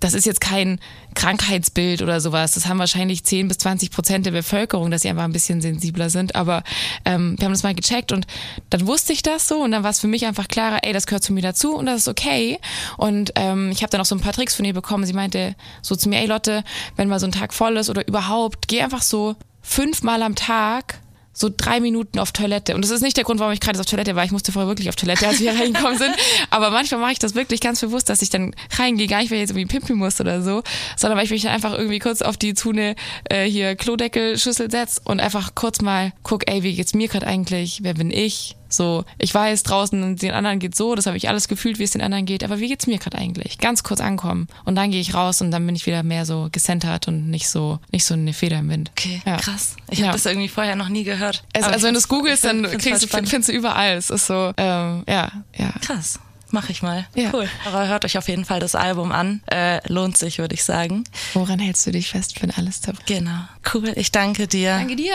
das 0.00 0.12
ist 0.12 0.26
jetzt 0.26 0.40
kein 0.40 0.78
Krankheitsbild 1.14 2.02
oder 2.02 2.20
sowas. 2.20 2.52
Das 2.52 2.68
haben 2.68 2.78
wahrscheinlich 2.78 3.24
10 3.24 3.48
bis 3.48 3.58
20 3.58 3.90
Prozent 3.90 4.26
der 4.26 4.32
Bevölkerung, 4.32 4.90
dass 4.90 5.02
sie 5.02 5.08
einfach 5.08 5.24
ein 5.24 5.32
bisschen 5.32 5.62
sensibler 5.62 6.10
sind. 6.10 6.34
Aber 6.34 6.62
ähm, 7.06 7.36
wir 7.38 7.46
haben 7.46 7.52
das 7.52 7.62
mal 7.62 7.74
gecheckt 7.74 8.12
und 8.12 8.26
dann 8.68 8.86
wusste 8.86 9.14
ich 9.14 9.22
das 9.22 9.48
so 9.48 9.62
und 9.62 9.72
dann 9.72 9.82
war 9.82 9.90
es 9.90 10.00
für 10.00 10.08
mich 10.08 10.26
einfach 10.26 10.46
klarer, 10.46 10.80
ey, 10.82 10.92
das 10.92 11.06
gehört 11.06 11.24
zu 11.24 11.32
mir 11.32 11.42
dazu 11.42 11.74
und 11.74 11.86
das 11.86 12.02
ist 12.02 12.08
okay. 12.08 12.58
Und 12.98 13.32
ähm, 13.36 13.70
ich 13.70 13.82
habe 13.82 13.90
dann 13.90 14.02
auch 14.02 14.06
so 14.06 14.14
ein 14.14 14.20
paar 14.20 14.34
Tricks 14.34 14.54
von 14.54 14.64
ihr 14.66 14.74
bekommen. 14.74 15.06
Sie 15.06 15.14
meinte 15.14 15.54
so 15.80 15.96
zu 15.96 16.10
mir, 16.10 16.20
ey 16.20 16.26
Lotte, 16.26 16.64
wenn 16.96 17.08
mal 17.08 17.20
so 17.20 17.26
ein 17.26 17.32
Tag 17.32 17.54
voll 17.54 17.78
ist 17.78 17.88
oder 17.88 18.06
überhaupt, 18.06 18.68
geh 18.68 18.82
einfach 18.82 19.02
so 19.02 19.36
fünfmal 19.62 20.22
am 20.22 20.34
Tag 20.34 21.00
so 21.32 21.48
drei 21.54 21.80
Minuten 21.80 22.18
auf 22.18 22.32
Toilette. 22.32 22.74
Und 22.74 22.82
das 22.82 22.90
ist 22.90 23.02
nicht 23.02 23.16
der 23.16 23.24
Grund, 23.24 23.40
warum 23.40 23.52
ich 23.52 23.60
gerade 23.60 23.78
auf 23.78 23.86
Toilette 23.86 24.16
war. 24.16 24.24
Ich 24.24 24.32
musste 24.32 24.52
vorher 24.52 24.68
wirklich 24.68 24.88
auf 24.88 24.96
Toilette, 24.96 25.26
als 25.28 25.40
wir 25.40 25.52
reingekommen 25.52 25.98
sind. 25.98 26.14
Aber 26.50 26.70
manchmal 26.70 27.00
mache 27.00 27.12
ich 27.12 27.18
das 27.18 27.34
wirklich 27.34 27.60
ganz 27.60 27.80
bewusst, 27.80 28.08
dass 28.08 28.22
ich 28.22 28.30
dann 28.30 28.54
reingehe, 28.78 29.06
gar 29.06 29.20
nicht, 29.20 29.30
weil 29.30 29.38
ich 29.38 29.42
jetzt 29.42 29.50
irgendwie 29.50 29.66
pimpen 29.66 29.96
muss 29.96 30.20
oder 30.20 30.42
so, 30.42 30.62
sondern 30.96 31.16
weil 31.16 31.24
ich 31.24 31.30
mich 31.30 31.42
dann 31.42 31.52
einfach 31.52 31.72
irgendwie 31.72 31.98
kurz 31.98 32.22
auf 32.22 32.36
die 32.36 32.54
Zune 32.54 32.96
äh, 33.28 33.44
hier 33.44 33.76
Klodeckelschüssel 33.76 34.70
setze 34.70 35.00
und 35.04 35.20
einfach 35.20 35.54
kurz 35.54 35.80
mal 35.80 36.12
guck, 36.22 36.50
ey, 36.50 36.62
wie 36.62 36.74
geht's 36.74 36.94
mir 36.94 37.08
gerade 37.08 37.26
eigentlich? 37.26 37.80
Wer 37.82 37.94
bin 37.94 38.10
ich? 38.10 38.56
So, 38.70 39.04
ich 39.18 39.34
weiß, 39.34 39.64
draußen 39.64 40.16
den 40.16 40.30
anderen 40.30 40.58
geht 40.60 40.74
so, 40.76 40.94
das 40.94 41.06
habe 41.06 41.16
ich 41.16 41.28
alles 41.28 41.48
gefühlt, 41.48 41.78
wie 41.78 41.82
es 41.84 41.90
den 41.90 42.00
anderen 42.02 42.24
geht, 42.24 42.44
aber 42.44 42.60
wie 42.60 42.68
geht's 42.68 42.86
mir 42.86 42.98
gerade 42.98 43.18
eigentlich? 43.18 43.58
Ganz 43.58 43.82
kurz 43.82 44.00
ankommen 44.00 44.46
und 44.64 44.76
dann 44.76 44.90
gehe 44.90 45.00
ich 45.00 45.12
raus 45.14 45.40
und 45.42 45.50
dann 45.50 45.66
bin 45.66 45.74
ich 45.76 45.86
wieder 45.86 46.02
mehr 46.02 46.24
so 46.24 46.48
gecentert 46.52 47.08
und 47.08 47.28
nicht 47.30 47.48
so 47.48 47.78
nicht 47.90 48.04
so 48.04 48.14
eine 48.14 48.32
Feder 48.32 48.60
im 48.60 48.68
Wind. 48.70 48.90
Okay, 48.92 49.20
Ja. 49.26 49.36
krass. 49.36 49.76
Ich 49.90 49.98
Ja. 49.98 50.06
habe 50.06 50.16
das 50.16 50.24
irgendwie 50.26 50.48
vorher 50.48 50.76
noch 50.76 50.88
nie 50.88 51.04
gehört. 51.04 51.42
Es, 51.52 51.64
also 51.64 51.86
wenn 51.86 51.94
du 51.94 51.98
es 51.98 52.08
googelst, 52.08 52.44
dann 52.44 52.62
kriegst 52.62 53.02
spannend. 53.02 53.28
findest 53.28 53.48
du 53.48 53.52
überall. 53.52 53.96
Es 53.96 54.08
ist 54.10 54.26
so, 54.26 54.52
ähm, 54.56 55.02
ja, 55.08 55.30
ja. 55.58 55.72
Krass. 55.82 56.18
Mach 56.52 56.68
ich 56.68 56.82
mal. 56.82 57.06
Ja. 57.14 57.30
Cool. 57.32 57.48
Aber 57.64 57.86
hört 57.86 58.04
euch 58.04 58.18
auf 58.18 58.28
jeden 58.28 58.44
Fall 58.44 58.58
das 58.58 58.74
Album 58.74 59.12
an. 59.12 59.40
Äh, 59.52 59.80
lohnt 59.92 60.16
sich, 60.16 60.38
würde 60.38 60.54
ich 60.54 60.64
sagen. 60.64 61.04
Woran 61.32 61.60
hältst 61.60 61.86
du 61.86 61.92
dich 61.92 62.08
fest, 62.10 62.42
wenn 62.42 62.50
alles 62.50 62.80
zerbricht? 62.80 63.06
Genau. 63.06 63.42
Cool. 63.72 63.92
Ich 63.94 64.10
danke 64.10 64.48
dir. 64.48 64.74
Danke 64.76 64.96
dir. 64.96 65.14